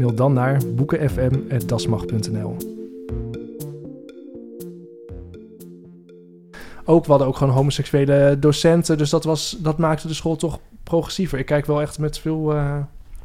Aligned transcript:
Mail 0.00 0.14
dan 0.14 0.32
naar 0.32 0.60
boekenfm.dasmag.nl. 0.74 2.56
Ook, 6.84 7.04
we 7.04 7.10
hadden 7.10 7.28
ook 7.28 7.36
gewoon 7.36 7.52
homoseksuele 7.54 8.36
docenten, 8.38 8.98
dus 8.98 9.10
dat, 9.10 9.24
was, 9.24 9.56
dat 9.58 9.78
maakte 9.78 10.08
de 10.08 10.14
school 10.14 10.36
toch 10.36 10.58
progressiever. 10.84 11.38
Ik 11.38 11.46
kijk 11.46 11.66
wel 11.66 11.80
echt 11.80 11.98
met 11.98 12.18
veel 12.18 12.54
uh, 12.54 12.76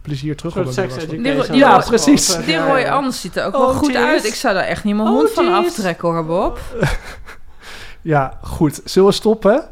plezier 0.01 0.35
terug. 0.35 0.53
Soort 0.53 0.67
op 0.67 0.73
was. 0.75 0.85
education. 0.97 1.45
Die- 1.51 1.55
Ja, 1.55 1.79
precies. 1.87 2.33
vet, 2.33 2.45
Die 2.45 2.53
ja, 2.53 2.67
Roy 2.67 2.79
ja. 2.79 2.93
Anders 2.95 3.21
ziet 3.21 3.35
er 3.35 3.45
ook 3.45 3.53
Oh, 3.55 3.59
wel 3.59 3.73
goed 3.73 3.87
jeez. 3.93 3.97
uit. 4.05 4.25
Ik 4.25 4.33
zou 4.33 4.53
daar 4.53 4.63
echt 4.63 4.83
niet 4.83 4.95
mijn 4.95 5.07
Oh, 5.07 5.13
hond 5.15 5.29
van 5.31 5.47
aftrekken 5.53 6.09
hoor, 6.09 6.25
Bob. 6.25 6.59
Ja, 8.01 8.39
goed. 8.41 8.81
Zullen 8.83 9.07
we 9.09 9.13
stoppen? 9.15 9.63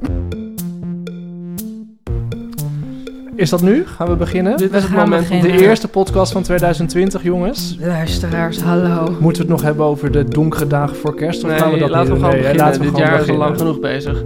Is 3.36 3.50
dat 3.50 3.62
nu? 3.62 3.84
Gaan 3.86 4.08
we 4.08 4.16
beginnen? 4.16 4.58
Dit 4.58 4.74
is 4.74 4.84
het 4.84 4.92
moment. 4.92 5.28
beginnen. 5.30 5.58
De 5.58 5.64
eerste 5.64 5.88
podcast 5.88 6.32
van 6.32 6.44
2020, 6.44 7.24
jongens. 7.24 7.78
Luisteraars, 7.80 8.62
hallo. 8.62 9.04
Moeten 9.20 9.22
we 9.22 9.38
het 9.38 9.48
nog 9.48 9.62
hebben 9.62 9.86
over 9.86 10.12
de 10.12 10.26
donkere 10.26 10.68
dagen 10.68 10.96
voor 10.96 11.16
kerst? 11.16 11.44
Of 11.44 11.50
Nee, 11.50 11.60
gaan 11.60 11.72
we 11.72 11.78
dat 11.80 11.90
laten 11.90 12.14
we 12.14 12.20
gewoon? 12.20 12.30
Nee, 12.30 12.40
beginnen. 12.40 12.66
laten 12.66 12.82
we 12.82 12.86
Dit 12.88 12.96
gewoon 12.96 13.12
jaar 13.12 13.22
is 13.22 13.30
al 13.30 13.38
lang 13.38 13.58
genoeg 13.58 13.80
bezig. 13.80 14.24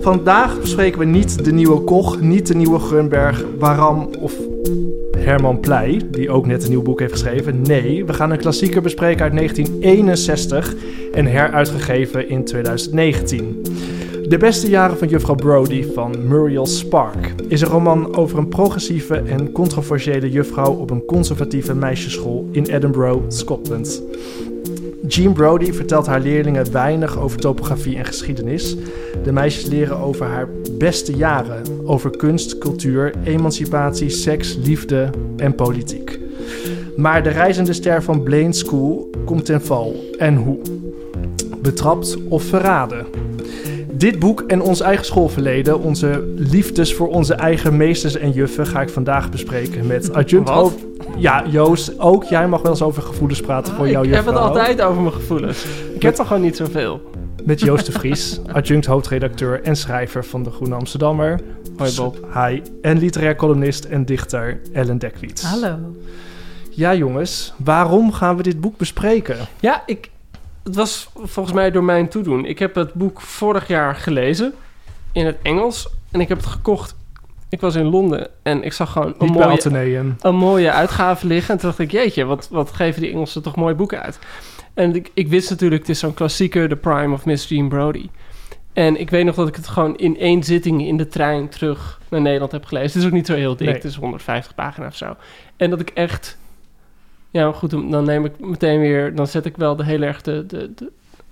Vandaag 0.00 0.60
bespreken 0.60 0.98
we 0.98 1.04
niet 1.04 1.44
de 1.44 1.52
nieuwe 1.52 1.80
Koch, 1.80 2.20
niet 2.20 2.46
de 2.46 2.54
nieuwe 2.54 2.78
Grunberg, 2.78 3.44
Waram 3.58 4.08
of 4.18 4.34
Herman 5.18 5.60
Pleij, 5.60 6.00
die 6.10 6.30
ook 6.30 6.46
net 6.46 6.64
een 6.64 6.70
nieuw 6.70 6.82
boek 6.82 7.00
heeft 7.00 7.12
geschreven. 7.12 7.62
Nee, 7.62 8.04
we 8.04 8.12
gaan 8.12 8.30
een 8.30 8.38
klassieker 8.38 8.82
bespreken 8.82 9.22
uit 9.22 9.32
1961 9.36 10.74
en 11.12 11.26
heruitgegeven 11.26 12.28
in 12.28 12.44
2019. 12.44 13.62
De 14.30 14.38
beste 14.38 14.68
jaren 14.68 14.98
van 14.98 15.08
juffrouw 15.08 15.34
Brody 15.34 15.84
van 15.94 16.28
Muriel 16.28 16.66
Spark 16.66 17.34
is 17.48 17.60
een 17.60 17.68
roman 17.68 18.16
over 18.16 18.38
een 18.38 18.48
progressieve 18.48 19.14
en 19.16 19.52
controversiële 19.52 20.30
juffrouw 20.30 20.72
op 20.72 20.90
een 20.90 21.04
conservatieve 21.04 21.74
meisjesschool 21.74 22.48
in 22.52 22.64
Edinburgh, 22.64 23.20
Scotland. 23.28 24.02
Jean 25.08 25.32
Brody 25.32 25.72
vertelt 25.72 26.06
haar 26.06 26.20
leerlingen 26.20 26.72
weinig 26.72 27.18
over 27.18 27.38
topografie 27.38 27.96
en 27.96 28.04
geschiedenis. 28.04 28.76
De 29.22 29.32
meisjes 29.32 29.64
leren 29.64 29.96
over 29.96 30.26
haar 30.26 30.48
beste 30.78 31.16
jaren, 31.16 31.62
over 31.84 32.16
kunst, 32.16 32.58
cultuur, 32.58 33.14
emancipatie, 33.24 34.08
seks, 34.08 34.56
liefde 34.62 35.10
en 35.36 35.54
politiek. 35.54 36.18
Maar 36.96 37.22
de 37.22 37.30
reizende 37.30 37.72
ster 37.72 38.02
van 38.02 38.22
Blaine 38.22 38.52
School 38.52 39.10
komt 39.24 39.44
ten 39.44 39.62
val. 39.62 40.04
En 40.18 40.36
hoe? 40.36 40.58
Betrapt 41.62 42.16
of 42.28 42.42
verraden? 42.42 43.19
Dit 44.00 44.18
boek 44.18 44.40
en 44.40 44.62
ons 44.62 44.80
eigen 44.80 45.04
schoolverleden, 45.04 45.80
onze 45.80 46.32
liefdes 46.36 46.94
voor 46.94 47.08
onze 47.08 47.34
eigen 47.34 47.76
meesters 47.76 48.16
en 48.16 48.30
juffen, 48.30 48.66
ga 48.66 48.80
ik 48.80 48.88
vandaag 48.88 49.30
bespreken 49.30 49.86
met 49.86 50.12
adjunct 50.14 50.48
Wat? 50.48 50.72
Ja, 51.16 51.44
Joost, 51.46 51.98
ook 51.98 52.24
jij 52.24 52.48
mag 52.48 52.62
wel 52.62 52.70
eens 52.70 52.82
over 52.82 53.02
gevoelens 53.02 53.40
praten 53.40 53.74
voor 53.74 53.88
jouw 53.88 54.02
Ah, 54.02 54.08
ik 54.08 54.14
heb 54.14 54.26
het 54.26 54.34
altijd 54.34 54.82
over 54.82 55.02
mijn 55.02 55.14
gevoelens. 55.14 55.64
Ik 55.94 56.02
heb 56.02 56.18
er 56.18 56.26
gewoon 56.26 56.42
niet 56.42 56.56
zoveel. 56.56 57.10
Met 57.44 57.60
Joost 57.60 57.86
de 57.86 57.92
Vries, 57.92 58.40
adjunct 58.52 58.86
hoofdredacteur 58.86 59.62
en 59.62 59.76
schrijver 59.76 60.24
van 60.24 60.42
de 60.42 60.50
Groene 60.50 60.74
Amsterdammer. 60.74 61.40
Hoi 61.76 61.94
Bob. 61.94 62.26
Hi. 62.34 62.62
En 62.82 62.98
literair 62.98 63.36
columnist 63.36 63.84
en 63.84 64.04
dichter 64.04 64.60
Ellen 64.72 64.98
Dekwiets. 64.98 65.42
Hallo. 65.42 65.76
Ja 66.70 66.94
jongens, 66.94 67.52
waarom 67.56 68.12
gaan 68.12 68.36
we 68.36 68.42
dit 68.42 68.60
boek 68.60 68.76
bespreken? 68.76 69.36
Ja, 69.60 69.82
ik, 69.86 70.10
het 70.64 70.74
was 70.74 71.10
volgens 71.14 71.54
mij 71.54 71.70
door 71.70 71.84
mijn 71.84 72.08
toedoen. 72.08 72.44
Ik 72.44 72.58
heb 72.58 72.74
het 72.74 72.94
boek 72.94 73.20
vorig 73.20 73.68
jaar 73.68 73.94
gelezen 73.94 74.52
in 75.12 75.26
het 75.26 75.36
Engels. 75.42 75.88
En 76.10 76.20
ik 76.20 76.28
heb 76.28 76.36
het 76.38 76.46
gekocht. 76.46 76.96
Ik 77.48 77.60
was 77.60 77.74
in 77.74 77.84
Londen 77.86 78.28
en 78.42 78.62
ik 78.62 78.72
zag 78.72 78.92
gewoon 78.92 79.14
een 79.18 79.26
mooie, 79.32 79.44
een 80.20 80.34
mooie 80.36 80.70
uitgave 80.72 81.26
liggen. 81.26 81.54
En 81.54 81.60
toen 81.60 81.68
dacht 81.68 81.80
ik, 81.80 81.90
jeetje, 81.90 82.24
wat, 82.24 82.48
wat 82.50 82.72
geven 82.72 83.00
die 83.02 83.12
Engelsen 83.12 83.42
toch 83.42 83.56
mooie 83.56 83.74
boeken 83.74 84.02
uit. 84.02 84.18
En 84.74 84.94
ik, 84.94 85.10
ik 85.14 85.28
wist 85.28 85.50
natuurlijk, 85.50 85.80
het 85.80 85.90
is 85.90 85.98
zo'n 85.98 86.14
klassieker, 86.14 86.68
The 86.68 86.76
Prime 86.76 87.14
of 87.14 87.24
Miss 87.24 87.48
Jean 87.48 87.68
Brody. 87.68 88.08
En 88.72 89.00
ik 89.00 89.10
weet 89.10 89.24
nog 89.24 89.34
dat 89.34 89.48
ik 89.48 89.56
het 89.56 89.68
gewoon 89.68 89.96
in 89.96 90.18
één 90.18 90.42
zitting 90.44 90.86
in 90.86 90.96
de 90.96 91.08
trein 91.08 91.48
terug 91.48 92.00
naar 92.08 92.20
Nederland 92.20 92.52
heb 92.52 92.64
gelezen. 92.64 92.88
Het 92.88 92.96
is 93.00 93.04
ook 93.06 93.12
niet 93.12 93.26
zo 93.26 93.34
heel 93.34 93.56
dik, 93.56 93.66
Nee. 93.66 93.74
het 93.74 93.84
is 93.84 93.96
150 93.96 94.54
pagina's 94.54 94.88
of 94.90 94.96
zo. 94.96 95.16
En 95.56 95.70
dat 95.70 95.80
ik 95.80 95.90
echt... 95.90 96.38
Ja, 97.30 97.52
goed, 97.52 97.70
dan 97.70 98.04
neem 98.04 98.24
ik 98.24 98.38
meteen 98.38 98.80
weer... 98.80 99.14
Dan 99.14 99.26
zet 99.26 99.44
ik 99.44 99.56
wel 99.56 99.76
de 99.76 99.84
heel 99.84 100.02
erg 100.02 100.22
de, 100.22 100.46
de, 100.46 100.90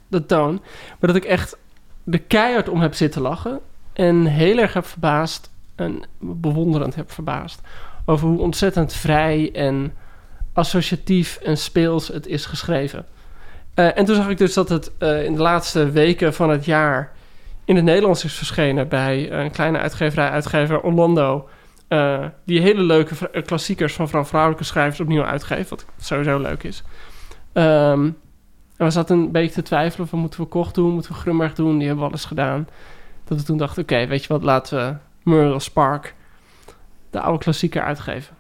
de, 0.09 0.27
toon. 0.27 0.53
Maar 0.89 1.13
dat 1.13 1.17
ik 1.17 1.25
echt 1.25 1.57
de 2.05 2.19
keihard 2.19 2.69
om 2.69 2.81
heb 2.81 2.95
zitten 2.95 3.23
lachen. 3.23 3.61
En 3.93 4.27
heel 4.27 4.59
erg 4.59 4.73
heb 4.73 4.87
verbaasd 4.87 5.51
en 5.75 6.03
bewonderend 6.19 6.95
heb 6.95 7.13
verbaasd... 7.13 7.61
over 8.05 8.29
hoe 8.29 8.41
ontzettend 8.41 8.93
vrij 8.93 9.51
en 9.53 9.93
associatief 10.53 11.37
en 11.37 11.57
speels 11.57 12.09
het 12.09 12.27
is 12.27 12.47
geschreven. 12.47 13.07
Eh, 13.75 13.99
en 13.99 14.05
toen 14.05 14.15
zag 14.15 14.29
ik 14.29 14.39
dus 14.39 14.55
dat 14.55 14.69
het 14.69 14.91
eh, 14.99 15.25
in 15.25 15.35
de 15.35 15.43
laatste 15.43 15.91
weken 15.91 16.35
van 16.35 16.51
het 16.51 16.65
jaar 16.65 17.13
in 17.65 17.77
het 17.77 17.85
Nederlands 17.85 18.25
is 18.25 18.35
verschenen 18.35 18.89
bij 18.89 19.33
een 19.33 19.51
kleine 19.51 19.79
uitgeverij, 19.79 20.31
uitgever 20.31 20.81
Orlando. 20.81 21.49
Eh, 21.89 22.25
die 22.45 22.61
hele 22.61 22.83
leuke 22.83 23.31
eh, 23.31 23.43
klassiekers 23.43 23.95
van 23.95 24.09
vrouw- 24.09 24.25
vrouwelijke 24.25 24.65
schrijvers 24.65 25.01
opnieuw 25.01 25.25
uitgeeft, 25.25 25.71
wat 25.71 25.87
sowieso 25.99 26.39
leuk 26.39 26.63
is. 26.63 26.83
Ehm, 27.53 28.11
en 28.77 28.87
we 28.87 28.91
zaten 28.91 29.19
een 29.19 29.33
beetje 29.33 29.55
te 29.55 29.63
twijfelen 29.63 30.09
van 30.09 30.19
moeten 30.19 30.41
we 30.41 30.47
Koch 30.47 30.73
doen, 30.73 30.93
moeten 30.93 31.13
we 31.13 31.19
Grunberg 31.19 31.55
doen, 31.55 31.79
die 31.79 31.87
hebben 31.87 32.05
we 32.05 32.11
alles 32.11 32.25
gedaan. 32.25 32.69
Dat 33.25 33.39
we 33.39 33.45
toen 33.45 33.57
dachten, 33.57 33.83
oké, 33.83 34.07
weet 34.07 34.23
je 34.23 34.29
wat, 34.29 34.43
laten 34.43 34.79
we 34.79 34.97
Muriel 35.31 35.61
Spark, 35.61 36.15
de 37.11 37.21
oude 37.21 37.39
klassieker, 37.39 37.83
uitgeven. 37.83 38.37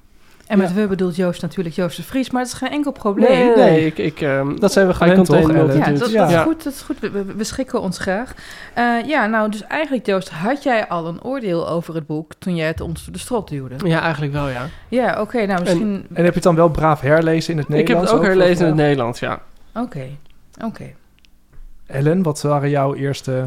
En 0.49 0.59
met 0.59 0.75
we 0.75 0.87
bedoelt 0.87 1.17
Joost 1.17 1.43
natuurlijk 1.43 1.75
Joost 1.75 1.97
de 1.97 2.03
Vries, 2.03 2.31
maar 2.31 2.43
het 2.43 2.51
is 2.53 2.57
geen 2.59 2.71
enkel 2.71 2.93
probleem. 2.93 3.31
Nee, 3.31 3.57
nee, 3.57 3.87
ik, 3.87 3.99
ik, 3.99 4.21
ehm, 4.21 4.57
Dat 4.57 4.73
zijn 4.73 4.87
we 4.87 4.95
gewend 4.95 5.27
toch, 5.27 5.37
Ellen? 5.37 5.55
multitudes. 5.55 5.99
Ja, 5.99 6.05
dat, 6.05 6.11
Ja. 6.11 6.19
dat 6.21 6.29
is 6.29 6.35
Ja. 6.35 6.43
goed. 6.43 6.65
Dat 6.65 6.73
is 6.73 6.81
goed. 6.81 6.99
We, 7.37 7.45
schikken 7.45 7.81
ons 7.81 7.99
graag. 7.99 8.35
Eh, 8.75 8.85
ja, 9.07 9.27
nou, 9.27 9.51
dus 9.51 9.63
eigenlijk, 9.67 10.07
Joost, 10.07 10.29
had 10.29 10.63
jij 10.63 10.89
al 10.89 11.07
een 11.07 11.23
oordeel 11.23 11.69
over 11.69 11.95
het 11.95 12.07
boek 12.07 12.33
toen 12.39 12.57
jij 12.57 12.67
het 12.67 12.81
ons 12.81 13.05
de 13.13 13.19
strot 13.19 13.49
duwde? 13.49 13.75
Ja, 13.89 14.01
eigenlijk 14.03 14.33
wel, 14.33 14.49
ja. 14.49 14.67
Ja, 14.89 15.21
oké. 15.21 15.47
nou, 15.47 15.61
misschien... 15.61 16.07
En 16.13 16.25
heb 16.25 16.27
je 16.27 16.33
het 16.35 16.43
dan 16.43 16.55
wel 16.55 16.69
braaf 16.69 17.01
herlezen 17.01 17.53
in 17.53 17.59
het 17.59 17.69
Ik 17.69 17.75
heb 17.75 17.79
Nederlands? 17.87 18.11
het 18.11 18.21
ook 18.21 18.27
herlezen 18.27 18.61
in 18.63 18.67
het 18.73 18.81
Nederlands, 18.81 19.21
ja. 19.21 19.41
Oké, 19.75 20.07
oké. 20.65 20.85
Ellen, 21.87 22.23
wat 22.23 22.43
waren 22.43 22.71
jouw 22.71 22.95
eerste... 22.95 23.45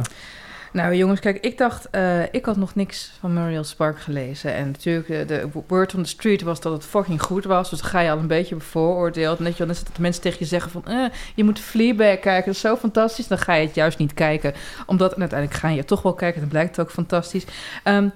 Nou 0.73 0.95
jongens, 0.95 1.19
kijk, 1.19 1.37
ik 1.43 1.57
dacht, 1.57 1.89
eh, 1.89 2.33
ik 2.33 2.45
had 2.45 2.57
nog 2.57 2.75
niks 2.75 3.11
van 3.19 3.33
Muriel 3.33 3.63
Spark 3.63 3.99
gelezen. 3.99 4.53
En 4.53 4.65
natuurlijk, 4.65 5.09
eh, 5.09 5.27
de 5.27 5.49
word 5.67 5.95
on 5.95 6.03
the 6.03 6.09
street 6.09 6.41
was 6.41 6.61
dat 6.61 6.73
het 6.73 6.85
fucking 6.85 7.21
goed 7.21 7.43
was. 7.43 7.69
Dus 7.69 7.79
dan 7.81 7.89
ga 7.89 7.99
je 7.99 8.11
al 8.11 8.17
een 8.17 8.27
beetje 8.27 8.55
bevooroordeeld. 8.55 9.39
Net 9.39 9.57
dan 9.57 9.69
is 9.69 9.83
dat 9.83 9.97
mensen 9.97 10.21
tegen 10.21 10.39
je 10.39 10.45
zeggen 10.45 10.71
van, 10.71 10.85
eh, 10.85 11.05
je 11.35 11.43
moet 11.43 11.59
Fleabag 11.59 12.19
kijken, 12.19 12.45
dat 12.45 12.55
is 12.55 12.59
zo 12.59 12.75
fantastisch. 12.75 13.27
Dan 13.27 13.37
ga 13.37 13.53
je 13.53 13.65
het 13.65 13.75
juist 13.75 13.97
niet 13.97 14.13
kijken, 14.13 14.53
omdat 14.85 15.13
en 15.13 15.19
uiteindelijk 15.19 15.59
ga 15.59 15.69
je 15.69 15.85
toch 15.85 16.01
wel 16.01 16.13
kijken. 16.13 16.39
Dan 16.39 16.49
blijkt 16.49 16.75
het 16.75 16.85
ook 16.85 16.91
fantastisch. 16.91 17.45
Ehm, 17.83 18.09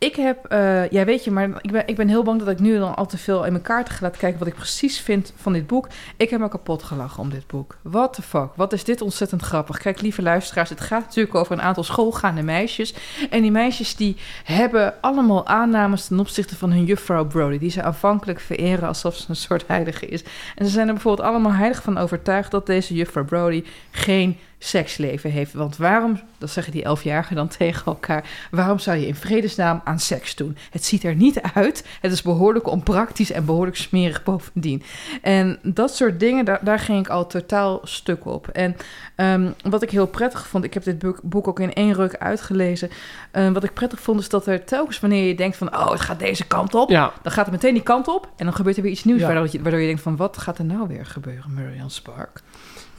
Ik 0.00 0.16
heb, 0.16 0.44
eh, 0.44 0.88
ja 0.88 1.04
weet 1.04 1.24
je, 1.24 1.30
maar 1.30 1.48
ik 1.60 1.72
ben, 1.72 1.82
ik 1.86 1.96
ben 1.96 2.08
heel 2.08 2.22
bang 2.22 2.38
dat 2.38 2.48
ik 2.48 2.58
nu 2.58 2.78
dan 2.78 2.96
al 2.96 3.06
te 3.06 3.18
veel 3.18 3.44
in 3.44 3.52
mijn 3.52 3.64
kaarten 3.64 3.94
ga 3.94 4.02
laten 4.02 4.18
kijken 4.18 4.38
wat 4.38 4.48
ik 4.48 4.54
precies 4.54 5.00
vind 5.00 5.32
van 5.36 5.52
dit 5.52 5.66
boek. 5.66 5.88
Ik 6.16 6.30
heb 6.30 6.40
me 6.40 6.48
kapot 6.48 6.82
gelachen 6.82 7.22
om 7.22 7.30
dit 7.30 7.46
boek. 7.46 7.76
What 7.82 8.12
the 8.12 8.22
fuck, 8.22 8.48
wat 8.54 8.72
is 8.72 8.84
dit 8.84 9.00
ontzettend 9.00 9.42
grappig. 9.42 9.78
Kijk, 9.78 10.00
lieve 10.00 10.22
luisteraars, 10.22 10.68
het 10.68 10.80
gaat 10.80 11.04
natuurlijk 11.04 11.34
over 11.34 11.52
een 11.52 11.62
aantal 11.62 11.84
schoolgaande 11.84 12.42
meisjes. 12.42 12.94
En 13.30 13.42
die 13.42 13.50
meisjes 13.50 13.96
die 13.96 14.16
hebben 14.44 14.94
allemaal 15.00 15.46
aannames 15.46 16.06
ten 16.06 16.20
opzichte 16.20 16.56
van 16.56 16.70
hun 16.70 16.84
juffrouw 16.84 17.26
Brody. 17.26 17.58
Die 17.58 17.70
ze 17.70 17.82
aanvankelijk 17.82 18.40
vereren 18.40 18.88
alsof 18.88 19.16
ze 19.16 19.24
een 19.28 19.36
soort 19.36 19.66
heilige 19.66 20.06
is. 20.06 20.22
En 20.54 20.64
ze 20.64 20.70
zijn 20.70 20.86
er 20.86 20.92
bijvoorbeeld 20.92 21.28
allemaal 21.28 21.52
heilig 21.52 21.82
van 21.82 21.98
overtuigd 21.98 22.50
dat 22.50 22.66
deze 22.66 22.94
juffrouw 22.94 23.24
Brody 23.24 23.64
geen 23.90 24.38
seksleven 24.62 25.30
heeft. 25.30 25.52
Want 25.52 25.76
waarom, 25.76 26.20
dat 26.38 26.50
zeggen 26.50 26.72
die 26.72 26.82
elfjarigen 26.84 27.36
dan 27.36 27.48
tegen 27.58 27.86
elkaar, 27.86 28.24
waarom 28.50 28.78
zou 28.78 28.96
je 28.96 29.06
in 29.06 29.14
vredesnaam 29.14 29.80
aan 29.84 29.98
seks 29.98 30.34
doen? 30.34 30.56
Het 30.70 30.84
ziet 30.84 31.04
er 31.04 31.14
niet 31.14 31.40
uit. 31.54 31.86
Het 32.00 32.12
is 32.12 32.22
behoorlijk 32.22 32.66
onpraktisch 32.66 33.32
en 33.32 33.44
behoorlijk 33.44 33.76
smerig 33.76 34.22
bovendien. 34.30 34.82
En 35.22 35.58
dat 35.62 35.96
soort 35.96 36.20
dingen, 36.20 36.44
daar, 36.44 36.60
daar 36.62 36.78
ging 36.78 36.98
ik 36.98 37.08
al 37.08 37.26
totaal 37.26 37.80
stuk 37.82 38.24
op. 38.26 38.48
En 38.48 38.76
um, 39.16 39.54
wat 39.70 39.82
ik 39.82 39.90
heel 39.90 40.06
prettig 40.06 40.46
vond, 40.46 40.64
ik 40.64 40.74
heb 40.74 40.84
dit 40.84 40.98
boek, 40.98 41.20
boek 41.22 41.48
ook 41.48 41.60
in 41.60 41.72
één 41.72 41.92
ruk 41.94 42.16
uitgelezen. 42.16 42.90
Um, 43.32 43.52
wat 43.52 43.64
ik 43.64 43.72
prettig 43.74 44.00
vond, 44.00 44.20
is 44.20 44.28
dat 44.28 44.46
er 44.46 44.64
telkens 44.64 45.00
wanneer 45.00 45.26
je 45.26 45.34
denkt 45.34 45.56
van, 45.56 45.76
oh, 45.76 45.90
het 45.90 46.00
gaat 46.00 46.18
deze 46.18 46.46
kant 46.46 46.74
op, 46.74 46.90
Ja, 46.90 47.12
dan 47.22 47.32
gaat 47.32 47.44
het 47.44 47.54
meteen 47.54 47.74
die 47.74 47.82
kant 47.82 48.08
op 48.08 48.28
en 48.36 48.44
dan 48.44 48.54
gebeurt 48.54 48.76
er 48.76 48.82
weer 48.82 48.92
iets 48.92 49.04
nieuws, 49.04 49.20
Ja. 49.20 49.26
waardoor, 49.26 49.48
je, 49.50 49.62
waardoor 49.62 49.80
je 49.80 49.86
denkt 49.86 50.02
van, 50.02 50.16
wat 50.16 50.38
gaat 50.38 50.58
er 50.58 50.64
nou 50.64 50.88
weer 50.88 51.06
gebeuren, 51.06 51.54
Muriel 51.54 51.90
Spark? 51.90 52.40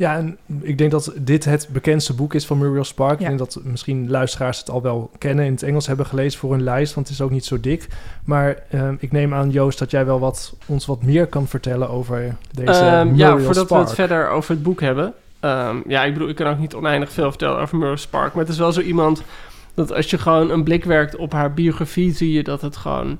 Ja, 0.02 0.16
en 0.18 0.38
ik 0.62 0.78
denk 0.78 0.92
dat 0.92 1.14
dit 1.16 1.46
het 1.46 1.68
bekendste 1.72 2.14
boek 2.14 2.34
is 2.34 2.46
van 2.46 2.58
Muriel 2.58 2.84
Spark. 2.84 3.20
Ja. 3.20 3.30
Ik 3.30 3.38
denk 3.38 3.40
dat 3.40 3.64
misschien 3.64 4.10
luisteraars 4.10 4.60
het 4.60 4.70
al 4.70 4.82
wel 4.82 5.12
kennen, 5.18 5.46
in 5.46 5.52
het 5.52 5.64
Engels 5.64 5.88
hebben 5.88 6.06
gelezen 6.06 6.40
voor 6.40 6.52
hun 6.52 6.64
lijst, 6.64 6.94
want 6.94 7.08
het 7.08 7.16
is 7.16 7.24
ook 7.24 7.32
niet 7.32 7.46
zo 7.46 7.60
dik. 7.60 7.88
Maar 8.24 8.58
ehm, 8.70 8.96
ik 9.00 9.12
neem 9.12 9.34
aan, 9.34 9.50
Joost, 9.50 9.80
dat 9.80 9.92
jij 9.92 10.06
wel 10.06 10.20
wat, 10.20 10.56
ons 10.66 10.86
wat 10.86 11.04
meer 11.04 11.28
kan 11.28 11.48
vertellen 11.48 11.90
over 11.90 12.36
deze 12.52 12.72
Ehm, 12.72 13.08
Muriel 13.08 13.28
ja 13.28 13.38
voordat 13.38 13.66
Spark. 13.66 13.82
we 13.82 13.88
het 13.88 13.96
verder 13.96 14.30
over 14.30 14.52
het 14.52 14.64
boek 14.64 14.82
hebben. 14.82 15.14
Ehm, 15.40 15.78
ja, 15.88 16.04
ik 16.04 16.14
bedoel, 16.14 16.30
ik 16.30 16.36
kan 16.36 16.48
ook 16.48 16.60
niet 16.60 16.74
oneindig 16.74 17.12
veel 17.12 17.30
vertellen 17.30 17.60
over 17.60 17.78
Muriel 17.78 17.98
Spark. 17.98 18.34
Maar 18.34 18.44
het 18.44 18.54
is 18.54 18.60
wel 18.60 18.72
zo 18.72 18.82
iemand 18.82 19.24
dat 19.74 19.94
als 19.94 20.10
je 20.10 20.18
gewoon 20.18 20.50
een 20.50 20.64
blik 20.64 20.84
werkt 20.84 21.16
op 21.16 21.32
haar 21.32 21.54
biografie, 21.54 22.14
zie 22.14 22.32
je 22.32 22.44
dat 22.44 22.62
het 22.62 22.78
gewoon 22.78 23.18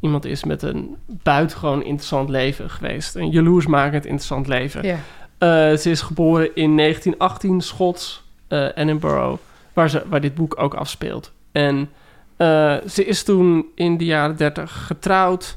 iemand 0.00 0.24
is 0.24 0.44
met 0.44 0.62
een 0.62 0.96
buitengewoon 1.06 1.82
interessant 1.82 2.28
leven 2.28 2.70
geweest. 2.70 3.14
Een 3.14 3.30
jaloersmakend 3.30 4.04
interessant 4.04 4.46
leven. 4.46 4.82
Ja. 4.82 4.96
Eh, 5.40 5.76
ze 5.76 5.90
is 5.90 6.00
geboren 6.00 6.54
in 6.54 6.74
1918, 6.74 7.60
Schots, 7.60 8.24
eh, 8.48 8.68
Edinburgh, 8.74 9.40
waar, 9.72 9.90
ze, 9.90 10.02
waar 10.08 10.20
dit 10.20 10.34
boek 10.34 10.60
ook 10.60 10.74
afspeelt. 10.74 11.32
En 11.52 11.90
eh, 12.36 12.76
ze 12.88 13.04
is 13.04 13.22
toen 13.22 13.66
in 13.74 13.96
de 13.96 14.04
jaren 14.04 14.36
30 14.36 14.86
getrouwd, 14.86 15.56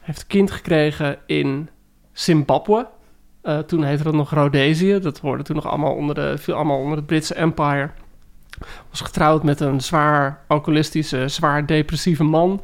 heeft 0.00 0.20
een 0.20 0.26
kind 0.26 0.50
gekregen 0.50 1.18
in 1.26 1.68
Zimbabwe. 2.12 2.86
Toen 3.66 3.84
heette 3.84 4.02
dat 4.02 4.14
nog 4.14 4.30
Rhodesië. 4.30 4.98
Dat 5.00 5.18
hoorde 5.18 5.42
toen 5.42 5.56
nog 5.56 5.66
allemaal 5.66 5.94
onder 5.94 6.14
de, 6.14 6.38
viel 6.38 6.54
allemaal 6.54 6.78
onder 6.78 6.96
het 6.96 7.06
Britse 7.06 7.34
Empire. 7.34 7.90
Was 8.90 9.00
getrouwd 9.00 9.42
met 9.42 9.60
een 9.60 9.80
zwaar 9.80 10.44
alcoholistische, 10.46 11.28
zwaar 11.28 11.66
depressieve 11.66 12.24
man. 12.24 12.62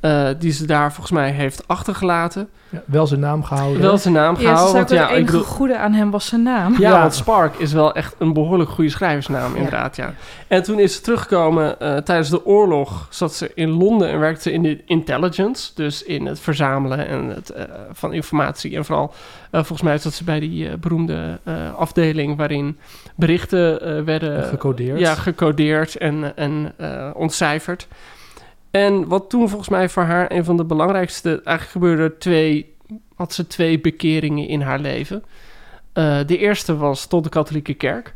Eh, 0.00 0.28
die 0.38 0.52
ze 0.52 0.66
daar 0.66 0.92
volgens 0.92 1.10
mij 1.18 1.30
heeft 1.30 1.68
achtergelaten. 1.68 2.48
Ja, 2.70 2.82
wel 2.86 3.06
zijn 3.06 3.20
naam 3.20 3.44
gehouden. 3.44 3.80
Wel 3.82 3.98
zijn 3.98 4.14
naam 4.14 4.34
Ja, 4.34 4.40
gehouden. 4.40 4.68
ze 4.68 4.74
want 4.76 4.88
zei 4.88 5.00
ook 5.00 5.06
ja, 5.06 5.12
het 5.12 5.22
ik 5.22 5.28
enige 5.28 5.38
bedoel, 5.44 5.54
goede 5.56 5.76
aan 5.78 5.92
hem 5.92 6.10
was 6.10 6.26
zijn 6.26 6.42
naam. 6.42 6.72
ja, 6.72 6.78
Ja. 6.90 7.00
want 7.00 7.14
Spark 7.14 7.54
is 7.58 7.72
wel 7.72 7.94
echt 7.94 8.14
een 8.18 8.32
behoorlijk 8.32 8.70
goede 8.70 8.90
schrijversnaam, 8.90 9.54
inderdaad, 9.54 9.96
ja. 9.96 10.14
En 10.48 10.62
toen 10.62 10.78
is 10.78 10.94
ze 10.94 11.00
teruggekomen 11.00 11.80
eh, 11.80 11.96
tijdens 11.96 12.30
de 12.30 12.46
oorlog. 12.46 13.06
Zat 13.10 13.34
ze 13.34 13.50
in 13.54 13.68
Londen 13.70 14.08
en 14.10 14.18
werkte 14.20 14.42
ze 14.42 14.52
in 14.52 14.62
de 14.62 14.82
intelligence. 14.86 15.70
Dus 15.74 16.02
in 16.02 16.26
het 16.26 16.40
verzamelen 16.40 17.06
en 17.08 17.24
het, 17.28 17.50
eh, 17.50 17.64
van 17.92 18.12
informatie. 18.12 18.76
En 18.76 18.84
vooral, 18.84 19.12
eh, 19.50 19.60
volgens 19.60 19.82
mij 19.82 19.98
zat 19.98 20.12
ze 20.12 20.24
bij 20.24 20.40
die 20.40 20.68
eh, 20.68 20.74
beroemde 20.76 21.38
eh, 21.44 21.54
afdeling... 21.76 22.36
waarin 22.36 22.78
berichten 23.16 23.80
eh, 23.82 24.02
werden 24.04 24.44
gecodeerd. 24.44 24.98
ja, 24.98 25.14
gecodeerd 25.14 25.96
en, 25.96 26.32
en 26.36 26.72
eh, 26.76 27.10
ontcijferd. 27.14 27.86
En 28.78 29.08
wat 29.08 29.30
toen 29.30 29.48
volgens 29.48 29.68
mij 29.68 29.88
voor 29.88 30.02
haar 30.02 30.32
een 30.32 30.44
van 30.44 30.56
de 30.56 30.64
belangrijkste... 30.64 31.28
Eigenlijk 31.28 31.70
gebeurde 31.70 32.18
twee... 32.18 32.76
Had 33.14 33.32
ze 33.32 33.46
twee 33.46 33.80
bekeringen 33.80 34.48
in 34.48 34.60
haar 34.60 34.78
leven. 34.78 35.24
Eh, 35.92 36.18
de 36.26 36.38
eerste 36.38 36.76
was 36.76 37.06
tot 37.06 37.24
de 37.24 37.30
katholieke 37.30 37.74
kerk. 37.74 38.14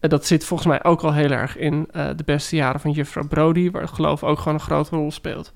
Eh, 0.00 0.10
dat 0.10 0.26
zit 0.26 0.44
volgens 0.44 0.68
mij 0.68 0.84
ook 0.84 1.02
al 1.02 1.12
heel 1.12 1.30
erg 1.30 1.56
in 1.56 1.88
eh, 1.90 2.08
de 2.16 2.24
beste 2.24 2.56
jaren 2.56 2.80
van 2.80 2.90
juffrouw 2.90 3.26
Brody... 3.26 3.70
waar 3.70 3.82
het 3.82 3.90
geloof 3.90 4.24
ook 4.24 4.38
gewoon 4.38 4.54
een 4.54 4.60
grote 4.60 4.96
rol 4.96 5.10
speelt. 5.10 5.52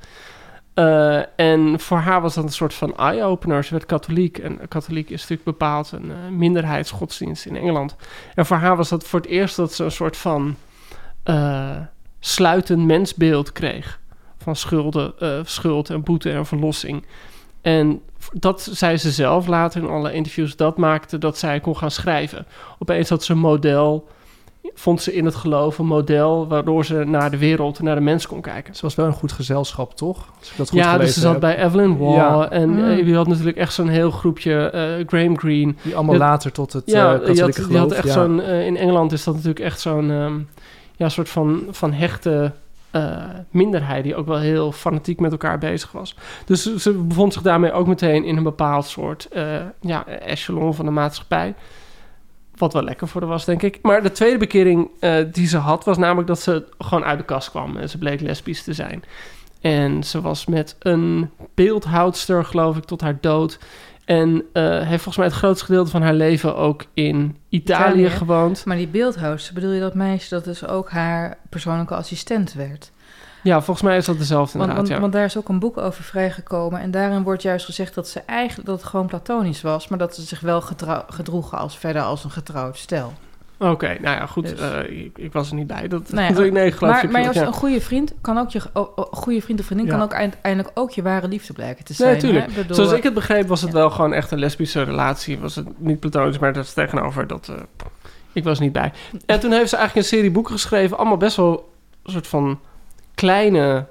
Eh, 0.75 1.41
en 1.41 1.81
voor 1.81 1.99
haar 1.99 2.21
was 2.21 2.35
dat 2.35 2.45
een 2.45 2.51
soort 2.51 2.75
van 2.75 2.97
eye-opener. 2.97 3.65
Ze 3.65 3.71
werd 3.71 3.87
katholiek. 3.87 4.39
En 4.39 4.69
katholiek 4.69 5.11
is 5.11 5.21
natuurlijk 5.21 5.45
bepaald 5.59 5.93
een 5.93 6.37
minderheidsgodsdienst 6.37 7.47
in 7.47 7.57
Engeland. 7.57 7.97
En 8.35 8.47
voor 8.47 8.57
haar 8.57 8.77
was 8.77 8.89
dat 8.89 9.05
voor 9.05 9.21
het 9.21 9.29
eerst 9.29 9.57
dat 9.57 9.73
ze 9.73 9.85
een 9.85 9.91
soort 9.91 10.17
van 10.17 10.57
sluitend 12.21 12.87
mensbeeld 12.87 13.53
kreeg. 13.53 14.01
Van 14.47 14.57
schulden, 14.57 15.13
eh, 15.19 15.29
schuld 15.45 15.91
en 15.91 16.03
boete 16.03 16.31
en 16.31 16.47
verlossing. 16.47 17.05
En 17.61 18.01
dat 18.33 18.69
zei 18.73 18.97
ze 18.97 19.11
zelf 19.11 19.47
later 19.47 19.83
in 19.83 19.89
alle 19.89 20.13
interviews. 20.13 20.57
Dat 20.57 20.77
maakte 20.77 21.19
dat 21.19 21.39
zij 21.39 21.61
kon 21.61 21.77
gaan 21.77 21.91
schrijven. 21.91 22.47
Opeens 22.79 23.09
had 23.09 23.25
ze 23.25 23.33
een 23.33 23.39
model. 23.39 24.09
Vond 24.75 25.03
ze 25.03 25.15
in 25.15 25.25
het 25.25 25.35
geloof 25.35 25.79
een 25.79 25.87
model 25.87 26.47
waardoor 26.49 26.85
ze 26.85 26.95
naar 26.95 27.31
de 27.31 27.37
wereld, 27.39 27.81
naar 27.83 27.95
de 27.95 28.01
mens 28.01 28.27
kon 28.27 28.41
kijken. 28.41 28.75
Ze 28.75 28.83
was 28.83 28.95
wel 28.95 29.07
een 29.07 29.13
goed 29.13 29.33
gezelschap, 29.33 29.95
toch? 29.97 30.29
Als 30.39 30.51
ik 30.51 30.57
dat 30.57 30.69
goed 30.69 30.79
Ja, 30.79 30.99
dus 30.99 31.15
ze 31.15 31.21
zat 31.21 31.33
heb. 31.33 31.41
bij 31.41 31.65
Evelyn 31.65 31.99
Waugh. 31.99 32.17
Ja. 32.17 32.51
En 32.51 32.71
Mm. 32.71 32.85
eh, 32.85 33.07
je 33.07 33.15
had 33.17 33.27
natuurlijk 33.27 33.57
echt 33.57 33.73
zo'n 33.73 33.89
heel 33.89 34.11
groepje. 34.11 34.55
eh, 34.71 35.07
Graham 35.07 35.39
Greene, 35.39 35.75
Die 35.83 35.95
allemaal 35.97 36.17
later 36.17 36.53
tot 36.53 36.73
het 36.73 36.83
ja, 36.87 37.07
eh 37.07 37.13
je 37.13 37.19
katholieke 37.19 37.43
had, 37.43 37.55
geloof. 37.55 37.71
je 37.73 37.79
had 37.79 37.93
echt 37.93 38.07
ja. 38.07 38.13
zo'n... 38.13 38.41
eh, 38.41 38.67
in 38.67 38.77
Engeland 38.77 39.13
is 39.13 39.25
dat 39.25 39.35
natuurlijk 39.35 39.61
echt 39.65 39.81
zo'n... 39.81 40.11
ehm, 40.11 40.35
ja, 40.97 41.09
soort 41.09 41.29
van, 41.29 41.63
van 41.71 41.93
hechte 41.93 42.53
eh, 42.91 43.25
minderheid... 43.51 44.05
die 44.05 44.17
ook 44.17 44.27
wel 44.27 44.39
heel 44.39 44.73
fanatiek 44.73 45.21
met 45.21 45.33
elkaar 45.33 45.59
bezig 45.59 45.93
was. 45.93 46.17
Dus 46.45 46.77
ze, 46.77 46.93
bevond 46.93 47.33
zich 47.33 47.43
daarmee 47.43 47.73
ook 47.73 47.87
meteen... 47.87 48.25
in 48.25 48.37
een 48.37 48.43
bepaald 48.43 48.87
soort 48.87 49.29
eh, 49.29 49.63
ja, 49.81 50.07
echelon 50.07 50.75
van 50.75 50.85
de 50.85 50.91
maatschappij. 50.91 51.55
Wat 52.57 52.73
wel 52.73 52.83
lekker 52.83 53.09
voor 53.09 53.21
haar 53.21 53.31
was, 53.31 53.45
denk 53.45 53.63
ik. 53.63 53.79
Maar 53.83 54.03
de 54.03 54.13
tweede 54.13 54.39
bekering 54.39 54.91
eh, 55.01 55.25
die 55.33 55.47
ze 55.47 55.57
had... 55.57 55.85
was 55.85 55.99
namelijk 55.99 56.29
dat 56.29 56.41
ze 56.41 56.65
gewoon 56.79 57.05
uit 57.05 57.19
de 57.19 57.25
kast 57.25 57.51
kwam. 57.51 57.77
En 57.77 57.89
ze 57.89 57.99
bleek 57.99 58.21
lesbisch 58.21 58.63
te 58.63 58.73
zijn. 58.73 59.05
En 59.61 60.05
ze 60.05 60.21
was 60.21 60.47
met 60.47 60.77
een 60.79 61.31
beeldhoudster, 61.55 62.45
geloof 62.45 62.77
ik, 62.77 62.85
tot 62.85 63.01
haar 63.01 63.19
dood... 63.21 63.59
En 64.07 64.45
eh, 64.53 64.63
heeft 64.63 65.03
volgens 65.03 65.17
mij 65.17 65.27
het 65.27 65.35
grootste 65.35 65.65
gedeelte 65.65 65.91
van 65.91 66.03
haar 66.03 66.15
leven 66.15 66.57
ook 66.57 66.85
in 66.95 67.37
Italië, 67.49 67.93
Italië. 67.93 68.11
gewoond. 68.11 68.65
Maar 68.65 68.77
die 68.77 68.89
beeldhouster, 68.89 69.55
bedoel 69.55 69.71
je 69.71 69.81
dat 69.81 69.95
meisje 69.95 70.35
dat 70.35 70.45
dus 70.45 70.67
ook 70.67 70.91
haar 70.91 71.39
persoonlijke 71.49 71.95
assistent 71.95 72.53
werd? 72.53 72.93
Ja, 73.43 73.63
volgens 73.63 73.87
mij 73.87 73.97
is 73.97 74.05
dat 74.05 74.19
dezelfde 74.19 74.59
Want, 74.59 74.71
inderdaad, 74.71 74.77
want, 74.77 74.89
ja. 74.89 75.01
want 75.01 75.13
daar 75.13 75.25
is 75.25 75.37
ook 75.37 75.49
een 75.49 75.59
boek 75.59 75.79
over 75.79 76.05
vrijgekomen. 76.05 76.81
En 76.81 76.91
daarin 76.91 77.23
wordt 77.23 77.43
juist 77.43 77.65
gezegd 77.65 77.95
dat 77.95 78.09
ze 78.09 78.21
eigenlijk 78.21 78.69
dat 78.69 78.81
het 78.81 78.89
gewoon 78.89 79.07
platonisch 79.07 79.63
was, 79.63 79.89
maar 79.89 79.99
dat 79.99 80.15
ze 80.15 80.23
zich 80.23 80.41
wel 80.41 80.61
gedroegen 81.09 81.59
als 81.59 81.79
verder 81.79 82.03
als 82.03 82.25
een 82.25 82.31
getrouwd 82.31 82.77
stel. 82.77 83.13
Oké, 83.59 83.87
nou 84.01 84.17
ja, 84.17 84.27
goed. 84.27 84.49
Dus. 84.49 84.61
eh, 84.61 85.01
ik, 85.05 85.19
ik 85.19 85.33
was 85.33 85.49
er 85.51 85.55
niet 85.57 85.67
bij. 85.67 85.89
Dat, 85.89 86.13
Nou 86.13 86.45
ja, 86.45 86.51
nee, 86.53 86.73
geloof 86.73 86.93
Maar, 86.95 87.05
ik 87.05 87.11
maar 87.11 87.35
ja. 87.35 87.47
een 87.47 87.53
goede 87.53 87.81
vriend 87.81 88.13
kan 88.21 88.39
ook 88.39 88.51
je 88.51 88.61
oh, 88.73 88.97
goede 89.11 89.41
vriend 89.41 89.61
of 89.61 89.67
vriendin 89.67 89.87
Ja. 89.87 89.93
kan 89.93 90.03
ook 90.03 90.15
uiteindelijk 90.15 90.71
ook 90.79 90.91
je 90.91 91.03
ware 91.03 91.29
liefde 91.29 91.53
blijken 91.53 91.85
te 91.85 91.95
Nee, 91.99 92.09
zijn. 92.09 92.19
tuurlijk. 92.21 92.45
hè? 92.45 92.51
Ik 92.51 92.57
bedoel, 92.57 92.77
Zoals 92.77 92.93
ik 92.93 93.03
het 93.03 93.15
begreep 93.15 93.49
was 93.49 93.61
het 93.61 93.71
ja. 93.73 93.77
wel 93.77 93.91
gewoon 93.91 94.13
echt 94.13 94.31
een 94.31 94.39
lesbische 94.39 94.83
relatie. 94.83 95.39
Was 95.39 95.55
het 95.55 95.67
niet 95.79 96.01
platonisch, 96.01 96.39
maar 96.39 96.53
dat 96.53 96.65
is 96.65 96.73
tegenover 96.73 97.27
dat... 97.27 97.49
eh, 97.49 97.55
ik 98.33 98.45
was 98.45 98.59
niet 98.59 98.73
bij. 98.73 98.93
En 99.27 99.41
toen 99.41 99.53
heeft 99.53 99.69
ze 99.71 99.77
eigenlijk 99.77 100.07
een 100.07 100.17
serie 100.17 100.31
boeken 100.31 100.53
geschreven. 100.53 100.97
Allemaal 100.99 101.17
best 101.17 101.37
wel 101.37 101.73
een 102.03 102.13
soort 102.13 102.27
van 102.27 102.59
kleine 103.15 103.87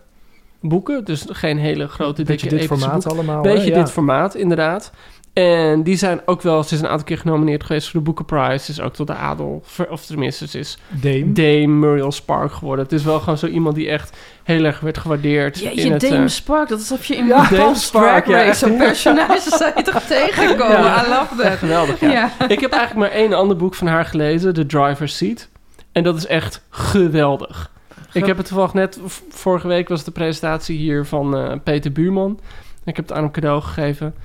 boeken. 0.59 1.05
Dus 1.05 1.25
geen 1.29 1.57
hele 1.57 1.87
grote, 1.87 2.23
dikke 2.23 2.47
dit 2.47 2.65
formaat 2.65 2.91
boeken. 2.91 3.11
allemaal. 3.11 3.43
hè? 3.43 3.53
Beetje 3.53 3.69
Ja. 3.69 3.75
dit 3.79 3.91
formaat, 3.91 4.35
inderdaad. 4.35 4.91
En 5.35 5.83
die 5.83 5.95
zijn 5.95 6.21
ook 6.25 6.41
wel... 6.41 6.63
Ze 6.63 6.73
is 6.73 6.79
een 6.79 6.87
aantal 6.87 7.05
keer 7.05 7.17
genomineerd 7.17 7.63
geweest 7.63 7.89
voor 7.89 7.99
de 7.99 8.05
Booker 8.05 8.25
Prize. 8.25 8.65
Ze 8.65 8.71
is 8.71 8.81
ook 8.81 8.93
tot 8.93 9.07
de 9.07 9.13
adel... 9.13 9.63
Of 9.89 10.05
tenminste, 10.05 10.47
ze 10.47 10.59
is 10.59 10.77
Dame. 10.89 11.31
Dame 11.31 11.67
Muriel 11.67 12.11
Spark 12.11 12.51
geworden. 12.51 12.83
Het 12.85 12.93
is 12.93 13.03
wel 13.03 13.19
gewoon 13.19 13.37
zo 13.37 13.47
iemand 13.47 13.75
die 13.75 13.89
echt 13.89 14.17
heel 14.43 14.63
erg 14.63 14.79
werd 14.79 14.97
gewaardeerd. 14.97 15.59
Ja, 15.59 15.69
in 15.69 15.75
je 15.75 15.97
Dame 15.97 16.15
eh, 16.15 16.27
Spark, 16.27 16.69
dat 16.69 16.79
is 16.79 16.91
alsof 16.91 17.05
je 17.05 17.15
in 17.15 17.25
Ja, 17.25 17.49
Dame 17.57 17.75
Spark, 17.75 18.27
ja. 18.27 18.43
Race 18.43 18.67
zo'n 18.67 18.77
personage 18.77 19.49
zou 19.49 19.71
je 19.75 19.81
toch 19.81 20.01
tegenkomen. 20.17 20.77
Ja. 20.77 21.05
I 21.05 21.09
love 21.09 21.35
that. 21.35 21.57
geweldig, 21.65 21.99
ja. 21.99 22.11
Ja. 22.11 22.31
Ik 22.47 22.59
heb 22.59 22.71
eigenlijk 22.71 23.11
maar 23.11 23.19
één 23.19 23.33
ander 23.33 23.57
boek 23.57 23.75
van 23.75 23.87
haar 23.87 24.05
gelezen, 24.05 24.53
The 24.53 24.65
Driver's 24.65 25.17
Seat. 25.17 25.47
En 25.91 26.03
dat 26.03 26.17
is 26.17 26.25
echt 26.25 26.61
geweldig. 26.69 27.71
Ik 28.11 28.25
heb 28.25 28.37
het 28.37 28.45
toevallig 28.45 28.73
net, 28.73 28.99
vorige 29.29 29.67
week 29.67 29.89
was 29.89 30.03
de 30.03 30.11
presentatie 30.11 30.77
hier 30.77 31.05
van 31.05 31.37
eh, 31.37 31.53
Peter 31.63 31.91
Buurman. 31.91 32.39
Ik 32.85 32.95
heb 32.95 33.07
het 33.07 33.17
aan 33.17 33.23
hem 33.23 33.31
cadeau 33.31 33.61
gegeven. 33.61 34.15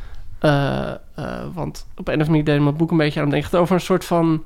Eh, 0.41 0.91
eh, 0.91 0.97
want 1.53 1.87
op 1.97 2.09
een 2.09 2.21
of 2.21 2.27
andere 2.27 2.31
manier 2.31 2.45
deed 2.45 2.61
mijn 2.61 2.77
boek 2.77 2.91
een 2.91 2.97
beetje 2.97 3.21
aan 3.21 3.31
denken. 3.31 3.43
Het 3.43 3.53
gaat 3.53 3.61
over 3.61 3.75
een 3.75 3.81
soort 3.81 4.05
van, 4.05 4.45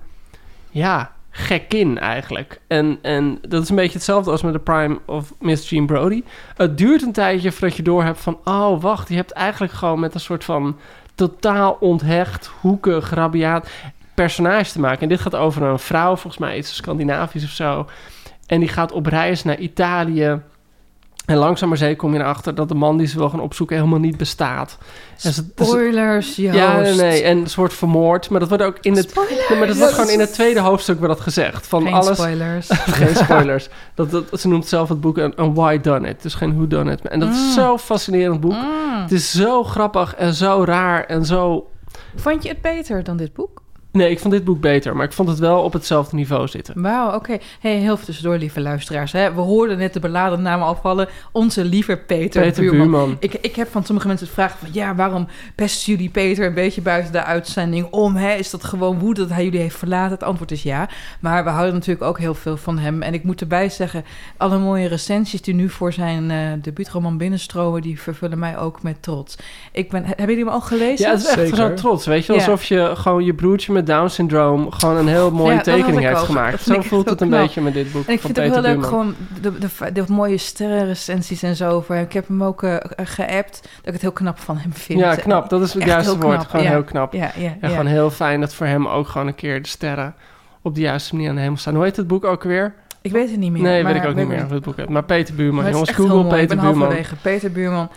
ja, 0.71 1.13
gekin 1.31 1.99
eigenlijk. 1.99 2.61
En, 2.67 2.99
en 3.03 3.39
dat 3.49 3.63
is 3.63 3.69
een 3.69 3.77
beetje 3.77 3.93
hetzelfde 3.93 4.31
als 4.31 4.43
met 4.43 4.53
de 4.53 4.59
Prime 4.59 4.99
of 5.05 5.33
Miss 5.41 5.71
Jean 5.71 5.87
Brody. 5.87 6.23
Het 6.57 6.79
duurt 6.79 7.03
een 7.03 7.13
tijdje 7.13 7.53
voordat 7.53 7.77
je 7.77 7.83
doorhebt 7.83 8.21
van... 8.21 8.39
oh, 8.45 8.83
wacht, 8.83 9.09
je 9.09 9.15
hebt 9.15 9.33
eigenlijk 9.33 9.73
gewoon 9.73 10.01
met 10.01 10.15
een 10.15 10.21
soort 10.21 10.45
van... 10.45 10.77
totaal 11.15 11.77
onthecht, 11.81 12.51
hoekig, 12.61 13.11
rabiaat 13.11 13.69
personage 14.15 14.73
te 14.73 14.81
maken. 14.81 15.01
En 15.01 15.09
dit 15.09 15.21
gaat 15.21 15.35
over 15.35 15.63
een 15.63 15.79
vrouw, 15.79 16.17
volgens 16.17 16.39
mij 16.39 16.57
iets 16.57 16.75
Scandinavisch 16.75 17.45
of 17.45 17.51
zo. 17.51 17.87
En 18.47 18.61
die 18.61 18.69
gaat 18.69 18.93
op 18.93 19.07
reis 19.07 19.43
naar 19.43 19.59
Italië... 19.59 20.41
En 21.25 21.37
langzaam 21.37 21.69
maar 21.69 21.79
zeker 21.79 21.97
kom 21.97 22.13
je 22.13 22.19
erachter 22.21 22.55
dat 22.55 22.69
de 22.69 22.75
man 22.75 22.97
die 22.97 23.07
ze 23.07 23.19
wil 23.19 23.29
gaan 23.29 23.41
opzoeken 23.41 23.77
helemaal 23.77 23.99
niet 23.99 24.17
bestaat. 24.17 24.79
En 25.23 25.33
ze- 25.33 25.45
Spoilers, 25.57 26.37
Joost. 26.37 26.57
ja, 26.57 26.77
nee, 26.81 26.95
nee. 26.95 27.23
En 27.23 27.49
ze 27.51 27.57
wordt 27.57 27.75
vermoord. 27.75 28.31
Maar 28.31 28.41
dat 28.41 28.49
wordt 28.49 28.65
ook 28.65 28.77
in 28.81 28.97
het. 28.97 29.11
Spoilers. 29.11 29.49
Maar 29.59 29.67
dat 29.67 29.77
wordt 29.77 29.93
gewoon 29.93 30.11
in 30.11 30.21
het 30.21 30.33
tweede 30.33 30.61
hoofdstuk 30.61 30.99
wordt 30.99 31.15
dat 31.15 31.23
gezegd. 31.23 31.67
Van 31.67 31.83
Geen 31.83 31.93
alles. 31.93 32.17
spoilers. 32.17 32.69
Geen 33.01 33.17
spoilers. 33.17 33.69
dat, 33.95 34.11
dat, 34.11 34.41
ze 34.41 34.49
noemt 34.49 34.67
zelf 34.67 34.89
het 34.89 35.01
boek 35.01 35.19
een, 35.19 35.33
een 35.37 35.55
Why 35.55 35.81
Done 35.81 36.09
It. 36.09 36.23
Dus 36.23 36.35
geen 36.35 36.55
Who 36.55 36.67
Done 36.67 36.93
It. 36.93 37.09
En 37.09 37.21
dat 37.21 37.29
is 37.31 37.37
Mm. 37.45 37.51
zo'n 37.53 37.79
fascinerend 37.79 38.41
boek. 38.41 38.53
Mm. 38.53 39.03
Het 39.03 39.13
is 39.13 39.31
zo 39.31 39.63
grappig 39.65 40.15
en 40.15 40.35
zo 40.35 40.63
raar 40.65 41.05
en 41.05 41.25
zo. 41.25 41.69
Vond 42.17 42.43
je 42.43 42.49
het 42.49 42.61
beter 42.61 43.03
dan 43.05 43.17
dit 43.17 43.33
boek? 43.33 43.63
Nee, 43.95 44.11
ik 44.11 44.19
vond 44.19 44.33
dit 44.33 44.45
boek 44.45 44.61
beter. 44.61 44.97
Maar 44.97 45.05
ik 45.07 45.13
vond 45.13 45.29
het 45.29 45.39
wel 45.39 45.63
op 45.63 45.73
hetzelfde 45.73 46.17
niveau 46.17 46.49
zitten. 46.49 46.83
Wauw, 46.83 47.15
oké. 47.15 47.39
Hey, 47.61 47.77
heel 47.77 47.97
veel 47.97 48.07
tussendoor, 48.07 48.37
lieve 48.37 48.61
luisteraars. 48.61 49.13
Hè? 49.13 49.35
We 49.35 49.41
hoorden 49.41 49.79
net 49.79 49.93
de 49.93 50.01
beladen 50.01 50.43
namen 50.43 50.67
afvallen. 50.67 51.09
Onze 51.33 51.65
lieve 51.65 51.97
Peter, 51.97 52.43
Peter 52.43 52.63
Buurman. 52.63 52.89
Buurman. 52.89 53.17
Ik, 53.21 53.35
ik 53.35 53.57
heb 53.57 53.71
van 53.71 53.85
sommige 53.85 54.07
mensen 54.07 54.27
het 54.27 54.35
vragen 54.35 54.59
van... 54.59 54.69
ja, 54.73 54.95
waarom 54.95 55.27
pesten 55.55 55.93
jullie 55.93 56.11
Peter 56.11 56.47
een 56.47 56.55
beetje 56.55 56.81
buiten 56.81 57.13
de 57.13 57.25
uitzending 57.25 57.87
om? 57.91 58.17
Hè? 58.17 58.35
Is 58.35 58.51
dat 58.51 58.65
gewoon 58.65 58.99
woede 58.99 59.21
dat 59.21 59.31
hij 59.31 59.45
jullie 59.45 59.61
heeft 59.61 59.77
verlaten? 59.77 60.13
Het 60.13 60.23
antwoord 60.23 60.51
is 60.51 60.63
ja. 60.63 60.89
Maar 61.21 61.45
we 61.45 61.51
houden 61.51 61.75
natuurlijk 61.75 62.07
ook 62.07 62.19
heel 62.19 62.35
veel 62.35 62.57
van 62.57 62.79
hem. 62.79 63.03
En 63.03 63.15
ik 63.15 63.25
moet 63.25 63.41
erbij 63.41 63.69
zeggen... 63.69 64.05
alle 64.37 64.59
mooie 64.59 64.89
recensies 64.89 65.43
die 65.43 65.55
nu 65.55 65.69
voor 65.69 65.93
zijn 65.93 66.31
eh 66.31 66.39
debuutroman 66.63 67.17
binnenstromen... 67.19 67.83
die 67.83 68.01
vervullen 68.01 68.39
mij 68.39 68.59
ook 68.59 68.83
met 68.83 69.03
trots. 69.03 69.37
Ik 69.73 69.91
ben, 69.91 70.05
hebben 70.05 70.27
jullie 70.29 70.45
hem 70.45 70.53
al 70.55 70.61
gelezen? 70.61 71.07
Ja, 71.07 71.13
het 71.13 71.21
is 71.21 71.27
echt 71.37 71.57
zo 71.57 71.75
trots. 71.75 72.07
Weet 72.07 72.27
je, 72.27 72.33
Ja. 72.33 72.39
alsof 72.39 72.65
je 72.65 72.93
gewoon 72.95 73.25
je 73.25 73.35
broertje 73.35 73.73
met 73.73 73.84
Down 73.85 74.09
syndroom 74.09 74.71
gewoon 74.73 74.97
een 74.97 75.09
heel 75.09 75.31
mooie 75.31 75.55
Ja, 75.55 75.61
tekening 75.61 76.03
heeft 76.03 76.21
ook. 76.21 76.25
gemaakt. 76.25 76.63
Zo 76.63 76.81
voelt 76.81 77.11
het 77.11 77.21
een 77.21 77.29
knap. 77.29 77.41
beetje 77.41 77.61
met 77.61 77.75
dit 77.75 77.93
boek 77.93 78.07
En 78.07 78.13
ik 78.13 78.21
van 78.21 78.35
vind 78.35 78.47
het 78.47 78.55
heel 78.65 78.75
leuk, 78.75 78.87
gewoon 78.87 79.15
de, 79.41 79.59
de, 79.59 79.93
de 79.93 80.05
mooie 80.09 80.39
sterrenrecensies 80.39 81.43
en 81.43 81.57
zo 81.57 81.71
over. 81.71 81.97
Ik 81.97 82.13
heb 82.13 82.29
hem 82.29 82.43
ook 82.45 82.63
eh, 82.63 82.77
geappt, 82.97 83.61
dat 83.63 83.71
ik 83.87 83.93
het 83.93 84.01
heel 84.01 84.13
knap 84.13 84.39
van 84.39 84.57
hem 84.59 84.73
vind. 84.73 84.99
Ja, 84.99 85.15
knap. 85.15 85.49
Dat 85.49 85.63
is 85.63 85.73
het 85.73 85.83
Echt 85.83 85.91
juiste 85.91 86.19
woord. 86.19 86.35
knap, 86.37 86.49
Gewoon 86.49 86.65
ja. 86.65 86.71
heel 86.71 86.85
knap. 86.85 87.13
Ja, 87.13 87.31
ja. 87.37 87.69
gewoon 87.69 87.87
heel 87.87 88.11
fijn 88.11 88.41
dat 88.41 88.55
voor 88.55 88.67
hem 88.67 88.87
ook 88.89 89.09
gewoon 89.09 89.27
een 89.27 89.35
keer 89.35 89.63
de 89.63 89.69
sterren 89.69 90.15
op 90.63 90.75
de 90.75 90.81
juiste 90.81 91.15
manier 91.15 91.29
aan 91.31 91.35
de 91.37 91.41
hemel 91.41 91.57
staan. 91.57 91.75
Hoe 91.75 91.85
heet 91.85 91.97
het 91.97 92.07
boek 92.07 92.25
ook 92.25 92.43
weer? 92.43 92.75
Ik 93.03 93.13
weet 93.13 93.31
het 93.31 93.39
niet 93.39 93.53
meer. 93.53 93.63
nee, 93.63 93.83
maar 93.83 93.93
weet 93.93 94.03
ik 94.03 94.09
ook 94.09 94.15
niet 94.17 94.29
meer 94.29 94.45
of 94.45 94.51
het 94.51 94.63
boek. 94.63 94.89
Maar 94.89 95.05
Peter 95.05 95.35
Buurman. 95.35 95.71
Jongens, 95.71 95.89
echt 95.89 95.99
heel 95.99 96.07
Google 96.09 96.23
mooi. 96.23 96.35
Peter 96.47 96.57
Buurman. 96.57 96.95
Peter 97.23 97.53
Buurman. 97.53 97.89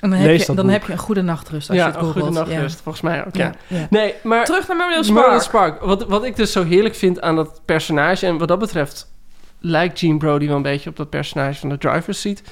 En 0.00 0.10
dan, 0.10 0.18
heb 0.18 0.36
je, 0.36 0.54
dan 0.54 0.68
heb 0.68 0.86
je 0.86 0.92
een 0.92 0.98
goede 0.98 1.22
nachtrust 1.22 1.68
als 1.68 1.78
Ja, 1.78 1.86
je 1.86 1.92
het 1.92 2.00
een 2.00 2.12
goede 2.12 2.26
Ja. 2.26 2.32
nachtrust. 2.32 2.80
Volgens 2.80 3.04
mij 3.04 3.26
ook, 3.26 3.36
ja. 3.36 3.52
Nee, 3.90 4.14
maar... 4.22 4.44
Terug 4.44 4.68
naar 4.68 4.76
Muriel 4.76 5.02
Muriel 5.02 5.40
Spark. 5.40 5.42
Spark. 5.42 5.80
Wat, 5.80 6.06
wat 6.06 6.24
ik 6.24 6.36
dus 6.36 6.52
zo 6.52 6.64
heerlijk 6.64 6.94
vind 6.94 7.20
aan 7.20 7.36
dat 7.36 7.60
personage... 7.64 8.26
en 8.26 8.38
wat 8.38 8.48
dat 8.48 8.58
betreft 8.58 9.14
lijkt 9.60 9.98
Gene 9.98 10.16
Brody 10.16 10.46
wel 10.46 10.56
een 10.56 10.62
beetje 10.62 10.90
op 10.90 10.96
dat 10.96 11.10
personage 11.10 11.60
van 11.60 11.68
de 11.68 11.78
driver's 11.78 12.20
seat... 12.20 12.42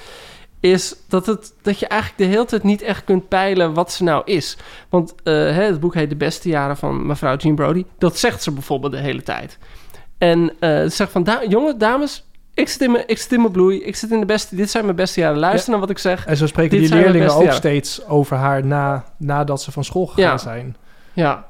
is 0.60 0.94
dat, 1.08 1.26
het, 1.26 1.54
dat 1.62 1.78
je 1.78 1.86
eigenlijk 1.86 2.22
de 2.22 2.36
hele 2.36 2.44
tijd 2.44 2.62
niet 2.62 2.82
echt 2.82 3.04
kunt 3.04 3.28
peilen 3.28 3.74
wat 3.74 3.92
ze 3.92 4.04
nou 4.04 4.22
is. 4.24 4.56
Want 4.88 5.14
eh, 5.22 5.56
het 5.56 5.80
boek 5.80 5.94
heet 5.94 6.08
De 6.10 6.16
Beste 6.16 6.48
Jaren 6.48 6.76
van 6.76 7.06
mevrouw 7.06 7.36
Gene 7.38 7.54
Brody. 7.54 7.84
Dat 7.98 8.18
zegt 8.18 8.42
ze 8.42 8.50
bijvoorbeeld 8.50 8.92
de 8.92 8.98
hele 8.98 9.22
tijd. 9.22 9.58
En 10.18 10.52
eh, 10.60 10.82
ze 10.82 10.88
zegt 10.88 11.10
van, 11.10 11.24
da 11.24 11.40
dames... 11.78 12.24
Ik 12.54 12.68
zit, 12.68 12.80
in 12.80 12.90
mijn, 12.92 13.04
ik 13.06 13.18
zit 13.18 13.32
in 13.32 13.40
mijn 13.40 13.52
bloei. 13.52 13.82
Ik 13.82 13.96
zit 13.96 14.10
in 14.10 14.20
de 14.20 14.26
beste... 14.26 14.56
Dit 14.56 14.70
zijn 14.70 14.84
mijn 14.84 14.96
beste 14.96 15.20
jaren. 15.20 15.38
Luister 15.38 15.70
naar 15.70 15.80
wat 15.80 15.90
ik 15.90 15.98
zeg. 15.98 16.26
En 16.26 16.36
zo 16.36 16.46
spreken 16.46 16.78
Dit 16.80 16.90
die 16.90 16.98
leerlingen 16.98 17.30
ook 17.34 17.40
jaren. 17.42 17.54
steeds 17.54 18.06
over 18.06 18.36
haar 18.36 18.66
na, 18.66 19.04
nadat 19.18 19.62
ze 19.62 19.72
van 19.72 19.84
school 19.84 20.06
gegaan 20.06 20.22
Ja. 20.30 20.38
zijn. 20.38 20.76
Ja. 21.12 21.44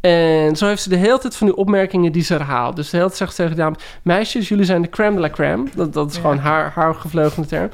En 0.00 0.56
zo 0.56 0.66
heeft 0.66 0.82
ze 0.82 0.88
de 0.88 0.96
hele 0.96 1.18
tijd 1.18 1.36
van 1.36 1.46
die 1.46 1.56
opmerkingen 1.56 2.12
die 2.12 2.22
ze 2.22 2.32
herhaalt. 2.32 2.76
Dus 2.76 2.90
de 2.90 2.96
hele 2.96 3.08
tijd 3.08 3.18
zegt 3.18 3.34
ze 3.34 3.36
tegen 3.36 3.56
de 3.56 3.62
dames... 3.62 3.82
Meisjes, 4.02 4.48
jullie 4.48 4.64
zijn 4.64 4.82
de 4.82 4.88
crème 4.88 5.14
de 5.14 5.20
la 5.20 5.30
crème. 5.30 5.64
Dat, 5.74 5.92
dat 5.92 6.08
is 6.08 6.14
Ja. 6.14 6.20
gewoon 6.20 6.38
haar, 6.38 6.70
haar 6.74 6.94
gevleugelde 6.94 7.48
term. 7.48 7.70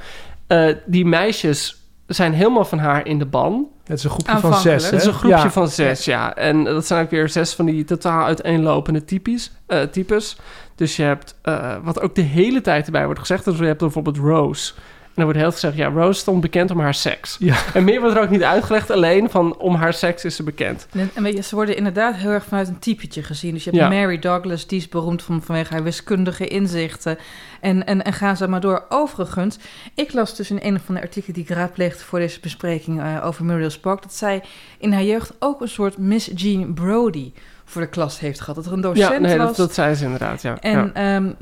Eh, 0.47 0.75
die 0.87 1.05
meisjes 1.07 1.82
zijn 2.14 2.33
helemaal 2.33 2.64
van 2.64 2.78
haar 2.78 3.07
in 3.07 3.19
de 3.19 3.26
ban. 3.26 3.66
Het 3.85 3.99
is 3.99 4.04
een 4.04 4.11
groepje 4.11 4.38
van 4.38 4.54
zes, 4.54 4.85
Het 4.85 4.92
is 4.92 5.04
een 5.04 5.12
groepje 5.12 5.37
Ja. 5.37 5.50
van 5.50 5.69
zes, 5.69 6.04
ja. 6.04 6.35
En 6.35 6.64
dat 6.64 6.87
zijn 6.87 7.04
ook 7.04 7.11
weer 7.11 7.28
zes 7.28 7.54
van 7.54 7.66
die 7.66 7.85
totaal 7.85 8.25
uiteenlopende 8.25 9.04
types. 9.04 9.52
eh, 9.66 9.83
types. 9.83 10.37
Dus 10.75 10.97
je 10.97 11.02
hebt, 11.02 11.38
eh, 11.42 11.76
wat 11.83 12.00
ook 12.00 12.14
de 12.14 12.21
hele 12.23 12.61
tijd 12.61 12.87
erbij 12.87 13.04
wordt 13.04 13.21
gezegd... 13.21 13.45
Dus 13.45 13.59
je 13.59 13.64
hebt 13.64 13.78
bijvoorbeeld 13.81 14.16
Rose... 14.16 14.73
En 15.14 15.19
dan 15.23 15.25
wordt 15.25 15.38
heel 15.38 15.52
gezegd, 15.52 15.76
ja, 15.76 15.88
Rose 15.88 16.21
stond 16.21 16.40
bekend 16.40 16.71
om 16.71 16.81
haar 16.81 16.95
seks. 16.95 17.37
Ja. 17.38 17.57
En 17.75 17.85
meer 17.85 18.00
wordt 18.00 18.16
er 18.16 18.23
ook 18.23 18.31
niet 18.31 18.42
uitgelegd, 18.42 18.90
alleen 18.90 19.31
van 19.31 19.57
om 19.57 19.75
haar 19.75 19.95
seks 19.95 20.25
is 20.25 20.37
ze 20.37 20.42
bekend. 20.42 20.87
En, 20.92 21.11
en 21.14 21.23
weet 21.23 21.37
je, 21.37 21.42
ze 21.42 21.54
worden 21.54 21.76
inderdaad 21.76 22.14
heel 22.14 22.31
erg 22.31 22.45
vanuit 22.45 22.69
een 22.69 22.78
typetje 22.78 23.23
gezien. 23.23 23.54
Dus 23.54 23.64
je 23.64 23.71
hebt 23.71 23.83
Ja. 23.83 23.88
Mary 23.88 24.19
Douglas, 24.19 24.66
die 24.66 24.78
is 24.78 24.88
beroemd 24.88 25.23
van, 25.23 25.42
vanwege 25.42 25.73
haar 25.73 25.83
wiskundige 25.83 26.49
inzichten. 26.49 27.19
En, 27.61 27.87
en, 27.87 28.04
en 28.04 28.12
gaan 28.12 28.37
ze 28.37 28.49
maar 28.49 28.61
door. 28.61 28.85
Overigens, 28.88 29.59
ik 29.95 30.12
las 30.12 30.37
dus 30.37 30.50
in 30.50 30.59
een 30.62 30.81
van 30.81 30.95
de 30.95 31.00
artikelen 31.00 31.35
die 31.35 31.45
ik 31.45 31.50
raadpleegde 31.50 32.04
voor 32.04 32.19
deze 32.19 32.40
bespreking 32.40 33.00
eh, 33.00 33.26
over 33.26 33.45
Muriel 33.45 33.71
Spark, 33.71 34.02
dat 34.02 34.14
zij 34.14 34.42
in 34.78 34.92
haar 34.92 35.04
jeugd 35.04 35.33
ook 35.38 35.61
een 35.61 35.69
soort 35.69 35.99
Miss 35.99 36.31
Jean 36.35 36.75
Brody 36.75 37.33
voor 37.73 37.83
de 37.83 37.88
klas 37.88 38.21
heeft 38.21 38.41
gehad. 38.41 38.55
Dat 38.55 38.67
er 38.67 38.73
een 38.73 38.81
docent 38.81 39.12
Ja, 39.12 39.19
nee, 39.19 39.38
was. 39.38 39.47
dat, 39.47 39.57
dat 39.57 39.75
zei 39.75 39.95
ze 39.95 40.05
inderdaad, 40.05 40.43
ja. 40.43 40.61
En 40.61 40.93
ja. 40.95 41.17
ehm, 41.17 41.33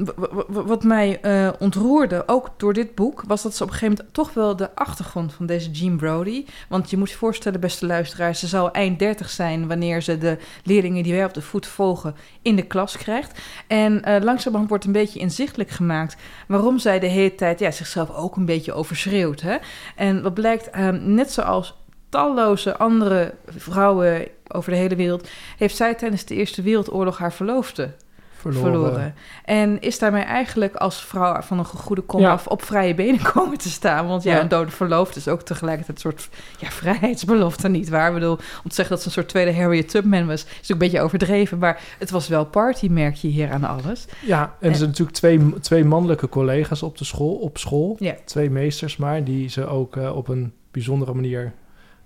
wat 0.49 0.85
mij 0.85 1.21
eh, 1.21 1.49
ontroerde, 1.59 2.23
ook 2.27 2.51
door 2.57 2.73
dit 2.73 2.95
boek, 2.95 3.23
was 3.27 3.43
dat 3.43 3.55
ze 3.55 3.63
op 3.63 3.69
een 3.69 3.75
gegeven 3.75 3.97
moment 3.97 4.15
toch 4.15 4.35
wel 4.35 4.57
de 4.57 4.75
achtergrond 4.75 5.33
van 5.33 5.47
deze 5.47 5.71
Jean 5.71 5.97
Brody. 5.97 6.45
Want 6.69 6.91
je 6.91 6.97
moet 6.97 7.11
je 7.11 7.17
voorstellen, 7.17 7.61
beste 7.61 7.87
luisteraars, 7.87 8.39
ze 8.39 8.47
zal 8.47 8.71
eind 8.71 8.99
30 8.99 9.31
zijn 9.31 9.69
wanneer 9.69 10.03
ze 10.03 10.19
de 10.19 10.39
leerlingen 10.65 11.03
die 11.03 11.15
wij 11.15 11.25
op 11.25 11.35
de 11.35 11.43
voet 11.43 11.67
volgen 11.67 12.15
in 12.43 12.57
de 12.57 12.63
klas 12.67 12.97
krijgt. 12.97 13.41
En 13.67 14.05
eh 14.05 14.23
langzamerhand 14.23 14.69
wordt 14.69 14.85
een 14.85 14.93
beetje 14.93 15.19
inzichtelijk 15.19 15.71
gemaakt 15.71 16.17
waarom 16.49 16.79
zij 16.79 16.99
de 16.99 17.07
hele 17.07 17.35
tijd 17.35 17.59
ja, 17.59 17.71
zichzelf 17.71 18.11
ook 18.11 18.37
een 18.37 18.45
beetje 18.45 18.73
overschreeuwt. 18.73 19.41
Hè? 19.41 19.57
En 19.97 20.23
wat 20.23 20.35
blijkt, 20.35 20.71
ehm, 20.71 21.15
net 21.15 21.33
zoals 21.33 21.80
talloze 22.11 22.76
andere 22.76 23.35
vrouwen 23.47 24.29
over 24.49 24.71
de 24.73 24.79
hele 24.79 24.97
wereld, 24.97 25.29
heeft 25.57 25.76
zij 25.76 25.95
tijdens 25.95 26.25
de 26.25 26.35
Eerste 26.35 26.62
Wereldoorlog 26.62 27.19
haar 27.19 27.33
verloofde 27.33 27.90
Verloren. 28.37 28.71
verloren. 28.73 29.14
En 29.45 29.81
is 29.81 29.99
daarmee 29.99 30.23
eigenlijk 30.23 30.75
als 30.75 31.05
vrouw 31.05 31.40
van 31.43 31.59
een 31.59 31.64
goede 31.64 32.02
kom 32.02 32.21
Ja. 32.21 32.31
af 32.33 32.47
op 32.47 32.62
vrije 32.62 32.95
benen 32.95 33.23
komen 33.33 33.59
te 33.59 33.69
staan. 33.69 34.07
Want 34.07 34.23
ja, 34.23 34.35
Ja. 34.35 34.40
een 34.40 34.49
dode 34.49 34.71
verloofde 34.71 35.19
is 35.19 35.29
ook 35.29 35.43
tegelijkertijd 35.43 35.97
een 36.05 36.11
soort 36.11 36.29
ja, 36.59 36.69
vrijheidsbelofte, 36.71 37.69
niet 37.69 37.88
waar? 37.88 38.09
Ik 38.09 38.14
bedoel, 38.14 38.33
om 38.37 38.69
te 38.69 38.75
zeggen 38.75 38.88
dat 38.88 39.00
ze 39.00 39.07
een 39.07 39.12
soort 39.14 39.29
tweede 39.29 39.55
Harriet 39.55 39.88
Tubman 39.88 40.26
was, 40.26 40.43
is 40.45 40.49
ook 40.62 40.69
een 40.71 40.79
beetje 40.79 41.00
overdreven. 41.00 41.59
Maar 41.59 41.81
het 41.99 42.11
was 42.11 42.29
wel 42.29 42.45
party, 42.47 42.88
merk 42.88 43.14
je 43.14 43.29
hier 43.29 43.50
aan 43.50 43.64
alles. 43.64 44.07
Ja, 44.21 44.55
en 44.61 44.71
er 44.71 44.76
zijn 44.76 44.88
natuurlijk 44.88 45.17
twee, 45.17 45.52
twee 45.61 45.85
mannelijke 45.85 46.29
collega's 46.29 46.83
op, 46.83 46.99
de 46.99 47.05
school, 47.05 47.35
op 47.35 47.59
school. 47.59 47.97
Ja. 47.99 48.14
Twee 48.25 48.50
meesters 48.50 48.97
maar, 48.97 49.25
die 49.25 49.49
ze 49.49 49.67
ook 49.67 49.97
eh, 49.97 50.17
op 50.17 50.29
een 50.29 50.52
bijzondere 50.71 51.14
manier 51.14 51.52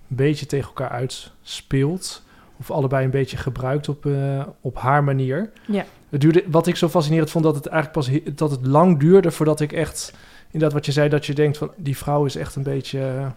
een 0.09 0.15
beetje 0.15 0.45
tegen 0.45 0.67
elkaar 0.67 0.89
uitspeelt. 0.89 2.23
Of 2.57 2.71
allebei 2.71 3.05
een 3.05 3.11
beetje 3.11 3.37
gebruikt 3.37 3.89
op, 3.89 4.05
eh, 4.05 4.41
op 4.61 4.77
haar 4.77 5.03
manier. 5.03 5.49
Ja. 5.65 5.85
Het 6.09 6.21
duurde, 6.21 6.43
wat 6.47 6.67
ik 6.67 6.75
zo 6.75 6.89
fascinerend 6.89 7.31
vond, 7.31 7.43
dat 7.43 7.55
het 7.55 7.65
eigenlijk 7.65 8.07
pas 8.23 8.33
dat 8.35 8.51
het 8.51 8.65
lang 8.65 8.99
duurde 8.99 9.31
voordat 9.31 9.59
ik 9.59 9.71
echt, 9.71 10.13
inderdaad 10.45 10.73
wat 10.73 10.85
je 10.85 10.91
zei, 10.91 11.09
dat 11.09 11.25
je 11.25 11.33
denkt 11.33 11.57
van 11.57 11.71
die 11.75 11.97
vrouw 11.97 12.25
is 12.25 12.35
echt 12.35 12.55
een 12.55 12.63
beetje, 12.63 12.99
een 12.99 13.33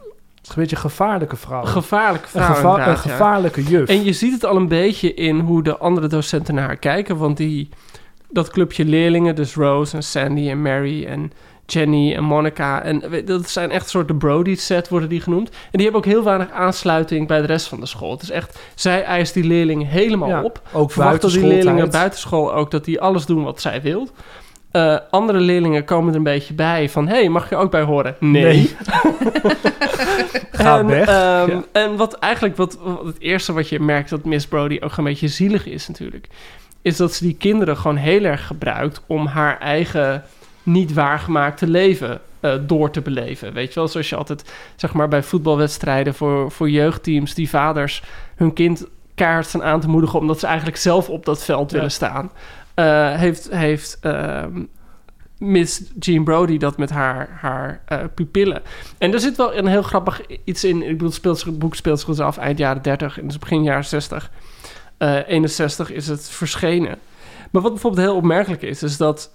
beetje 0.55 0.77
een 0.77 0.83
gevaarlijke 0.83 1.37
vrouw. 1.37 1.65
Gevaarlijke 1.65 2.27
een, 2.27 2.45
vrouw 2.45 2.55
geva- 2.55 2.73
een 2.73 2.79
inderdaad, 2.79 3.05
ja. 3.05 3.11
gevaarlijke 3.11 3.63
juf. 3.63 3.89
En 3.89 4.05
je 4.05 4.13
ziet 4.13 4.33
het 4.33 4.45
al 4.45 4.57
een 4.57 4.69
beetje 4.69 5.15
in 5.15 5.39
hoe 5.39 5.63
de 5.63 5.77
andere 5.77 6.07
docenten 6.07 6.55
naar 6.55 6.67
haar 6.67 6.77
kijken. 6.77 7.17
Want 7.17 7.37
die, 7.37 7.69
dat 8.31 8.51
clubje 8.51 8.85
leerlingen, 8.85 9.35
dus 9.35 9.55
Rose 9.55 9.97
en 9.97 10.03
Sandy 10.03 10.49
en 10.49 10.63
Mary 10.63 11.05
en 11.05 11.33
Jenny 11.73 12.15
en 12.15 12.25
Monica. 12.25 12.83
En 12.83 13.03
dat 13.25 13.49
zijn 13.51 13.71
echt 13.71 13.83
een 13.85 13.89
soort 13.91 14.09
de 14.09 14.15
Brody-set 14.15 14.89
worden 14.89 15.09
die 15.09 15.21
genoemd. 15.21 15.49
En 15.51 15.57
die 15.71 15.83
hebben 15.83 16.01
ook 16.01 16.07
heel 16.13 16.25
weinig 16.25 16.51
aansluiting 16.51 17.27
bij 17.27 17.41
de 17.41 17.47
rest 17.47 17.67
van 17.67 17.81
de 17.81 17.87
school. 17.87 18.11
Het 18.11 18.23
is 18.23 18.31
echt, 18.31 18.59
zij 18.75 19.05
eist 19.05 19.35
die 19.35 19.45
leerlingen 19.45 19.87
helemaal 19.87 20.29
Ja, 20.29 20.43
op. 20.43 20.63
ook 20.73 20.91
Verwacht 20.93 21.21
dat 21.21 21.31
die 21.31 21.47
leerlingen 21.47 21.91
buitenschool 21.91 22.55
ook 22.55 22.71
dat 22.71 22.85
die 22.85 23.01
alles 23.01 23.27
doen 23.27 23.45
wat 23.45 23.61
zij 23.61 23.83
wil. 23.83 24.09
Eh, 24.71 24.97
andere 25.11 25.39
leerlingen 25.41 25.85
komen 25.85 26.11
er 26.11 26.17
een 26.17 26.23
beetje 26.23 26.55
bij 26.55 26.89
van... 26.89 27.09
hey, 27.09 27.29
mag 27.29 27.49
je 27.49 27.57
ook 27.57 27.71
bij 27.71 27.83
horen? 27.83 28.17
Nee. 28.21 28.43
Nee. 28.43 28.77
Ga 30.51 30.79
en, 30.79 30.87
weg. 30.87 31.09
ehm, 31.09 31.51
Ja. 31.51 31.63
En 31.73 31.97
wat 31.97 32.15
eigenlijk, 32.15 32.57
wat, 32.57 32.79
wat 32.83 33.05
het 33.05 33.21
eerste 33.21 33.53
wat 33.53 33.69
je 33.69 33.81
merkt 33.81 34.11
dat 34.11 34.25
Miss 34.25 34.47
Brody 34.47 34.79
ook 34.81 34.97
een 34.97 35.05
beetje 35.05 35.29
zielig 35.29 35.67
is 35.67 35.89
natuurlijk... 35.89 36.29
is 36.83 36.97
dat 36.97 37.15
ze 37.15 37.25
die 37.25 37.35
kinderen 37.35 37.77
gewoon 37.77 37.97
heel 37.97 38.25
erg 38.25 38.47
gebruikt 38.47 39.03
om 39.07 39.27
haar 39.27 39.59
eigen 39.59 40.25
niet 40.69 40.93
waargemaakte 40.93 41.67
leven 41.67 42.21
eh, 42.41 42.55
door 42.67 42.91
te 42.91 43.01
beleven. 43.01 43.53
Weet 43.53 43.69
je 43.69 43.75
wel, 43.75 43.89
zoals 43.89 44.09
je 44.09 44.17
altijd, 44.17 44.53
zeg 44.77 44.93
maar, 44.93 45.09
bij 45.09 45.23
voetbalwedstrijden 45.23 46.15
voor, 46.15 46.51
voor 46.51 46.71
jeugdteams... 46.71 47.35
die 47.35 47.49
vaders 47.49 48.03
hun 48.37 48.53
kind 48.53 48.87
kaart 49.15 49.47
staan 49.47 49.63
aan 49.63 49.81
te 49.81 49.89
moedigen... 49.89 50.19
omdat 50.19 50.39
ze 50.41 50.47
eigenlijk 50.47 50.77
zelf 50.77 51.09
op 51.09 51.25
dat 51.25 51.45
veld 51.45 51.71
Ja. 51.71 51.77
willen 51.77 51.91
staan. 51.93 52.31
eh, 52.75 53.15
heeft, 53.15 53.49
heeft 53.51 53.99
ehm, 54.01 54.63
Miss 55.39 55.83
Jean 55.99 56.25
Brody 56.25 56.59
dat 56.59 56.79
met 56.79 56.91
haar, 56.91 57.29
haar 57.41 57.81
eh, 57.87 57.99
pupillen. 58.15 58.63
En 58.99 59.13
er 59.13 59.21
zit 59.21 59.37
wel 59.37 59.55
een 59.57 59.67
heel 59.67 59.83
grappig 59.83 60.21
iets 60.45 60.65
in. 60.65 60.83
Ik 60.83 60.89
bedoel, 60.89 61.07
het, 61.07 61.15
speelt, 61.17 61.39
zich- 61.39 61.47
het 61.49 61.59
boek 61.59 61.75
speelt 61.75 61.99
zich 61.99 62.09
dus 62.09 62.21
af 62.21 62.37
eind 62.39 62.59
jaren 62.59 62.83
30 62.83 63.19
en 63.21 63.27
dus 63.27 63.39
begin 63.39 63.63
jaren 63.63 63.85
60. 63.85 64.31
Eh 64.99 65.29
61 65.29 65.91
is 65.93 66.09
het 66.09 66.29
verschenen. 66.31 66.99
Maar 67.51 67.63
wat 67.63 67.73
bijvoorbeeld 67.73 68.07
heel 68.07 68.17
opmerkelijk 68.17 68.63
is, 68.63 68.83
is 68.83 68.97
dat 68.97 69.31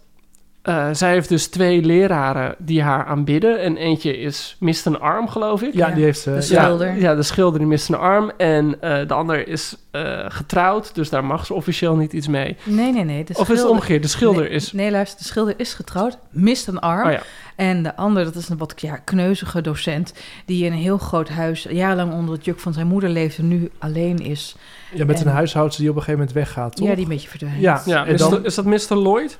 eh, 0.63 0.87
zij 0.91 1.11
heeft 1.11 1.29
dus 1.29 1.47
twee 1.47 1.81
leraren 1.81 2.55
die 2.57 2.81
haar 2.81 3.05
aanbidden. 3.05 3.59
En 3.61 3.77
eentje 3.77 4.17
is 4.17 4.55
mist 4.59 4.85
een 4.85 4.99
arm, 4.99 5.27
geloof 5.29 5.61
ik. 5.61 5.73
Ja, 5.73 5.89
die 5.89 6.03
heeft... 6.03 6.19
eh, 6.19 6.25
De 6.25 6.31
ja. 6.33 6.41
schilder. 6.61 6.95
Ja, 6.99 7.15
de 7.15 7.23
schilder 7.23 7.59
die 7.59 7.67
mist 7.67 7.89
een 7.89 7.95
arm. 7.95 8.31
En 8.37 8.81
eh, 8.81 9.07
de 9.07 9.13
ander 9.13 9.47
is 9.47 9.75
eh, 9.91 10.25
getrouwd, 10.27 10.95
dus 10.95 11.09
daar 11.09 11.25
mag 11.25 11.45
ze 11.45 11.53
officieel 11.53 11.95
niet 11.95 12.13
iets 12.13 12.27
mee. 12.27 12.57
Nee, 12.63 12.91
nee, 12.93 13.03
nee. 13.03 13.23
De 13.23 13.33
Of 13.37 13.49
is 13.49 13.59
het 13.59 13.67
omgekeerd? 13.69 14.01
De 14.01 14.07
schilder 14.09 14.43
nee, 14.43 14.51
is... 14.51 14.71
Nee, 14.71 14.91
luister, 14.91 15.17
de 15.19 15.25
schilder 15.25 15.53
is 15.57 15.73
getrouwd, 15.73 16.17
mist 16.29 16.67
een 16.67 16.79
arm. 16.79 17.05
Oh 17.07 17.11
ja. 17.13 17.21
En 17.55 17.83
de 17.83 17.95
ander, 17.95 18.23
dat 18.23 18.35
is 18.35 18.49
een 18.49 18.57
wat 18.57 18.73
ja, 18.81 18.95
kneuzige 18.97 19.61
docent... 19.61 20.13
die 20.45 20.65
in 20.65 20.71
een 20.71 20.77
heel 20.77 20.97
groot 20.97 21.29
huis 21.29 21.67
jarenlang 21.69 22.13
onder 22.13 22.35
het 22.35 22.45
juk 22.45 22.59
van 22.59 22.73
zijn 22.73 22.87
moeder 22.87 23.09
leeft... 23.09 23.37
en 23.37 23.47
nu 23.47 23.69
alleen 23.79 24.17
is. 24.17 24.55
Ja, 24.93 25.05
met 25.05 25.19
En- 25.19 25.27
een 25.27 25.33
huishoudster 25.33 25.81
die 25.81 25.89
op 25.91 25.95
een 25.97 26.03
gegeven 26.03 26.25
moment 26.25 26.45
weggaat, 26.45 26.75
toch? 26.75 26.87
Ja, 26.87 26.93
die 26.95 27.03
een 27.03 27.09
beetje 27.09 27.29
verdwijnt. 27.29 27.61
Ja, 27.61 27.81
Ja, 27.85 28.05
en 28.05 28.17
dan- 28.17 28.45
is 28.45 28.55
dat 28.55 28.65
Mr. 28.65 28.95
Lloyd? 28.95 29.37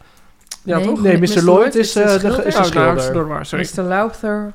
Ja, 0.63 0.77
Nee. 0.77 0.85
toch? 0.85 1.01
Nee, 1.01 1.17
Mr. 1.17 1.29
Mr. 1.35 1.41
Lloyd 1.43 1.75
is, 1.75 1.91
de 1.91 2.01
eh, 2.01 2.11
de, 2.11 2.17
schilder. 2.19 2.45
is 2.45 2.53
de 2.53 2.59
Oh, 2.59 2.65
schilder. 2.65 3.45
sorry. 3.45 3.67
Mr. 3.75 3.81
Lowther 3.83 4.53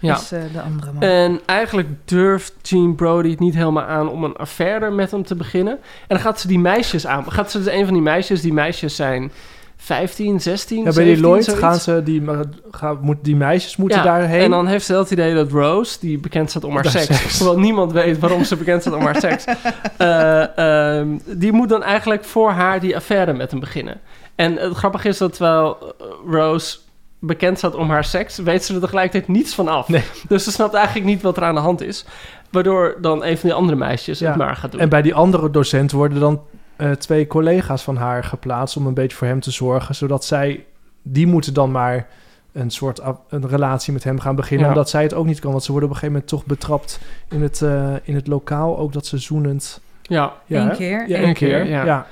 Ja. 0.00 0.14
is 0.16 0.32
eh, 0.32 0.40
de 0.52 0.60
andere 0.60 0.92
man. 0.92 1.02
En 1.02 1.40
eigenlijk 1.46 1.88
durft 2.04 2.52
Jean 2.62 2.94
Brody 2.94 3.30
het 3.30 3.38
niet 3.40 3.54
helemaal 3.54 3.84
aan 3.84 4.08
om 4.08 4.24
een 4.24 4.36
affaire 4.36 4.90
met 4.90 5.10
hem 5.10 5.24
te 5.24 5.34
beginnen. 5.34 5.72
En 5.74 5.80
dan 6.08 6.18
gaat 6.20 6.40
ze 6.40 6.46
die 6.48 6.58
meisjes 6.58 7.06
aan. 7.06 7.32
Gaat 7.32 7.50
ze 7.50 7.58
dus 7.62 7.72
een 7.72 7.84
van 7.84 7.94
die 7.94 8.02
meisjes, 8.02 8.40
die 8.40 8.52
meisjes 8.52 8.96
zijn 8.96 9.32
15, 9.76 10.40
16, 10.40 10.76
Ja, 10.78 10.82
bij 10.84 10.92
17, 10.92 11.14
die 11.14 11.24
Lloyd 11.24 11.44
zoiets. 11.44 11.62
gaan 11.62 11.78
ze, 11.78 12.02
die, 12.04 12.22
maar 12.22 12.44
gaan, 12.70 12.98
moet, 13.00 13.16
die 13.22 13.36
meisjes 13.36 13.76
moeten 13.76 13.98
Ja, 13.98 14.04
daarheen. 14.04 14.40
En 14.42 14.50
dan 14.50 14.66
heeft 14.66 14.86
ze 14.86 14.94
het 14.94 15.10
idee 15.10 15.34
dat 15.34 15.50
Rose, 15.50 15.96
die 16.00 16.18
bekend 16.18 16.50
staat 16.50 16.64
om 16.64 16.74
haar 16.74 16.86
seks, 16.86 17.04
seks. 17.06 17.36
terwijl 17.36 17.58
niemand 17.58 17.92
weet 17.92 18.18
waarom 18.18 18.44
ze 18.44 18.56
bekend 18.56 18.80
staat 18.80 18.94
om 18.94 19.02
haar 19.02 19.20
seks, 19.20 19.44
eh, 19.96 20.58
ehm, 20.98 21.08
die 21.26 21.52
moet 21.52 21.68
dan 21.68 21.82
eigenlijk 21.82 22.24
voor 22.24 22.50
haar 22.50 22.80
die 22.80 22.96
affaire 22.96 23.32
met 23.32 23.50
hem 23.50 23.60
beginnen. 23.60 24.00
En 24.36 24.56
het 24.56 24.76
grappige 24.76 25.08
is 25.08 25.18
dat 25.18 25.32
terwijl 25.32 25.94
eh, 25.98 26.06
Rose 26.30 26.78
bekend 27.18 27.58
staat 27.58 27.74
om 27.74 27.90
haar 27.90 28.04
seks, 28.04 28.38
weet 28.38 28.64
ze 28.64 28.74
er 28.74 28.80
tegelijkertijd 28.80 29.28
niets 29.28 29.54
van 29.54 29.68
af. 29.68 29.88
Nee. 29.88 30.02
Dus 30.28 30.44
ze 30.44 30.50
snapt 30.50 30.74
eigenlijk 30.74 31.06
niet 31.06 31.22
wat 31.22 31.36
er 31.36 31.42
aan 31.42 31.54
de 31.54 31.60
hand 31.60 31.80
is. 31.82 32.04
Waardoor 32.50 32.96
dan 33.00 33.24
een 33.24 33.38
van 33.38 33.48
die 33.48 33.58
andere 33.58 33.76
meisjes 33.76 34.18
Ja. 34.18 34.28
het 34.28 34.36
maar 34.36 34.56
gaat 34.56 34.72
doen. 34.72 34.80
En 34.80 34.88
bij 34.88 35.02
die 35.02 35.14
andere 35.14 35.50
docent 35.50 35.92
worden 35.92 36.20
dan 36.20 36.40
eh, 36.76 36.90
twee 36.90 37.26
collega's 37.26 37.82
van 37.82 37.96
haar 37.96 38.24
geplaatst 38.24 38.76
om 38.76 38.86
een 38.86 38.94
beetje 38.94 39.16
voor 39.16 39.26
hem 39.26 39.40
te 39.40 39.50
zorgen, 39.50 39.94
zodat 39.94 40.24
zij, 40.24 40.64
die 41.02 41.26
moeten 41.26 41.54
dan 41.54 41.70
maar 41.70 42.06
een 42.52 42.70
soort 42.70 43.00
af- 43.00 43.20
een 43.28 43.48
relatie 43.48 43.92
met 43.92 44.04
hem 44.04 44.20
gaan 44.20 44.36
beginnen, 44.36 44.66
Ja. 44.66 44.72
omdat 44.72 44.90
zij 44.90 45.02
het 45.02 45.14
ook 45.14 45.26
niet 45.26 45.40
kan, 45.40 45.50
want 45.50 45.64
ze 45.64 45.70
worden 45.72 45.88
op 45.88 45.94
een 45.94 46.00
gegeven 46.00 46.22
moment 46.22 46.42
toch 46.46 46.56
betrapt 46.56 47.00
in 47.30 47.42
het, 47.42 47.62
eh, 47.62 47.94
in 48.02 48.14
het 48.14 48.26
lokaal, 48.26 48.78
ook 48.78 48.92
dat 48.92 49.06
ze 49.06 49.18
zoenend... 49.18 49.80
ja, 50.02 50.32
Ja, 50.46 50.60
Eén 50.62 50.68
hè? 50.68 50.74
keer. 50.76 51.08
Ja, 51.08 51.16
één 51.16 51.24
één 51.24 51.34
keer, 51.34 51.48
keer. 51.62 51.66
ja. 51.70 51.84
Ja. 51.84 52.06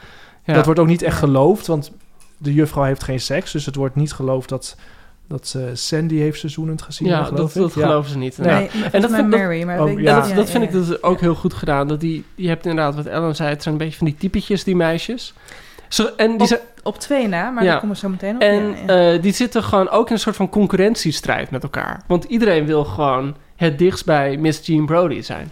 ja. 0.44 0.54
Dat 0.54 0.64
wordt 0.64 0.80
ook 0.80 0.86
niet 0.86 1.02
echt 1.02 1.18
geloofd, 1.18 1.66
want 1.66 1.92
de 2.38 2.54
juffrouw 2.54 2.84
heeft 2.84 3.02
geen 3.02 3.20
seks, 3.20 3.52
dus 3.52 3.66
het 3.66 3.74
wordt 3.74 3.94
niet 3.96 4.12
geloofd 4.12 4.48
dat, 4.48 4.76
dat 5.28 5.54
eh, 5.56 5.62
Sandy 5.72 6.16
heeft 6.16 6.40
ze 6.40 6.48
zoenend 6.48 6.82
gezien, 6.82 7.08
ja, 7.08 7.24
geloof 7.24 7.52
dat, 7.52 7.62
dat. 7.62 7.74
Ja. 7.74 7.86
geloven 7.86 8.10
ze 8.10 8.18
niet. 8.18 8.38
Nee. 8.38 8.68
En 8.92 9.00
dat 9.00 9.10
vind- 9.12 9.30
dat- 9.30 9.40
Mary. 9.40 9.62
Maar 9.64 9.80
Oh, 9.82 10.00
ja. 10.00 10.20
Dat, 10.20 10.34
dat 10.34 10.50
vind 10.50 10.62
ja, 10.64 10.68
ik 10.70 10.86
dus 10.86 11.02
ook 11.02 11.20
heel 11.20 11.34
goed 11.34 11.54
gedaan. 11.54 11.88
Dat 11.88 12.00
die, 12.00 12.24
je 12.34 12.48
hebt 12.48 12.66
inderdaad, 12.66 12.94
wat 12.94 13.06
Ellen 13.06 13.36
zei, 13.36 13.48
het 13.48 13.62
zijn 13.62 13.74
een 13.74 13.80
beetje 13.80 13.96
van 13.98 14.06
die 14.06 14.16
typetjes, 14.16 14.64
die 14.64 14.76
meisjes. 14.76 15.34
Zo, 15.88 16.08
en 16.16 16.30
die, 16.30 16.40
Op- 16.40 16.46
zijn, 16.46 16.60
Op 16.82 16.98
twee 16.98 17.28
na, 17.28 17.50
maar 17.50 17.64
Ja. 17.64 17.70
daar 17.70 17.80
komen 17.80 17.94
we 17.94 18.00
zo 18.00 18.08
meteen 18.08 18.34
op. 18.34 18.40
en 18.40 18.54
Ja, 18.86 18.94
ja. 18.94 19.12
eh, 19.14 19.22
die 19.22 19.32
zitten 19.32 19.62
gewoon 19.62 19.88
ook 19.88 20.06
in 20.06 20.12
een 20.12 20.18
soort 20.20 20.36
van 20.36 20.48
concurrentiestrijd 20.48 21.50
met 21.50 21.62
elkaar. 21.62 22.02
Want 22.06 22.24
iedereen 22.24 22.66
wil 22.66 22.84
gewoon 22.84 23.36
het 23.56 23.78
dichtst 23.78 24.04
bij 24.04 24.36
Miss 24.36 24.66
Jean 24.66 24.86
Brody 24.86 25.20
zijn. 25.22 25.50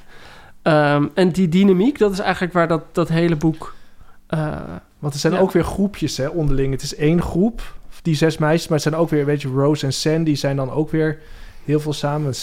Ehm, 0.62 1.06
en 1.14 1.30
die 1.30 1.48
dynamiek, 1.48 1.98
dat 1.98 2.12
is 2.12 2.18
eigenlijk 2.18 2.52
waar 2.52 2.68
dat, 2.68 2.82
dat 2.92 3.08
hele 3.08 3.36
boek... 3.36 3.74
eh, 4.26 4.56
Want 5.02 5.14
er 5.14 5.20
zijn 5.20 5.32
Ja. 5.32 5.38
ook 5.38 5.52
weer 5.52 5.64
groepjes 5.64 6.16
hè, 6.16 6.26
onderling. 6.26 6.72
Het 6.72 6.82
is 6.82 6.94
één 6.94 7.22
groep, 7.22 7.74
die 8.02 8.14
zes 8.14 8.38
meisjes, 8.38 8.68
maar 8.68 8.78
het 8.78 8.88
zijn 8.88 9.00
ook 9.00 9.10
weer, 9.10 9.24
weet 9.24 9.42
je, 9.42 9.48
Rose 9.48 9.86
en 9.86 9.92
Sandy 9.92 10.34
zijn 10.34 10.56
dan 10.56 10.70
ook 10.70 10.90
weer 10.90 11.18
heel 11.64 11.80
veel 11.80 11.92
samen. 11.92 12.34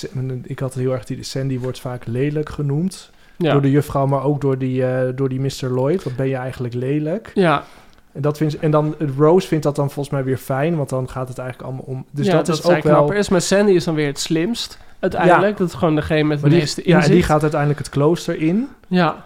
Ik 0.43 0.59
had 0.59 0.73
heel 0.73 0.91
erg 0.91 1.05
die 1.05 1.23
Sandy 1.23 1.59
wordt 1.59 1.79
vaak 1.79 2.05
lelijk 2.05 2.50
genoemd 2.50 3.11
ja. 3.37 3.51
door 3.51 3.61
de 3.61 3.72
juffrouw, 3.72 4.05
maar 4.05 4.24
ook 4.24 4.41
door 4.41 4.57
die, 4.57 4.85
eh, 4.85 5.15
door 5.15 5.29
die 5.29 5.39
Mr. 5.39 5.69
Lloyd. 5.69 6.03
Wat 6.03 6.15
ben 6.15 6.27
je 6.27 6.35
eigenlijk 6.35 6.74
lelijk? 6.74 7.31
ja, 7.33 7.63
En, 8.11 8.22
dat 8.22 8.37
vindt, 8.37 8.59
en 8.59 8.72
dan 8.72 8.95
Rose 9.17 9.48
vindt 9.48 9.63
dat 9.63 9.75
dan 9.75 9.91
volgens 9.91 10.15
mij 10.15 10.24
weer 10.24 10.37
fijn, 10.37 10.75
want 10.75 10.89
dan 10.89 11.09
gaat 11.09 11.27
het 11.27 11.37
eigenlijk 11.37 11.69
allemaal 11.69 11.87
om. 11.87 12.05
Dus 12.11 12.25
ja, 12.25 12.31
dat, 12.31 12.48
is 12.48 12.63
ook 12.63 12.72
wel. 12.72 12.79
knapper 12.81 13.15
is. 13.15 13.29
Maar 13.29 13.41
Sandy 13.41 13.72
is 13.72 13.83
dan 13.83 13.95
weer 13.95 14.07
het 14.07 14.19
slimst, 14.19 14.77
uiteindelijk. 15.00 15.57
Dat 15.57 15.67
is 15.67 15.74
gewoon 15.74 15.95
degene 15.95 16.24
met 16.24 16.41
de 16.41 16.50
meeste 16.50 16.81
ja, 16.85 17.03
en 17.03 17.11
die 17.11 17.24
gaat 17.24 17.41
uiteindelijk 17.41 17.79
het 17.79 17.89
klooster 17.89 18.41
in. 18.41 18.67
Ja. 18.87 19.25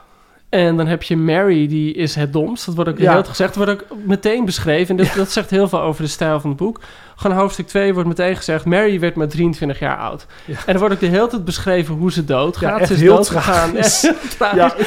En 0.54 0.78
dan 0.78 0.88
heb 0.88 1.04
je 1.04 1.18
Mary, 1.18 1.68
die 1.68 1.94
is 1.94 2.16
het 2.16 2.34
domst. 2.34 2.66
Dat 2.66 2.76
wordt 2.76 2.90
ook 2.90 2.98
Ja. 2.98 3.02
hele 3.04 3.16
tijd 3.16 3.28
gezegd. 3.28 3.54
Dat 3.54 3.66
wordt 3.66 3.82
ook 3.82 3.98
meteen 4.06 4.46
beschreven. 4.46 4.98
En 4.98 5.04
dat, 5.06 5.14
dat 5.16 5.32
zegt 5.32 5.50
heel 5.50 5.68
veel 5.68 5.82
over 5.82 6.04
de 6.04 6.10
stijl 6.10 6.40
van 6.40 6.50
het 6.50 6.60
boek. 6.60 6.80
Gewoon 7.24 7.38
hoofdstuk 7.38 7.68
2 7.68 7.94
wordt 7.94 8.08
meteen 8.08 8.36
gezegd... 8.36 8.66
Mary 8.66 9.00
werd 9.00 9.16
maar 9.16 9.28
23 9.28 9.80
jaar 9.80 9.98
oud. 9.98 10.26
Ja. 10.46 10.56
En 10.66 10.74
er 10.74 10.80
wordt 10.80 10.94
ook 10.94 11.00
de 11.00 11.06
hele 11.06 11.28
tijd 11.28 11.46
beschreven 11.46 11.96
hoe 11.96 12.12
ze 12.12 12.26
doodgaat. 12.26 12.70
Ja, 12.70 12.78
echt 12.80 12.88
ze 12.88 12.94
is 12.94 13.00
heel 13.00 13.16
doodgegaan. 13.16 13.72
tragisch. 13.72 14.04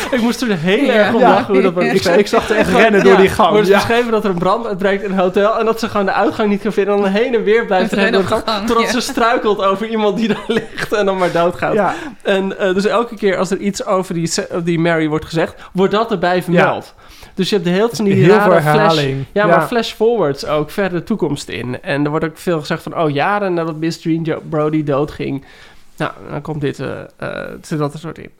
Ik 0.16 0.20
moest 0.20 0.42
er 0.42 0.56
heel 0.56 0.84
Ja. 0.84 0.92
erg 0.92 1.14
om 1.14 1.20
Ja. 1.20 1.28
lachen 1.30 1.54
hoe 1.54 1.62
dat 1.62 1.72
wordt 1.72 1.88
Ik, 1.94 2.04
ik 2.04 2.26
zag 2.26 2.48
er 2.50 2.56
echt 2.56 2.66
Gewoon, 2.66 2.82
rennen 2.82 3.02
door 3.04 3.12
ja, 3.12 3.18
die 3.18 3.28
gang. 3.28 3.50
wordt 3.50 3.66
Ja. 3.66 3.74
beschreven 3.76 4.10
dat 4.10 4.24
er 4.24 4.30
een 4.30 4.38
brand 4.38 4.66
uitbreekt 4.66 5.02
in 5.02 5.10
een 5.10 5.18
hotel... 5.18 5.58
en 5.58 5.64
dat 5.64 5.80
ze 5.80 5.88
gewoon 5.88 6.06
de 6.06 6.12
uitgang 6.12 6.48
niet 6.48 6.62
kan 6.62 6.72
vinden... 6.72 6.94
en 6.94 7.00
dan 7.02 7.10
heen 7.10 7.34
en 7.34 7.42
weer 7.44 7.66
blijft 7.66 7.92
rennen 7.92 8.12
door 8.12 8.22
de 8.22 8.28
gang... 8.44 8.66
totdat 8.66 8.84
ja. 8.84 8.90
ze 8.92 9.00
struikelt 9.00 9.64
over 9.64 9.86
iemand 9.88 10.16
die 10.16 10.28
daar 10.28 10.44
ligt... 10.58 10.92
en 10.92 11.06
dan 11.06 11.16
maar 11.18 11.32
doodgaat. 11.32 11.74
Ja, 11.74 11.94
En 12.22 12.58
eh, 12.58 12.74
dus 12.74 12.84
elke 12.84 13.16
keer 13.16 13.36
als 13.36 13.50
er 13.50 13.58
iets 13.58 13.84
over 13.86 14.14
die, 14.14 14.30
die 14.64 14.78
Mary 14.78 15.08
wordt 15.08 15.24
gezegd, 15.24 15.54
wordt 15.72 15.92
dat 15.92 16.10
erbij 16.10 16.42
vermeld. 16.42 16.94
Dus 17.36 17.48
je 17.48 17.54
hebt 17.54 17.66
de 17.66 17.74
hele 17.74 17.84
tijd 17.84 17.96
van 17.96 18.04
die 18.04 18.14
heel 18.14 18.40
veel 18.40 18.50
flash, 18.50 18.62
herhaling. 18.64 19.24
ja, 19.32 19.46
maar 19.46 19.62
flash 19.66 19.92
forwards 19.92 20.46
ook 20.46 20.70
verder 20.70 20.98
de 20.98 21.04
toekomst 21.04 21.48
in. 21.48 21.82
En 21.82 22.04
er 22.04 22.10
wordt 22.10 22.24
ook 22.24 22.38
veel 22.38 22.60
gezegd 22.60 22.82
van, 22.82 22.98
oh, 22.98 23.10
jaren 23.10 23.54
nadat 23.54 23.76
Miss 23.76 24.02
Jo- 24.02 24.42
Brody 24.48 24.82
doodging. 24.84 25.44
Nou, 25.96 26.12
dan 26.30 26.42
komt 26.42 26.60
dit, 26.60 26.80
eh 26.80 27.00
eh, 27.16 27.52
zit 27.62 27.78
dat 27.78 27.92
er 27.92 27.98
soort 27.98 28.18
in. 28.18 28.30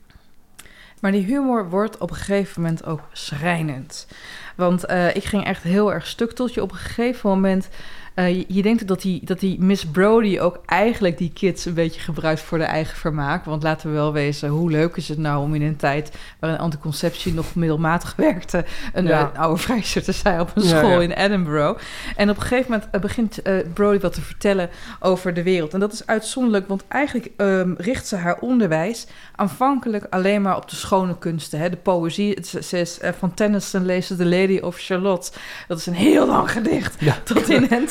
Maar 0.99 1.11
die 1.11 1.25
humor 1.25 1.69
wordt 1.69 1.97
op 1.97 2.09
een 2.09 2.15
gegeven 2.15 2.61
moment 2.61 2.85
ook 2.85 3.01
schrijnend. 3.11 4.07
Want 4.55 4.85
eh, 4.85 5.15
ik 5.15 5.23
ging 5.23 5.45
echt 5.45 5.63
heel 5.63 5.93
erg 5.93 6.07
stuk 6.07 6.31
tot 6.31 6.53
je 6.53 6.61
op 6.61 6.71
een 6.71 6.77
gegeven 6.77 7.29
moment... 7.29 7.69
eh, 8.17 8.35
je, 8.35 8.45
je 8.47 8.61
denkt 8.61 8.87
dat 8.87 9.01
die, 9.01 9.21
dat 9.25 9.39
die 9.39 9.59
Miss 9.59 9.85
Brody 9.85 10.39
ook 10.39 10.59
eigenlijk 10.65 11.17
die 11.17 11.31
kids 11.33 11.65
een 11.65 11.73
beetje 11.73 11.99
gebruikt 12.01 12.41
voor 12.41 12.57
de 12.57 12.63
eigen 12.63 12.97
vermaak. 12.97 13.45
Want 13.45 13.63
laten 13.63 13.89
we 13.89 13.95
wel 13.95 14.13
wezen, 14.13 14.49
hoe 14.49 14.71
leuk 14.71 14.95
is 14.95 15.07
het 15.09 15.17
nou 15.17 15.41
om 15.43 15.55
in 15.55 15.61
een 15.61 15.75
tijd 15.75 16.11
waarin 16.39 16.59
anticonceptie 16.59 17.33
nog 17.33 17.55
middelmatig 17.55 18.13
werkte... 18.15 18.65
een, 18.93 19.05
Ja. 19.05 19.31
oude 19.35 19.61
vrijster 19.61 20.03
te 20.03 20.11
zijn 20.11 20.39
op 20.39 20.51
een 20.55 20.61
school 20.61 20.89
ja. 20.89 21.01
in 21.01 21.11
Edinburgh. 21.11 21.79
En 22.15 22.29
op 22.29 22.35
een 22.35 22.41
gegeven 22.41 22.71
moment 22.71 22.89
eh, 22.91 23.01
begint 23.01 23.41
eh, 23.41 23.55
Brody 23.73 23.99
wat 23.99 24.13
te 24.13 24.21
vertellen 24.21 24.69
over 24.99 25.33
de 25.33 25.43
wereld. 25.43 25.73
En 25.73 25.79
dat 25.79 25.93
is 25.93 26.05
uitzonderlijk, 26.05 26.67
want 26.67 26.83
eigenlijk 26.87 27.29
ehm, 27.37 27.73
richt 27.77 28.07
ze 28.07 28.15
haar 28.15 28.37
onderwijs 28.39 29.07
aanvankelijk 29.35 30.05
alleen 30.09 30.41
maar 30.41 30.55
op 30.55 30.69
de 30.69 30.75
schone 30.75 31.17
kunsten. 31.17 31.59
Hè? 31.59 31.69
De 31.69 31.77
poëzie. 31.77 32.33
Het- 32.33 32.65
Ze, 32.65 32.79
is, 32.79 32.99
van 33.17 33.33
Tennyson 33.33 33.85
leest 33.85 34.07
ze 34.07 34.15
The 34.15 34.25
Lady 34.25 34.57
of 34.59 34.77
Charlotte. 34.79 35.31
Dat 35.67 35.77
is 35.77 35.85
een 35.85 35.93
heel 35.93 36.27
lang 36.27 36.51
gedicht. 36.51 36.95
Tot 37.23 37.49
in 37.49 37.69
en 37.77 37.87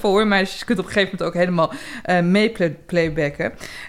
voor. 0.00 0.26
Maar 0.26 0.40
je 0.40 0.64
kunt 0.64 0.78
op 0.78 0.84
een 0.84 0.92
gegeven 0.92 1.16
moment 1.18 1.22
ook 1.22 1.34
helemaal 1.34 1.72
eh 2.02 2.20
mee. 2.20 2.52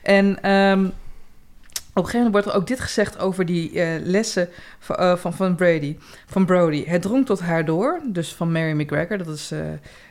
En 0.03 0.41
ehm, 0.41 0.85
op 0.85 2.03
een 2.03 2.09
gegeven 2.09 2.17
moment 2.17 2.33
wordt 2.33 2.47
er 2.47 2.53
ook 2.53 2.67
dit 2.67 2.79
gezegd 2.79 3.19
over 3.19 3.45
die 3.45 3.81
eh, 3.81 3.87
lessen 4.03 4.49
van, 4.79 4.95
eh, 4.95 5.15
van, 5.15 5.33
van 5.33 5.55
Brady. 5.55 5.97
Van 6.25 6.45
Brody. 6.45 6.85
Het 6.85 7.01
drong 7.01 7.25
tot 7.25 7.39
haar 7.39 7.65
door. 7.65 8.01
Dus 8.05 8.33
van 8.33 8.51
Mary 8.51 8.81
McGregor. 8.81 9.17
Dat 9.17 9.27
is 9.27 9.51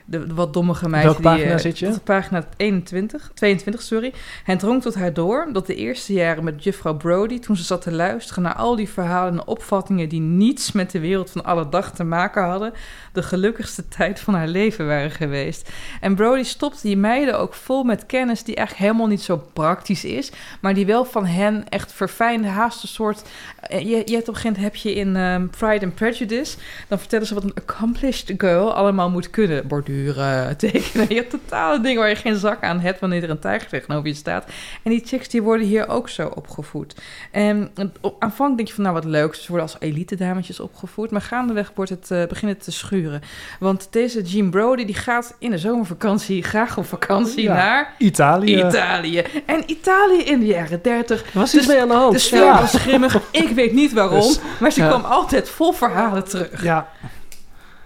de, 0.05 0.27
de 0.27 0.33
wat 0.33 0.53
dommige 0.53 0.89
meisje. 0.89 1.07
Welke 1.07 1.21
pagina 1.21 1.43
die, 1.43 1.53
eh, 1.53 1.59
zit 1.59 1.79
je? 1.79 1.87
Op 1.87 1.99
pagina 2.03 2.43
21, 2.57 3.31
22, 3.33 3.81
sorry. 3.81 4.13
Het 4.43 4.59
drong 4.59 4.81
tot 4.81 4.95
haar 4.95 5.13
door 5.13 5.49
dat 5.51 5.67
de 5.67 5.75
eerste 5.75 6.13
jaren 6.13 6.43
met 6.43 6.63
juffrouw 6.63 6.97
Brody... 6.97 7.39
toen 7.39 7.55
ze 7.55 7.63
zat 7.63 7.81
te 7.81 7.91
luisteren 7.91 8.43
naar 8.43 8.55
al 8.55 8.75
die 8.75 8.89
verhalen 8.89 9.33
en 9.33 9.47
opvattingen... 9.47 10.09
die 10.09 10.19
niets 10.19 10.71
met 10.71 10.91
de 10.91 10.99
wereld 10.99 11.29
van 11.29 11.43
alle 11.43 11.69
dag 11.69 11.93
te 11.93 12.03
maken 12.03 12.43
hadden... 12.43 12.73
de 13.13 13.23
gelukkigste 13.23 13.87
tijd 13.87 14.19
van 14.19 14.33
haar 14.33 14.47
leven 14.47 14.87
waren 14.87 15.11
geweest. 15.11 15.69
En 16.01 16.15
Brody 16.15 16.43
stopt 16.43 16.81
die 16.81 16.97
meiden 16.97 17.39
ook 17.39 17.53
vol 17.53 17.83
met 17.83 18.05
kennis... 18.05 18.43
die 18.43 18.55
eigenlijk 18.55 18.87
helemaal 18.87 19.09
niet 19.09 19.21
zo 19.21 19.43
praktisch 19.53 20.05
is... 20.05 20.31
maar 20.61 20.73
die 20.73 20.85
wel 20.85 21.05
van 21.05 21.25
hen 21.25 21.69
echt 21.69 21.91
verfijnde, 21.91 22.47
haast 22.47 22.83
een 22.83 22.89
soort... 22.89 23.23
eh, 23.59 23.79
Je, 23.79 24.01
je 24.05 24.13
hebt 24.15 24.27
op 24.29 24.35
een 24.35 24.41
gegeven 24.41 24.61
moment 24.61 24.63
heb 24.63 24.75
je 24.75 24.93
in 24.93 25.15
ehm, 25.15 25.47
Pride 25.47 25.85
and 25.85 25.95
Prejudice... 25.95 26.57
dan 26.87 26.99
vertellen 26.99 27.27
ze 27.27 27.33
wat 27.33 27.43
een 27.43 27.53
accomplished 27.53 28.33
girl 28.37 28.73
allemaal 28.73 29.09
moet 29.09 29.29
kunnen. 29.29 29.67
Borduur 29.67 29.92
figuren 29.93 30.57
tekenen. 30.57 31.05
Je 31.09 31.15
hebt 31.15 31.29
totale 31.29 31.79
dingen 31.81 31.99
waar 31.99 32.09
je 32.09 32.15
geen 32.15 32.35
zak 32.35 32.63
aan 32.63 32.79
hebt 32.79 32.99
wanneer 32.99 33.23
er 33.23 33.29
een 33.29 33.39
tijger 33.39 33.69
tegenover 33.69 34.07
je 34.07 34.13
staat. 34.13 34.45
En 34.83 34.91
die 34.91 35.03
chicks 35.05 35.27
die 35.29 35.41
worden 35.41 35.67
hier 35.67 35.87
ook 35.89 36.09
zo 36.09 36.27
opgevoed. 36.35 36.95
En 37.31 37.71
op, 38.01 38.15
aanvankelijk 38.19 38.55
denk 38.57 38.67
je 38.67 38.73
van 38.73 38.83
nou 38.83 38.95
wat 38.95 39.05
leuk, 39.05 39.35
ze 39.35 39.47
worden 39.47 39.67
als 39.67 39.75
elite 39.79 40.15
dametjes 40.15 40.59
opgevoed. 40.59 41.11
Maar 41.11 41.21
gaandeweg 41.21 41.71
wordt 41.75 41.89
het, 41.91 42.09
uh, 42.11 42.25
begint 42.25 42.51
het 42.51 42.63
te 42.63 42.71
schuren. 42.71 43.21
Want 43.59 43.87
deze 43.91 44.21
Jean 44.21 44.49
Brody 44.49 44.85
die 44.85 44.95
gaat 44.95 45.35
in 45.39 45.51
de 45.51 45.57
zomervakantie 45.57 46.43
graag 46.43 46.77
op 46.77 46.85
vakantie 46.85 47.43
Ja. 47.43 47.53
naar 47.53 47.93
Italië. 47.97 48.57
Italië. 48.67 49.23
En 49.45 49.63
Italië 49.65 50.21
in 50.23 50.39
de 50.39 50.45
jaren 50.45 50.81
30 50.81 51.33
Was 51.33 51.55
iets 51.55 51.67
mee 51.67 51.81
aan 51.81 51.87
de 51.87 51.93
hand? 51.93 52.13
de 52.13 52.19
sfeer 52.19 52.43
Ja. 52.43 52.59
was 52.59 52.73
grimmig. 52.73 53.19
Ik 53.31 53.49
weet 53.49 53.73
niet 53.73 53.93
waarom. 53.93 54.21
Dus- 54.33 54.39
maar 54.59 54.71
ze 54.71 54.81
Ja. 54.81 54.87
kwam 54.87 55.03
altijd 55.03 55.49
vol 55.49 55.71
verhalen 55.71 56.23
terug. 56.23 56.63
Ja. 56.63 56.87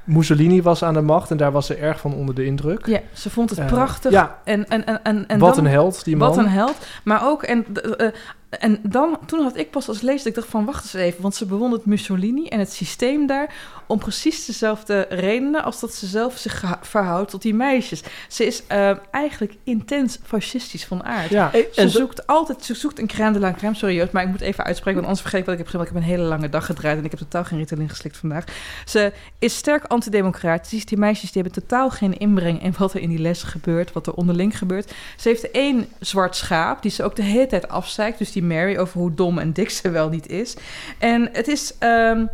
Mussolini 0.08 0.62
was 0.62 0.84
aan 0.84 0.94
de 0.94 1.02
macht 1.02 1.32
en 1.32 1.38
daar 1.38 1.52
was 1.52 1.66
ze 1.66 1.76
erg 1.76 2.00
van 2.00 2.14
onder 2.14 2.36
de 2.36 2.46
indruk. 2.46 2.86
Ja, 2.86 3.00
ze 3.14 3.30
vond 3.30 3.50
het 3.50 3.60
Eh, 3.60 3.66
prachtig. 3.66 4.12
ja. 4.12 4.40
En, 4.44 4.68
en, 4.70 4.86
en, 4.86 5.04
en, 5.04 5.28
en 5.28 5.40
Wat 5.40 5.56
dan, 5.56 5.66
een 5.66 5.72
held, 5.72 6.04
die 6.04 6.16
man. 6.18 6.28
Wat 6.30 6.38
een 6.38 6.48
held. 6.48 6.76
Maar 7.04 7.26
ook, 7.28 7.44
en, 7.44 7.66
eh, 7.98 8.08
en 8.50 8.80
dan, 8.84 9.18
toen 9.26 9.44
had 9.44 9.58
ik 9.58 9.72
pas 9.72 9.88
als 9.88 10.02
lezer, 10.02 10.28
ik 10.28 10.36
dacht 10.36 10.48
van, 10.48 10.66
wacht 10.66 10.84
eens 10.84 10.94
even. 10.94 11.22
Want 11.22 11.36
ze 11.36 11.46
bewondert 11.46 11.86
Mussolini 11.86 12.48
en 12.48 12.60
het 12.60 12.72
systeem 12.72 13.28
daar 13.28 13.54
om 13.88 14.00
precies 14.00 14.46
dezelfde 14.46 15.06
redenen 15.10 15.64
als 15.64 15.80
dat 15.80 15.94
ze 15.94 16.06
zelf 16.06 16.38
zich 16.38 16.78
verhoudt 16.82 17.32
tot 17.32 17.42
die 17.42 17.54
meisjes. 17.54 18.04
Ze 18.28 18.46
is 18.46 18.64
eh, 18.68 18.92
eigenlijk 19.12 19.56
intens 19.64 20.20
fascistisch 20.24 20.86
van 20.86 21.04
aard. 21.04 21.30
Ja. 21.30 21.50
Ze 21.52 21.70
en 21.76 21.90
zoekt 21.90 22.28
altijd, 22.28 22.66
ze 22.66 22.74
zoekt 22.74 23.00
een 23.00 23.08
crème 23.08 23.32
de 23.32 23.40
la 23.40 23.54
crème, 23.54 23.76
sorry 23.76 23.96
Joost, 23.96 24.12
maar 24.12 24.24
ik 24.24 24.30
moet 24.30 24.42
even 24.42 24.64
uitspreken, 24.64 25.02
want 25.02 25.06
anders 25.06 25.22
vergeet 25.22 25.40
ik 25.40 25.46
wat 25.46 25.54
ik 25.54 25.60
heb 25.60 25.70
gezegd. 25.70 25.90
want 25.90 25.98
Ik 25.98 26.04
heb 26.04 26.18
een 26.18 26.26
hele 26.26 26.36
lange 26.36 26.50
dag 26.50 26.66
gedraaid 26.66 26.98
en 26.98 27.06
ik 27.06 27.12
heb 27.12 27.20
totaal 27.20 27.44
geen 27.44 27.58
Ritalin 27.58 27.90
geslikt 27.90 28.18
vandaag. 28.18 28.44
Ze 28.86 29.14
is 29.40 29.56
sterk 29.56 29.84
antidemocratisch. 29.84 30.86
Die 30.86 30.98
meisjes 30.98 31.32
die 31.32 31.42
hebben 31.42 31.62
totaal 31.62 31.90
geen 31.90 32.18
inbreng 32.18 32.64
in 32.64 32.74
wat 32.78 32.94
er 32.94 33.02
in 33.02 33.10
die 33.10 33.20
lessen 33.20 33.48
gebeurt, 33.48 33.92
wat 33.92 34.08
er 34.08 34.14
onderling 34.14 34.58
gebeurt. 34.58 34.94
Ze 35.18 35.28
heeft 35.28 35.52
één 35.52 35.88
zwart 36.00 36.36
schaap, 36.36 36.82
die 36.82 36.92
ze 36.92 37.04
ook 37.04 37.16
de 37.16 37.24
hele 37.24 37.48
tijd 37.48 37.68
afzeikt. 37.68 38.18
Dus 38.18 38.32
die 38.32 38.37
Mary, 38.44 38.78
over 38.78 39.00
hoe 39.00 39.14
dom 39.14 39.38
en 39.38 39.54
dik 39.54 39.70
ze 39.70 39.90
wel 39.90 40.10
niet 40.10 40.28
is. 40.30 40.56
En 40.98 41.30
het 41.32 41.48
is, 41.48 41.74
ehm, 41.80 42.26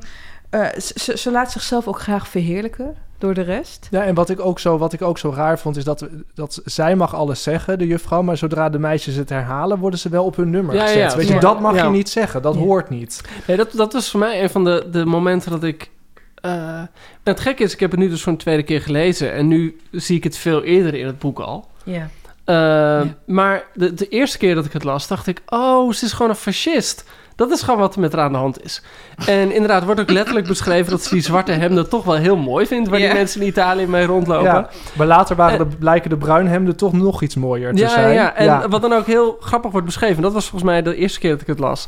eh, 0.49 0.67
ze, 0.77 1.17
ze 1.17 1.31
laat 1.31 1.51
zichzelf 1.51 1.87
ook 1.87 1.99
graag 1.99 2.27
verheerlijken 2.27 2.95
door 3.17 3.33
de 3.33 3.41
rest. 3.41 3.87
Ja, 3.91 4.03
en 4.03 4.13
wat 4.15 4.29
ik 4.29 4.39
ook 4.39 4.59
zo, 4.59 4.77
wat 4.77 4.93
ik 4.93 5.01
ook 5.01 5.17
zo 5.17 5.33
raar 5.35 5.59
vond, 5.59 5.77
is 5.77 5.83
dat, 5.83 6.07
dat 6.33 6.61
zij 6.65 6.95
mag 6.95 7.15
alles 7.15 7.43
zeggen, 7.43 7.77
de 7.79 7.87
juffrouw, 7.87 8.21
maar 8.21 8.37
zodra 8.37 8.69
de 8.69 8.79
meisjes 8.79 9.15
het 9.15 9.29
herhalen, 9.29 9.79
worden 9.79 9.99
ze 9.99 10.09
wel 10.09 10.25
op 10.25 10.35
hun 10.35 10.49
nummer 10.49 10.75
Ja, 10.75 10.81
gezet. 10.81 11.11
ja. 11.11 11.17
Weet 11.17 11.27
je, 11.27 11.39
dat 11.39 11.59
mag 11.59 11.75
Ja. 11.75 11.83
je 11.83 11.89
niet 11.89 12.09
zeggen, 12.09 12.41
dat 12.41 12.53
Ja. 12.53 12.59
hoort 12.59 12.89
niet. 12.89 13.21
Nee, 13.47 13.57
dat, 13.57 13.71
dat 13.71 13.93
was 13.93 14.09
voor 14.11 14.19
mij 14.19 14.43
een 14.43 14.49
van 14.49 14.63
de, 14.63 14.87
de 14.91 15.05
momenten 15.05 15.51
dat 15.51 15.63
ik... 15.63 15.89
eh, 16.35 16.51
nou, 16.51 16.87
het 17.23 17.39
gekke 17.39 17.63
is, 17.63 17.73
ik 17.73 17.79
heb 17.79 17.91
het 17.91 17.99
nu 17.99 18.09
dus 18.09 18.21
voor 18.23 18.31
een 18.31 18.37
tweede 18.37 18.63
keer 18.63 18.81
gelezen... 18.81 19.33
en 19.33 19.47
nu 19.47 19.79
zie 19.91 20.17
ik 20.17 20.23
het 20.23 20.37
veel 20.37 20.63
eerder 20.63 20.93
in 20.95 21.05
het 21.05 21.19
boek 21.19 21.39
al. 21.39 21.67
Ja. 21.83 22.09
Eh, 22.45 23.01
Maar 23.25 23.63
de, 23.73 23.93
de 23.93 24.07
eerste 24.07 24.37
keer 24.37 24.55
dat 24.55 24.65
ik 24.65 24.73
het 24.73 24.83
las, 24.83 25.07
dacht 25.07 25.27
ik... 25.27 25.41
oh, 25.45 25.91
ze 25.91 26.05
is 26.05 26.11
gewoon 26.13 26.31
een 26.31 26.37
fascist. 26.37 27.05
Dat 27.35 27.51
is 27.51 27.61
gewoon 27.61 27.79
wat 27.79 27.95
er 27.95 28.01
met 28.01 28.13
haar 28.13 28.21
aan 28.23 28.31
de 28.31 28.37
hand 28.37 28.63
is. 28.63 28.83
En 29.25 29.51
inderdaad 29.51 29.83
wordt 29.83 29.99
ook 29.99 30.09
letterlijk 30.09 30.47
beschreven... 30.47 30.91
dat 30.91 31.03
ze 31.03 31.13
die 31.13 31.23
zwarte 31.23 31.51
hemden 31.51 31.89
toch 31.89 32.03
wel 32.03 32.15
heel 32.15 32.37
mooi 32.37 32.65
vindt... 32.65 32.89
waar 32.89 32.99
die 32.99 33.13
mensen 33.13 33.41
in 33.41 33.47
Italië 33.47 33.87
mee 33.87 34.05
rondlopen. 34.05 34.43
Ja, 34.51 34.69
maar 34.97 35.07
later 35.07 35.35
waren 35.35 35.69
de, 35.69 35.75
blijken 35.77 36.09
de 36.09 36.17
bruinhemden 36.17 36.75
toch 36.75 36.93
nog 36.93 37.21
iets 37.21 37.35
mooier 37.35 37.73
te 37.73 37.81
Ja, 37.81 37.89
zijn. 37.89 38.13
ja, 38.13 38.35
en 38.35 38.69
wat 38.69 38.81
dan 38.81 38.93
ook 38.93 39.05
heel 39.05 39.37
grappig 39.39 39.71
wordt 39.71 39.85
beschreven... 39.85 40.21
dat 40.21 40.33
was 40.33 40.49
volgens 40.49 40.71
mij 40.71 40.81
de 40.81 40.95
eerste 40.95 41.19
keer 41.19 41.31
dat 41.31 41.41
ik 41.41 41.47
het 41.47 41.59
las... 41.59 41.87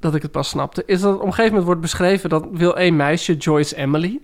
dat 0.00 0.14
ik 0.14 0.22
het 0.22 0.30
pas 0.30 0.48
snapte... 0.48 0.82
is 0.86 1.00
dat 1.00 1.14
op 1.14 1.20
een 1.20 1.26
gegeven 1.26 1.48
moment 1.48 1.66
wordt 1.66 1.80
beschreven... 1.80 2.28
dat 2.30 2.46
wil 2.52 2.76
één 2.76 2.96
meisje, 2.96 3.36
Joyce 3.36 3.76
Emily... 3.76 4.20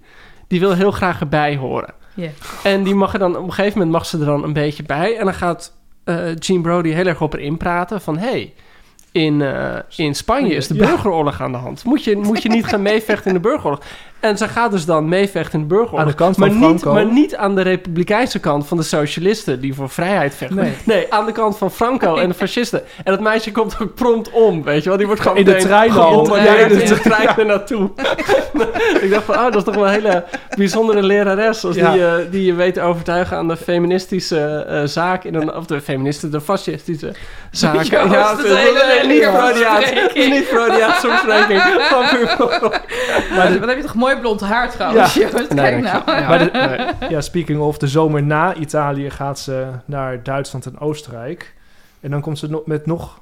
die 0.48 0.61
wil 0.61 0.72
heel 0.74 0.90
graag 0.90 1.20
erbij 1.20 1.56
horen. 1.56 1.94
En 2.62 2.83
die 2.83 2.94
mag 2.94 3.12
er 3.12 3.18
dan, 3.18 3.37
op 3.37 3.42
een 3.42 3.52
gegeven 3.52 3.78
moment 3.78 3.96
mag 3.96 4.06
ze 4.06 4.18
er 4.18 4.24
dan 4.24 4.44
een 4.44 4.52
beetje 4.52 4.83
bij. 4.83 5.16
En 5.16 5.24
dan 5.24 5.35
gaat 5.35 5.72
eh 6.04 6.37
Jean 6.38 6.62
Brody 6.62 6.90
heel 6.90 7.06
erg 7.06 7.20
op 7.20 7.33
haar 7.33 7.40
inpraten 7.40 8.00
van... 8.00 8.18
hey, 8.18 8.54
in, 9.12 9.42
eh, 9.42 9.76
in 9.96 10.14
Spanje 10.14 10.54
is 10.54 10.66
de 10.66 10.74
burgeroorlog 10.74 11.40
aan 11.40 11.52
de 11.52 11.59
hand. 11.59 11.85
Moet 11.85 12.04
je, 12.04 12.16
moet 12.16 12.42
je 12.42 12.48
niet 12.48 12.66
gaan 12.66 12.83
meevechten 12.83 13.26
in 13.26 13.35
de 13.35 13.48
burgeroorlog? 13.48 13.83
En 14.20 14.37
ze 14.38 14.48
gaat 14.48 14.70
dus 14.70 14.85
dan 14.85 15.09
meevechten 15.09 15.52
in 15.61 15.61
de 15.61 15.74
burgeroorlog. 15.74 16.00
Aan 16.00 16.06
de 16.11 16.14
kant 16.14 16.37
van 16.37 16.48
maar 16.48 16.56
niet, 16.70 16.80
Franco. 16.80 16.92
maar 16.92 17.12
niet 17.12 17.37
aan 17.37 17.54
de 17.54 17.62
republikeinse 17.62 18.38
kant 18.38 18.66
van 18.66 18.76
de 18.76 18.83
socialisten... 18.83 19.61
die 19.61 19.74
voor 19.74 19.88
vrijheid 19.90 20.35
vechten. 20.35 20.74
Nee. 20.85 21.06
aan 21.12 21.26
de 21.26 21.33
kant 21.33 21.59
van 21.59 21.70
Franco 21.70 22.16
en 22.16 22.28
de 22.28 22.35
fascisten. 22.35 22.83
En 23.04 23.12
dat 23.12 23.20
meisje 23.20 23.52
komt 23.52 23.76
ook 23.83 23.94
prompt 23.94 24.30
om, 24.30 24.62
weet 24.62 24.83
je 24.83 24.88
wel. 24.88 24.98
Die 24.98 25.06
wordt 25.06 25.22
gewoon 25.22 25.37
In 25.37 25.44
de 25.44 25.56
trein 25.56 25.90
al. 25.90 26.09
gebombardeerd 26.11 26.59
Ja, 26.59 26.64
in 26.64 26.70
in 26.70 26.78
de 26.78 26.94
de 26.94 27.00
trein 27.00 27.28
er 27.38 27.46
naartoe. 27.46 27.90
ik 29.04 29.11
dacht 29.11 29.24
van, 29.24 29.35
oh, 29.35 29.42
dat 29.44 29.56
is 29.56 29.64
toch 29.64 29.74
wel 29.74 29.85
een 29.87 29.90
hele 29.92 30.24
bijzondere 30.56 31.02
lerares... 31.02 31.64
als 31.64 31.76
Ja. 31.76 31.90
die, 31.92 32.00
je 32.00 32.28
die 32.30 32.44
je 32.44 32.54
weet 32.54 32.74
te 32.74 32.80
overtuigen 32.83 33.37
aan 33.37 33.48
de 33.48 33.56
feministische 33.56 34.64
eh, 34.68 34.83
zaak... 34.85 35.24
In 35.24 35.35
een, 35.35 35.54
of 35.54 35.66
de 35.66 35.80
feministische, 35.80 36.28
de 36.28 36.40
fascistische 36.40 37.12
zaak. 37.50 37.74
Joost, 37.74 37.90
dat 37.90 38.37
het 38.37 38.46
is 38.46 38.50
een 38.50 38.56
hele 38.56 39.06
niet 39.06 39.24
Freudiaans. 39.24 41.02
Niet. 41.48 41.61
Van 41.88 42.04
puur- 42.09 42.37
Maar 43.37 43.59
wat 43.59 43.68
heb 43.68 43.76
je 43.76 43.83
toch 43.83 43.94
mooi 43.94 44.10
blond 44.18 44.40
haar 44.40 44.70
trouwens, 44.70 45.14
Ja. 45.14 45.20
Joost? 45.31 45.35
Nee, 45.55 45.81
Kijk 45.81 45.83
nou. 45.83 46.20
ja. 46.20 46.29
Maar 46.29 46.38
de- 46.38 46.51
Nee. 46.99 47.11
Ja, 47.11 47.20
speaking 47.20 47.61
of, 47.61 47.79
de 47.79 47.88
zomer 47.88 48.23
na 48.23 48.55
Italië 48.55 49.11
gaat 49.11 49.38
ze 49.38 49.66
naar 49.85 50.23
Duitsland 50.23 50.66
en 50.66 50.79
Oostenrijk. 50.79 51.55
En 52.01 52.11
dan 52.11 52.20
komt 52.20 52.38
ze 52.38 52.51
nog 52.51 52.66
met 52.66 52.87
nog, 52.87 53.20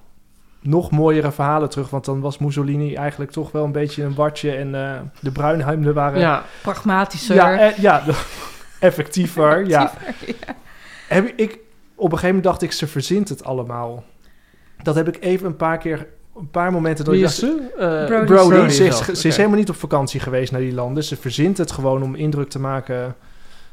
nog 0.60 0.90
mooiere 0.90 1.32
verhalen 1.32 1.68
terug. 1.70 1.90
Want 1.90 2.04
dan 2.04 2.20
was 2.20 2.38
Mussolini 2.38 2.94
eigenlijk 2.94 3.30
toch 3.30 3.52
wel 3.52 3.64
een 3.64 3.72
beetje 3.72 4.02
een 4.04 4.14
watje. 4.14 4.52
En 4.54 4.74
eh, 4.74 5.00
de 5.20 5.30
bruinhemden 5.32 5.94
waren... 5.94 6.20
Ja, 6.20 6.42
Pragmatischer. 6.62 7.34
ja, 7.34 7.58
eh, 7.58 7.76
ja 7.78 8.02
effectiever. 8.80 9.66
ja. 9.66 9.92
Heb 11.08 11.26
ik- 11.26 11.36
ik, 11.36 11.50
op 11.94 12.04
een 12.04 12.18
gegeven 12.18 12.26
moment 12.26 12.44
dacht 12.44 12.62
ik, 12.62 12.72
ze 12.72 12.86
verzint 12.86 13.28
het 13.28 13.44
allemaal. 13.44 14.04
Dat 14.82 14.94
heb 14.94 15.08
ik 15.08 15.16
even 15.20 15.46
een 15.46 15.56
paar 15.56 15.78
keer, 15.78 16.06
een 16.38 16.50
paar 16.50 16.72
momenten... 16.72 17.04
dat 17.04 17.14
wie 17.14 17.22
ik 17.22 17.28
is 17.30 17.38
dacht, 17.38 17.52
ze? 17.52 17.72
Eh, 17.78 18.06
Brody. 18.06 18.24
Brody, 18.26 18.54
Brody 18.54 18.72
ze, 18.72 18.84
is, 18.84 19.06
ze 19.20 19.28
is 19.28 19.36
helemaal 19.36 19.58
niet 19.58 19.68
op 19.68 19.76
vakantie 19.76 20.20
geweest 20.20 20.52
naar 20.52 20.60
die 20.60 20.74
landen. 20.74 21.04
Ze 21.04 21.16
verzint 21.16 21.58
het 21.58 21.70
gewoon 21.72 22.02
om 22.02 22.14
indruk 22.14 22.48
te 22.48 22.58
maken 22.58 23.16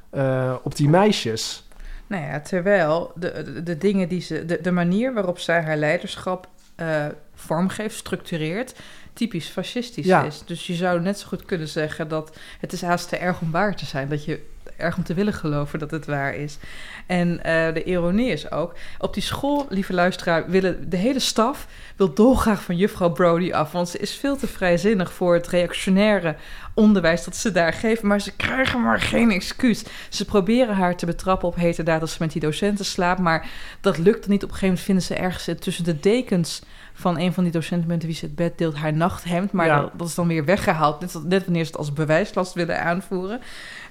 eh, 0.09 0.55
op 0.63 0.75
die 0.75 0.89
meisjes. 0.89 1.67
Nou 2.07 2.23
ja, 2.23 2.39
terwijl 2.39 3.11
de, 3.15 3.51
de, 3.53 3.63
de 3.63 3.77
dingen 3.77 4.09
die 4.09 4.21
ze... 4.21 4.45
De, 4.45 4.61
de 4.61 4.71
manier 4.71 5.13
waarop 5.13 5.39
zij 5.39 5.61
haar 5.61 5.77
leiderschap 5.77 6.47
eh, 6.75 7.05
vormgeeft, 7.35 7.95
structureert... 7.95 8.75
typisch 9.13 9.47
fascistisch 9.47 10.05
Ja. 10.05 10.23
is. 10.23 10.43
Dus 10.45 10.67
je 10.67 10.73
zou 10.73 11.01
net 11.01 11.19
zo 11.19 11.27
goed 11.27 11.45
kunnen 11.45 11.67
zeggen 11.67 12.07
dat... 12.07 12.37
het 12.59 12.73
is 12.73 12.81
haast 12.81 13.09
te 13.09 13.17
erg 13.17 13.41
om 13.41 13.51
waar 13.51 13.75
te 13.75 13.85
zijn. 13.85 14.09
Dat 14.09 14.25
je 14.25 14.53
erg 14.77 14.97
om 14.97 15.03
te 15.03 15.13
willen 15.13 15.33
geloven 15.33 15.79
dat 15.79 15.91
het 15.91 16.05
waar 16.05 16.35
is. 16.35 16.57
En 17.05 17.43
eh, 17.43 17.73
de 17.73 17.83
ironie 17.83 18.31
is 18.31 18.51
ook... 18.51 18.75
op 18.97 19.13
die 19.13 19.23
school, 19.23 19.65
lieve 19.69 19.93
luisteraar... 19.93 20.49
willen 20.49 20.89
de 20.89 20.97
hele 20.97 21.19
staf 21.19 21.67
wil 21.95 22.13
dolgraag 22.13 22.63
van 22.63 22.77
juffrouw 22.77 23.11
Brody 23.11 23.51
af. 23.51 23.71
Want 23.71 23.89
ze 23.89 23.97
is 23.97 24.15
veel 24.15 24.37
te 24.37 24.47
vrijzinnig 24.47 25.13
voor 25.13 25.33
het 25.33 25.47
reactionaire 25.47 26.35
onderwijs 26.73 27.23
dat 27.23 27.35
ze 27.35 27.51
daar 27.51 27.73
geven. 27.73 28.07
Maar 28.07 28.21
ze 28.21 28.35
krijgen 28.35 28.81
maar 28.81 29.01
geen 29.01 29.31
excuus. 29.31 29.83
Ze 30.09 30.25
proberen 30.25 30.75
haar 30.75 30.95
te 30.95 31.05
betrappen 31.05 31.47
op 31.47 31.55
heterdaad 31.55 32.01
als 32.01 32.11
ze 32.11 32.17
met 32.19 32.31
die 32.31 32.41
docenten 32.41 32.85
slaapt. 32.85 33.19
Maar 33.19 33.49
dat 33.81 33.97
lukt 33.97 34.27
niet. 34.27 34.43
Op 34.43 34.49
een 34.49 34.55
gegeven 34.55 34.67
moment 34.67 34.85
vinden 34.85 35.03
ze 35.03 35.15
ergens 35.15 35.59
tussen 35.59 35.83
de 35.83 35.99
dekens 35.99 36.61
van 36.97 37.19
een 37.19 37.33
van 37.33 37.43
die 37.43 37.51
docenten 37.51 37.87
met 37.87 38.03
wie 38.05 38.13
ze 38.13 38.25
het 38.25 38.35
bed 38.35 38.57
deelt 38.57 38.75
haar 38.75 38.93
nachthemd. 38.93 39.51
Maar 39.51 39.65
Ja. 39.65 39.81
dat, 39.81 39.91
dat 39.97 40.07
is 40.07 40.15
dan 40.15 40.27
weer 40.27 40.45
weggehaald. 40.45 40.99
Net, 40.99 41.17
net 41.27 41.43
wanneer 41.45 41.63
ze 41.63 41.69
het 41.69 41.77
als 41.79 41.93
bewijslast 41.93 42.53
willen 42.53 42.81
aanvoeren. 42.83 43.39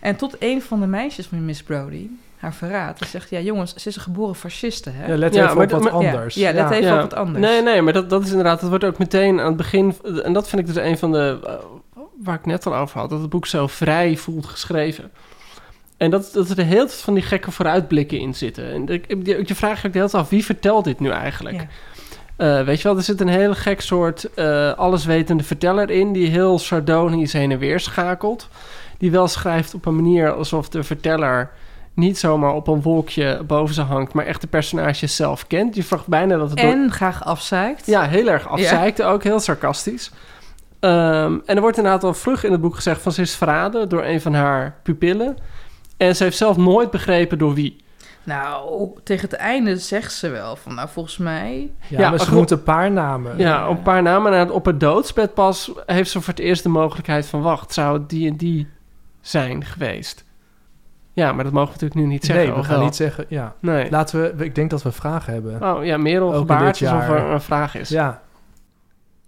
En 0.01 0.17
tot 0.17 0.37
een 0.39 0.63
van 0.63 0.81
de 0.81 0.87
meisjes 0.87 1.27
van 1.27 1.45
Miss 1.45 1.63
Brody 1.63 2.09
haar 2.39 2.55
verraadt. 2.55 2.99
Ze 2.99 3.05
zegt, 3.05 3.31
ja 3.31 3.41
jongens, 3.41 3.75
ze 3.75 3.89
is 3.89 3.97
een 3.97 4.03
geboren 4.03 4.35
fasciste, 4.35 4.91
hè? 4.91 5.07
Ja, 5.07 5.17
let 5.19 5.35
Ja, 5.35 5.43
even 5.45 5.57
maar 5.57 5.65
op 5.65 5.71
wat 5.71 5.83
maar- 5.83 5.93
anders. 5.93 6.35
Ja, 6.35 6.53
let 6.53 6.71
even 6.71 6.93
op 6.95 7.01
wat 7.01 7.15
anders. 7.15 7.47
Nee, 7.47 7.63
nee, 7.63 7.83
maar 7.83 7.93
dat, 7.93 8.11
dat 8.11 8.23
is 8.25 8.31
inderdaad, 8.31 8.61
dat 8.61 8.69
wordt 8.69 8.85
ook 8.85 8.99
meteen 8.99 9.41
aan 9.41 9.47
het 9.47 9.57
begin, 9.57 9.95
en 10.23 10.33
dat 10.33 10.49
vind 10.49 10.61
ik 10.61 10.67
dus 10.75 10.85
een 10.85 10.99
van 10.99 11.13
de, 11.13 11.41
eh, 11.47 12.01
waar 12.23 12.35
ik 12.35 12.47
net 12.47 12.67
al 12.67 12.77
over 12.77 13.01
had, 13.01 13.11
dat 13.11 13.21
het 13.21 13.31
boek 13.31 13.47
zo 13.47 13.67
vrij 13.67 14.17
voelt 14.17 14.47
geschreven. 14.47 15.11
En 15.97 16.11
dat, 16.11 16.31
dat 16.33 16.49
er 16.49 16.57
de 16.57 16.63
hele 16.63 16.87
tijd 16.87 16.95
van 17.01 17.15
die 17.15 17.23
gekke 17.23 17.51
vooruitblikken 17.51 18.19
in 18.19 18.35
zitten. 18.35 18.73
En 18.73 18.89
ik, 18.89 19.07
ik- 19.07 19.27
je, 19.27 19.43
je 19.47 19.55
vraagt 19.55 19.81
je 19.81 19.87
ook 19.87 19.93
de 19.93 19.99
hele 19.99 20.11
tijd 20.11 20.23
af, 20.25 20.29
wie 20.31 20.45
vertelt 20.45 20.85
dit 20.85 21.01
nu 21.01 21.11
eigenlijk? 21.11 21.67
Eh, 22.37 22.63
weet 22.63 22.77
je 22.81 22.89
wel, 22.89 22.97
er 22.97 23.03
zit 23.03 23.21
een 23.21 23.29
heel 23.29 23.55
gek 23.55 23.81
soort 23.81 24.35
eh, 24.35 24.73
alleswetende 24.73 25.43
verteller 25.43 25.91
in... 25.91 26.13
die 26.13 26.29
heel 26.29 26.59
sardonisch 26.59 27.33
heen 27.33 27.51
en 27.51 27.59
weer 27.59 27.81
schakelt. 27.81 28.49
Die 28.99 29.11
wel 29.11 29.29
schrijft 29.29 29.75
op 29.75 29.87
een 29.87 29.95
manier 29.97 30.33
alsof 30.33 30.69
de 30.69 30.83
verteller... 30.83 31.51
niet 31.95 32.19
zomaar 32.19 32.53
op 32.53 32.69
een 32.69 32.83
wolkje 32.83 33.43
boven 33.47 33.75
ze 33.75 33.83
hangt... 33.83 34.13
maar 34.13 34.27
echt 34.27 34.41
de 34.41 34.47
personages 34.47 35.17
zelf 35.17 35.47
kent. 35.47 35.75
Je 35.75 35.83
vraagt 35.83 36.07
bijna 36.07 36.37
dat 36.37 36.51
het 36.51 36.59
door- 36.59 36.71
En 36.71 36.91
graag 36.93 37.25
afzeikt. 37.25 37.87
ja, 37.87 38.03
heel 38.09 38.29
erg 38.29 38.49
afzeikte 38.49 39.05
ook, 39.05 39.23
heel 39.23 39.41
sarcastisch. 39.41 40.11
Ehm, 40.81 41.39
en 41.47 41.55
er 41.57 41.61
wordt 41.61 41.77
inderdaad 41.77 42.05
al 42.05 42.15
vroeg 42.15 42.43
in 42.43 42.53
het 42.53 42.61
boek 42.61 42.75
gezegd 42.75 43.03
van 43.03 43.13
ze 43.13 43.21
is 43.21 43.35
verraden 43.37 43.89
door 43.89 44.05
een 44.05 44.21
van 44.21 44.35
haar 44.35 44.77
pupillen. 44.83 45.37
En 45.97 46.17
ze 46.17 46.23
heeft 46.25 46.37
zelf 46.37 46.57
nooit 46.57 46.91
begrepen 46.91 47.39
door 47.39 47.55
wie. 47.55 47.84
Nou, 48.25 48.91
tegen 49.03 49.29
het 49.31 49.39
einde 49.39 49.77
zegt 49.77 50.13
ze 50.13 50.29
wel 50.29 50.57
van, 50.57 50.75
nou 50.75 50.89
volgens 50.89 51.17
mij... 51.19 51.73
Ja, 51.89 51.99
Ja, 52.01 52.11
maar 52.11 52.21
ze 52.21 52.35
noemt 52.35 52.51
een 52.51 52.63
paar 52.63 52.91
namen. 52.91 53.39
Ja, 53.39 53.69
op 53.69 53.77
een 53.77 53.83
paar 53.83 54.03
namen. 54.03 54.33
En 54.33 54.51
op 54.51 54.65
het 54.65 54.81
doodsbed 54.81 55.35
pas 55.35 55.73
heeft 55.87 56.11
ze 56.11 56.21
voor 56.21 56.35
het 56.35 56.43
eerst 56.43 56.63
de 56.63 56.69
mogelijkheid 56.69 57.27
van... 57.27 57.43
wacht, 57.43 57.73
zou 57.73 57.99
het 57.99 58.09
die 58.09 58.31
en 58.31 58.37
die 58.37 58.69
zijn 59.21 59.65
geweest? 59.65 60.25
Ja, 61.13 61.33
maar 61.33 61.45
dat 61.45 61.53
mogen 61.53 61.67
we 61.69 61.73
natuurlijk 61.73 62.01
nu 62.01 62.07
niet 62.13 62.25
zeggen. 62.25 62.45
nee, 62.45 62.55
we 62.55 62.61
of 62.61 62.67
gaan 62.67 62.77
wel? 62.77 62.85
niet 62.85 62.97
zeggen... 62.97 63.25
Ja, 63.29 63.55
Nee. 63.61 63.91
laten 63.91 64.21
we... 64.37 64.45
Ik 64.45 64.55
denk 64.55 64.71
dat 64.71 64.83
we 64.83 64.93
vragen 64.93 65.33
hebben. 65.33 65.63
Oh 65.63 65.85
ja, 65.85 65.97
Merel 65.97 66.33
gebaard 66.33 66.67
alsof 66.67 66.89
jaar. 66.89 67.11
er 67.11 67.31
een 67.33 67.41
vraag 67.41 67.75
is. 67.75 67.89
Ja, 67.89 68.23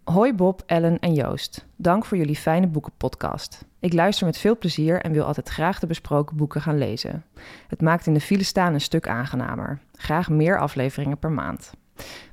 Hoi 0.05 0.35
Bob, 0.35 0.63
Ellen 0.67 0.99
en 0.99 1.13
Joost. 1.15 1.67
Dank 1.77 2.05
voor 2.05 2.17
jullie 2.17 2.37
fijne 2.37 2.67
boekenpodcast. 2.67 3.65
Ik 3.87 3.93
luister 3.93 4.27
met 4.27 4.39
veel 4.39 4.59
plezier 4.59 5.01
en 5.01 5.13
wil 5.13 5.25
altijd 5.25 5.49
graag 5.49 5.79
de 5.79 5.87
besproken 5.87 6.37
boeken 6.37 6.61
gaan 6.61 6.79
lezen. 6.79 7.25
Het 7.69 7.81
maakt 7.81 8.07
in 8.07 8.15
de 8.15 8.21
file 8.21 8.43
staan 8.43 8.75
een 8.75 8.81
stuk 8.81 9.09
aangenamer. 9.09 9.79
Graag 9.93 10.29
meer 10.29 10.59
afleveringen 10.59 11.19
per 11.19 11.31
maand. 11.31 11.73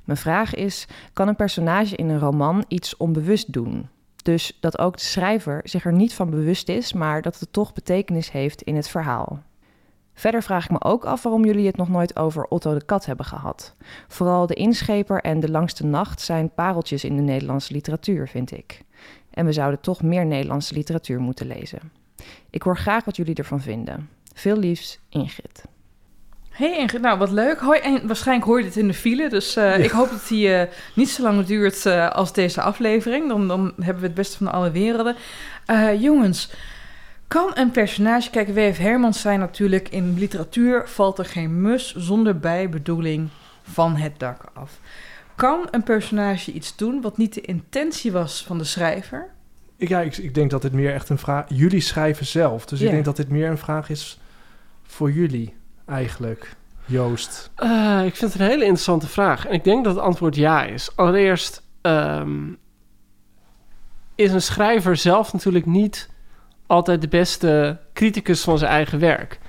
Mijn 0.04 0.18
vraag 0.18 0.54
is: 0.54 0.86
kan 1.12 1.28
een 1.28 1.36
personage 1.36 1.96
in 1.96 2.08
een 2.08 2.18
roman 2.18 2.64
iets 2.68 2.96
onbewust 2.96 3.52
doen? 3.52 3.88
Dus 4.22 4.58
dat 4.60 4.78
ook 4.78 4.96
de 4.96 5.02
schrijver 5.02 5.60
zich 5.64 5.84
er 5.84 5.92
niet 5.92 6.14
van 6.14 6.30
bewust 6.30 6.68
is, 6.68 6.92
maar 6.92 7.22
dat 7.22 7.40
het 7.40 7.52
toch 7.52 7.72
betekenis 7.72 8.30
heeft 8.30 8.62
in 8.62 8.76
het 8.76 8.88
verhaal. 8.88 9.42
Verder 10.14 10.42
vraag 10.42 10.64
ik 10.64 10.70
me 10.70 10.82
ook 10.82 11.04
af 11.04 11.22
waarom 11.22 11.44
jullie 11.44 11.66
het 11.66 11.76
nog 11.76 11.88
nooit 11.88 12.16
over 12.16 12.44
Otto 12.44 12.74
de 12.74 12.84
Kat 12.84 13.06
hebben 13.06 13.26
gehad. 13.26 13.74
Vooral 14.08 14.46
De 14.46 14.54
Inscheper 14.54 15.20
en 15.20 15.40
De 15.40 15.50
Langste 15.50 15.86
Nacht 15.86 16.20
zijn 16.20 16.54
pareltjes 16.54 17.04
in 17.04 17.16
de 17.16 17.22
Nederlandse 17.22 17.72
literatuur, 17.72 18.28
vind 18.28 18.50
ik. 18.52 18.84
En 19.34 19.46
we 19.46 19.52
zouden 19.52 19.80
toch 19.80 20.02
meer 20.02 20.26
Nederlandse 20.26 20.74
literatuur 20.74 21.20
moeten 21.20 21.46
lezen. 21.46 21.80
Ik 22.50 22.62
hoor 22.62 22.76
graag 22.76 23.04
wat 23.04 23.16
jullie 23.16 23.34
ervan 23.34 23.60
vinden. 23.60 24.08
Veel 24.34 24.56
liefs, 24.56 24.98
Ingrid. 25.08 25.64
Hey 26.50 26.78
Ingrid, 26.78 27.00
nou 27.00 27.18
wat 27.18 27.30
leuk. 27.30 27.58
Hoi, 27.58 27.80
en 27.80 28.06
waarschijnlijk 28.06 28.46
hoor 28.46 28.58
je 28.58 28.64
dit 28.64 28.76
in 28.76 28.86
de 28.86 28.94
file, 28.94 29.28
dus 29.28 29.56
eh, 29.56 29.78
ik 29.78 29.90
hoop 29.90 30.10
dat 30.10 30.28
die 30.28 30.54
eh, 30.54 30.70
niet 30.94 31.10
zo 31.10 31.22
lang 31.22 31.46
duurt 31.46 31.86
eh, 31.86 32.10
als 32.10 32.32
deze 32.32 32.60
aflevering. 32.62 33.28
Dan, 33.28 33.48
dan 33.48 33.72
hebben 33.80 34.02
we 34.02 34.06
het 34.06 34.16
beste 34.16 34.36
van 34.36 34.52
alle 34.52 34.70
werelden. 34.70 35.16
Jongens, 35.98 36.50
kan 37.28 37.50
een 37.54 37.70
personage... 37.70 38.30
Kijk, 38.30 38.48
W.F. 38.48 38.78
Hermans 38.78 39.20
zei 39.20 39.38
natuurlijk... 39.38 39.88
in 39.88 40.18
literatuur 40.18 40.88
valt 40.88 41.18
er 41.18 41.24
geen 41.24 41.60
mus 41.60 41.94
zonder 41.94 42.38
bijbedoeling 42.38 43.28
van 43.62 43.96
het 43.96 44.18
dak 44.18 44.40
af. 44.52 44.78
Kan 45.36 45.68
een 45.70 45.82
personage 45.82 46.52
iets 46.52 46.76
doen 46.76 47.00
wat 47.00 47.16
niet 47.16 47.34
de 47.34 47.40
intentie 47.40 48.12
was 48.12 48.44
van 48.44 48.58
de 48.58 48.64
schrijver? 48.64 49.34
ik, 49.76 49.88
ja 49.88 50.00
ik, 50.00 50.16
ik 50.16 50.34
denk 50.34 50.50
dat 50.50 50.62
dit 50.62 50.72
meer 50.72 50.94
echt 50.94 51.08
een 51.08 51.18
vraag... 51.18 51.44
Jullie 51.48 51.80
schrijven 51.80 52.26
zelf, 52.26 52.66
dus 52.66 52.80
ik 52.80 52.90
denk 52.90 53.04
dat 53.04 53.16
dit 53.16 53.28
meer 53.28 53.50
een 53.50 53.58
vraag 53.58 53.90
is 53.90 54.20
voor 54.82 55.10
jullie 55.12 55.54
eigenlijk, 55.86 56.56
Joost. 56.84 57.50
Eh, 57.54 58.02
ik 58.04 58.16
vind 58.16 58.32
het 58.32 58.40
een 58.40 58.48
hele 58.48 58.62
interessante 58.64 59.06
vraag. 59.08 59.46
En 59.46 59.52
ik 59.52 59.64
denk 59.64 59.84
dat 59.84 59.94
het 59.94 60.04
antwoord 60.04 60.36
ja 60.36 60.64
is. 60.64 60.96
Allereerst 60.96 61.62
ehm, 61.80 62.52
is 64.14 64.32
een 64.32 64.42
schrijver 64.42 64.96
zelf 64.96 65.32
natuurlijk 65.32 65.66
niet 65.66 66.10
altijd 66.66 67.00
de 67.00 67.08
beste 67.08 67.78
criticus 67.92 68.42
van 68.42 68.58
zijn 68.58 68.70
eigen 68.70 68.98
werk. 68.98 69.40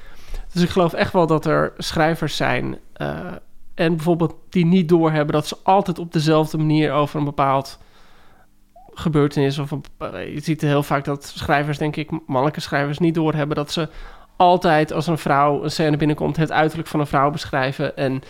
Dus 0.54 0.64
ik 0.64 0.70
geloof 0.70 0.94
echt 0.94 1.14
wel 1.14 1.28
dat 1.28 1.46
er 1.46 1.74
schrijvers 1.78 2.36
zijn 2.36 2.78
eh, 2.94 3.32
en 3.76 3.96
bijvoorbeeld 3.96 4.36
die 4.50 4.66
niet 4.66 4.90
doorhebben 4.90 5.36
dat 5.36 5.48
ze 5.48 5.58
altijd 5.64 6.00
op 6.00 6.14
dezelfde 6.14 6.58
manier 6.58 6.92
over 6.92 7.20
een 7.20 7.26
bepaald 7.26 7.80
gebeurtenis 8.94 9.58
of 9.60 9.72
eh, 9.72 10.34
je 10.34 10.40
ziet 10.40 10.62
heel 10.62 10.84
vaak 10.84 11.06
dat 11.06 11.26
schrijvers, 11.26 11.78
denk 11.78 11.96
ik, 11.96 12.10
mannelijke 12.28 12.60
schrijvers 12.60 13.00
niet 13.00 13.16
doorhebben 13.16 13.56
dat 13.56 13.72
ze 13.72 13.90
altijd 14.36 14.94
als 14.94 15.08
een 15.08 15.18
vrouw 15.18 15.64
een 15.64 15.72
scène 15.72 15.98
binnenkomt 15.98 16.38
het 16.38 16.52
uiterlijk 16.52 16.90
van 16.90 17.00
een 17.00 17.08
vrouw 17.08 17.32
beschrijven 17.32 17.98
en 17.98 18.22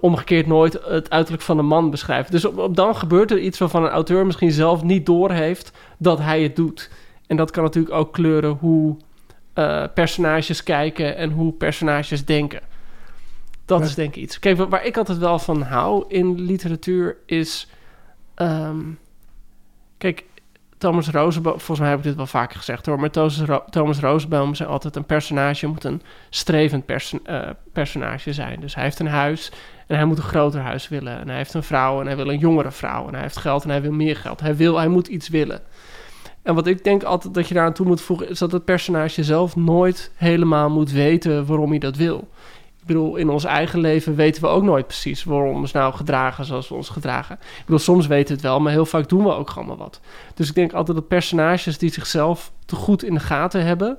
omgekeerd 0.00 0.46
nooit 0.46 0.78
het 0.84 1.10
uiterlijk 1.10 1.42
van 1.42 1.58
een 1.58 1.66
man 1.66 1.90
beschrijven. 1.90 2.30
Dus 2.30 2.44
op, 2.44 2.58
op 2.58 2.76
dan 2.76 2.96
gebeurt 2.96 3.30
er 3.30 3.38
iets 3.38 3.58
waarvan 3.58 3.84
een 3.84 3.90
auteur 3.90 4.26
misschien 4.26 4.50
zelf 4.50 4.82
niet 4.82 5.06
doorheeft 5.06 5.72
dat 5.98 6.18
hij 6.18 6.42
het 6.42 6.56
doet. 6.56 6.90
En 7.26 7.36
dat 7.36 7.50
kan 7.50 7.62
natuurlijk 7.62 7.94
ook 7.94 8.12
kleuren 8.12 8.50
hoe 8.60 8.96
eh, 9.52 9.84
personages 9.94 10.62
kijken 10.62 11.16
en 11.16 11.30
hoe 11.30 11.52
personages 11.52 12.24
denken. 12.24 12.60
Dat 13.64 13.82
is 13.82 13.94
denk 13.94 14.16
ik 14.16 14.22
iets. 14.22 14.38
Kijk, 14.38 14.56
wa- 14.56 14.68
waar 14.68 14.84
ik 14.84 14.96
altijd 14.96 15.18
wel 15.18 15.38
van 15.38 15.62
hou 15.62 16.04
in 16.08 16.40
literatuur 16.40 17.16
is... 17.26 17.68
ehm, 18.34 18.78
kijk, 19.98 20.24
Thomas 20.78 21.08
Rosenbaum... 21.10 21.52
Volgens 21.54 21.78
mij 21.78 21.88
heb 21.88 21.98
ik 21.98 22.04
dit 22.04 22.14
wel 22.16 22.26
vaker 22.26 22.56
gezegd 22.58 22.86
hoor... 22.86 23.00
maar 23.00 23.10
Thomas, 23.10 23.40
Ro- 23.40 23.64
Thomas 23.70 23.98
Rosenbaum 24.00 24.54
zei 24.54 24.68
altijd... 24.68 24.96
een 24.96 25.04
personage 25.04 25.66
moet 25.66 25.84
een 25.84 26.02
strevend 26.30 26.86
perso- 26.86 27.18
eh, 27.24 27.48
personage 27.72 28.32
zijn. 28.32 28.60
Dus 28.60 28.74
hij 28.74 28.84
heeft 28.84 28.98
een 28.98 29.06
huis 29.06 29.52
en 29.86 29.96
hij 29.96 30.04
moet 30.04 30.16
een 30.18 30.22
groter 30.22 30.60
huis 30.60 30.88
willen. 30.88 31.18
En 31.20 31.28
hij 31.28 31.36
heeft 31.36 31.54
een 31.54 31.62
vrouw 31.62 32.00
en 32.00 32.06
hij 32.06 32.16
wil 32.16 32.28
een 32.30 32.38
jongere 32.38 32.70
vrouw. 32.70 33.06
En 33.06 33.12
hij 33.12 33.22
heeft 33.22 33.36
geld 33.36 33.64
en 33.64 33.70
hij 33.70 33.82
wil 33.82 33.92
meer 33.92 34.16
geld. 34.16 34.40
Hij, 34.40 34.56
wil, 34.56 34.76
hij 34.76 34.88
moet 34.88 35.06
iets 35.06 35.28
willen. 35.28 35.60
En 36.42 36.54
wat 36.54 36.66
ik 36.66 36.84
denk 36.84 37.02
altijd 37.02 37.34
dat 37.34 37.48
je 37.48 37.54
daar 37.54 37.66
aan 37.66 37.72
toe 37.72 37.86
moet 37.86 38.00
voegen... 38.00 38.28
is 38.28 38.38
dat 38.38 38.52
het 38.52 38.64
personage 38.64 39.24
zelf 39.24 39.56
nooit 39.56 40.12
helemaal 40.14 40.70
moet 40.70 40.90
weten 40.90 41.46
waarom 41.46 41.70
hij 41.70 41.78
dat 41.78 41.96
wil. 41.96 42.28
Ik 42.84 42.90
bedoel, 42.90 43.16
in 43.16 43.28
ons 43.30 43.44
eigen 43.44 43.80
leven 43.80 44.14
weten 44.14 44.42
we 44.42 44.48
ook 44.48 44.62
nooit 44.62 44.86
precies 44.86 45.24
waarom 45.24 45.52
we 45.52 45.58
ons 45.58 45.72
nou 45.72 45.94
gedragen 45.94 46.44
zoals 46.44 46.68
we 46.68 46.74
ons 46.74 46.88
gedragen. 46.88 47.34
Ik 47.34 47.64
bedoel, 47.64 47.78
soms 47.78 48.06
weten 48.06 48.26
we 48.28 48.32
het 48.32 48.42
wel, 48.42 48.60
maar 48.60 48.72
heel 48.72 48.86
vaak 48.86 49.08
doen 49.08 49.24
we 49.24 49.32
ook 49.34 49.50
gewoon 49.50 49.76
wat. 49.76 50.00
Dus 50.34 50.48
ik 50.48 50.54
denk 50.54 50.72
altijd 50.72 50.96
dat 50.96 51.08
personages 51.08 51.78
die 51.78 51.92
zichzelf 51.92 52.52
te 52.66 52.76
goed 52.76 53.04
in 53.04 53.14
de 53.14 53.20
gaten 53.20 53.64
hebben, 53.64 53.98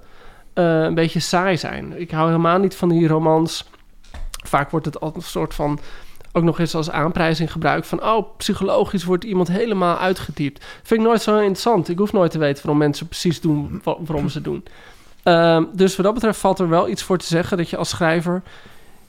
eh, 0.54 0.82
een 0.82 0.93
beetje 0.93 1.19
saai 1.19 1.58
zijn. 1.58 2.00
Ik 2.00 2.12
hou 2.12 2.28
helemaal 2.28 2.60
niet 2.60 2.76
van 2.76 2.89
die 2.89 3.08
romans. 3.08 3.65
Vaak 4.43 4.71
wordt 4.71 4.86
het 4.86 5.00
altijd 5.00 5.24
een 5.24 5.30
soort 5.30 5.54
van 5.54 5.80
ook 6.32 6.43
nog 6.43 6.60
eens 6.60 6.76
als 6.76 6.91
aanprijzing 6.91 7.52
gebruikt 7.52 7.88
van 7.88 8.04
oh, 8.04 8.38
psychologisch 8.38 9.04
wordt 9.04 9.24
iemand 9.24 9.48
helemaal 9.48 9.98
uitgetypt. 9.98 10.65
Vind 10.84 11.00
ik 11.02 11.08
nooit 11.08 11.21
zo 11.21 11.36
interessant. 11.38 11.89
Ik 11.89 11.98
hoef 11.98 12.13
nooit 12.13 12.32
te 12.32 12.38
weten 12.39 12.62
waarom 12.63 12.78
mensen 12.78 13.08
precies 13.08 13.41
doen 13.41 13.82
wa- 13.84 13.98
waarom 14.00 14.30
ze 14.30 14.41
doen. 14.41 14.63
Ehm, 15.24 15.63
dus 15.74 15.95
wat 15.95 16.06
dat 16.06 16.13
betreft 16.13 16.39
valt 16.39 16.60
er 16.60 16.69
wel 16.69 16.89
iets 16.89 17.04
voor 17.04 17.17
te 17.17 17.26
zeggen 17.26 17.58
dat 17.58 17.69
je 17.69 17.78
als 17.78 17.89
schrijver 17.89 18.41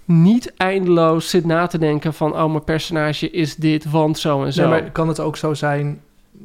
niet 0.06 0.52
eindeloos 0.56 1.30
zit 1.30 1.44
na 1.44 1.66
te 1.66 1.78
denken 1.78 2.14
van 2.14 2.32
oh, 2.32 2.50
mijn 2.50 2.64
personage 2.64 3.30
is 3.30 3.56
dit, 3.56 3.90
want 3.90 4.18
zo 4.18 4.44
en 4.44 4.52
zo. 4.52 4.68
Maar 4.68 4.90
kan 4.90 5.08
het 5.08 5.20
ook 5.20 5.36
zo 5.36 5.54
zijn... 5.54 6.00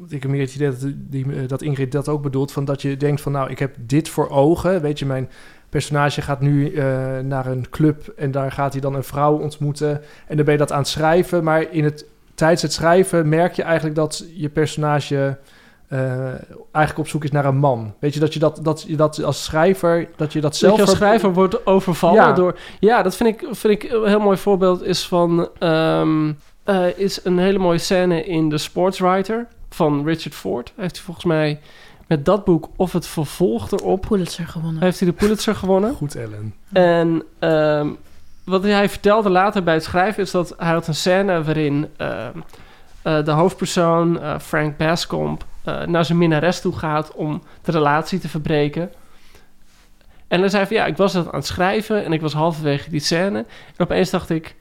Ik 0.08 0.22
heb 0.22 0.30
meer 0.30 0.40
het 0.40 0.54
idee 0.54 0.70
dat, 0.70 0.92
die, 0.94 1.24
eh, 1.24 1.48
dat 1.48 1.62
Ingrid 1.62 1.92
dat 1.92 2.08
ook 2.08 2.22
bedoelt... 2.22 2.52
Van 2.52 2.64
dat 2.64 2.82
je 2.82 2.96
denkt 2.96 3.20
van 3.20 3.32
nou, 3.32 3.50
ik 3.50 3.58
heb 3.58 3.74
dit 3.78 4.08
voor 4.08 4.28
ogen. 4.30 4.80
Weet 4.80 4.98
je, 4.98 5.06
mijn 5.06 5.28
personage 5.68 6.22
gaat 6.22 6.40
nu 6.40 6.74
eh, 6.74 7.18
naar 7.18 7.46
een 7.46 7.70
club... 7.70 8.12
en 8.16 8.30
daar 8.30 8.52
gaat 8.52 8.72
hij 8.72 8.80
dan 8.80 8.94
een 8.94 9.04
vrouw 9.04 9.36
ontmoeten. 9.38 10.00
En 10.26 10.36
dan 10.36 10.44
ben 10.44 10.54
je 10.54 10.60
dat 10.60 10.72
aan 10.72 10.78
het 10.78 10.88
schrijven. 10.88 11.44
Maar 11.44 11.72
in 11.72 11.84
het, 11.84 12.04
tijdens 12.34 12.62
het 12.62 12.72
schrijven 12.72 13.28
merk 13.28 13.52
je 13.52 13.62
eigenlijk 13.62 13.96
dat 13.96 14.24
je 14.34 14.48
personage... 14.48 15.38
eh, 15.92 16.26
eigenlijk 16.72 16.98
op 16.98 17.08
zoek 17.08 17.24
is 17.24 17.30
naar 17.30 17.44
een 17.44 17.56
man. 17.56 17.94
Weet 17.98 18.14
je, 18.14 18.20
dat 18.20 18.32
je 18.32 18.38
dat, 18.38 18.58
dat, 18.62 18.84
je 18.86 18.96
dat 18.96 19.22
als 19.24 19.44
schrijver... 19.44 20.08
dat 20.16 20.32
je 20.32 20.40
dat 20.40 20.56
zelf... 20.56 20.76
dat 20.76 20.80
je 20.80 20.90
als 20.90 20.98
ver- 20.98 21.06
schrijver 21.06 21.32
wordt 21.32 21.66
overvallen 21.66 22.22
Ja. 22.22 22.32
door... 22.32 22.58
Ja, 22.80 23.02
dat 23.02 23.16
vind 23.16 23.28
ik, 23.28 23.48
vind 23.50 23.82
ik 23.82 23.90
een 23.92 24.06
heel 24.08 24.20
mooi 24.20 24.36
voorbeeld 24.36 24.82
is 24.82 25.06
van... 25.06 25.48
ehm, 25.58 26.32
eh, 26.64 26.98
is 26.98 27.24
een 27.24 27.38
hele 27.38 27.58
mooie 27.58 27.78
scène 27.78 28.24
in 28.24 28.50
The 28.50 28.58
Sportswriter 28.58 29.46
van 29.70 30.04
Richard 30.04 30.34
Ford. 30.34 30.72
Heeft 30.76 30.94
hij 30.96 31.04
volgens 31.04 31.26
mij 31.26 31.60
met 32.06 32.24
dat 32.24 32.44
boek 32.44 32.68
of 32.76 32.92
het 32.92 33.06
vervolg 33.06 33.70
erop... 33.70 34.06
Pulitzer 34.08 34.46
gewonnen. 34.46 34.82
Heeft 34.82 35.00
hij 35.00 35.08
de 35.08 35.14
Pulitzer 35.14 35.54
gewonnen. 35.54 35.94
Goed, 36.02 36.14
Ellen. 36.16 36.54
En 36.72 37.22
ehm, 37.38 37.88
wat 38.44 38.62
hij 38.62 38.88
vertelde 38.88 39.30
later 39.30 39.62
bij 39.62 39.74
het 39.74 39.84
schrijven 39.84 40.22
is 40.22 40.30
dat 40.30 40.54
hij 40.56 40.72
had 40.72 40.86
een 40.86 40.94
scène 40.94 41.42
waarin 41.42 41.88
ehm, 41.96 42.38
eh, 43.02 43.24
de 43.24 43.30
hoofdpersoon, 43.30 44.20
eh, 44.20 44.38
Frank 44.38 44.76
Bascomb, 44.76 45.44
eh, 45.64 45.82
naar 45.82 46.04
zijn 46.04 46.18
minnares 46.18 46.60
toe 46.60 46.76
gaat 46.76 47.12
om 47.12 47.42
de 47.62 47.72
relatie 47.72 48.18
te 48.18 48.28
verbreken. 48.28 48.90
En 50.28 50.40
dan 50.40 50.50
zei 50.50 50.66
van 50.66 50.76
ja, 50.76 50.86
ik 50.86 50.96
was 50.96 51.12
dat 51.12 51.26
aan 51.26 51.34
het 51.34 51.46
schrijven 51.46 52.04
en 52.04 52.12
ik 52.12 52.20
was 52.20 52.32
halverwege 52.32 52.90
die 52.90 53.00
scène. 53.00 53.38
En 53.38 53.44
opeens 53.78 54.10
dacht 54.10 54.30
ik, 54.30 54.54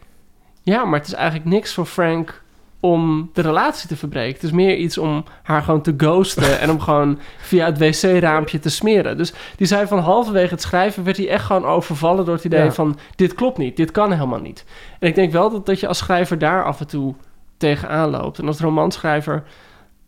ja, 0.64 0.86
maar 0.86 1.00
het 1.00 1.08
is 1.08 1.14
eigenlijk 1.14 1.50
niks 1.50 1.74
voor 1.74 1.86
Frank 1.86 2.42
om 2.80 3.30
de 3.34 3.42
relatie 3.42 3.88
te 3.88 3.96
verbreken. 3.96 4.34
Het 4.34 4.44
is 4.44 4.52
meer 4.52 4.76
iets 4.78 4.98
om 4.98 5.24
haar 5.44 5.62
gewoon 5.62 5.82
te 5.82 5.94
ghosten 5.98 6.60
en 6.60 6.70
om 6.70 6.80
gewoon 6.90 7.20
via 7.38 7.66
het 7.66 7.78
wc-raampje 7.78 8.60
te 8.60 8.70
smeren. 8.70 9.18
Dus 9.18 9.34
die 9.56 9.68
zei 9.68 9.88
van 9.88 10.00
halverwege 10.00 10.54
het 10.54 10.62
schrijven 10.62 11.04
werd 11.04 11.18
hij 11.18 11.30
echt 11.30 11.46
gewoon 11.46 11.66
overvallen 11.66 12.26
door 12.26 12.36
het 12.36 12.44
idee 12.44 12.64
Ja. 12.64 12.72
van 12.72 13.00
dit 13.16 13.34
klopt 13.34 13.58
niet, 13.58 13.78
dit 13.78 13.92
kan 13.92 14.12
helemaal 14.12 14.40
niet. 14.42 14.66
En 15.00 15.08
ik 15.08 15.16
denk 15.16 15.32
wel 15.32 15.50
dat, 15.50 15.66
dat 15.66 15.80
je 15.80 15.88
als 15.88 15.98
schrijver 15.98 16.38
daar 16.38 16.64
af 16.64 16.80
en 16.80 16.88
toe 16.88 17.16
tegenaan 17.58 18.10
loopt. 18.10 18.40
En 18.40 18.48
als 18.48 18.60
romanschrijver, 18.60 19.44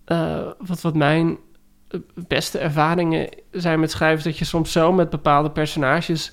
eh, 0.06 0.48
wat, 0.58 0.82
wat 0.82 0.96
mijn 0.96 1.38
eh, 1.88 2.00
beste 2.28 2.58
ervaringen 2.58 3.30
zijn 3.52 3.80
met 3.80 3.92
schrijven, 3.92 4.24
dat 4.24 4.38
je 4.38 4.46
soms 4.46 4.72
zo 4.72 4.92
met 4.92 5.10
bepaalde 5.10 5.52
personages 5.52 6.32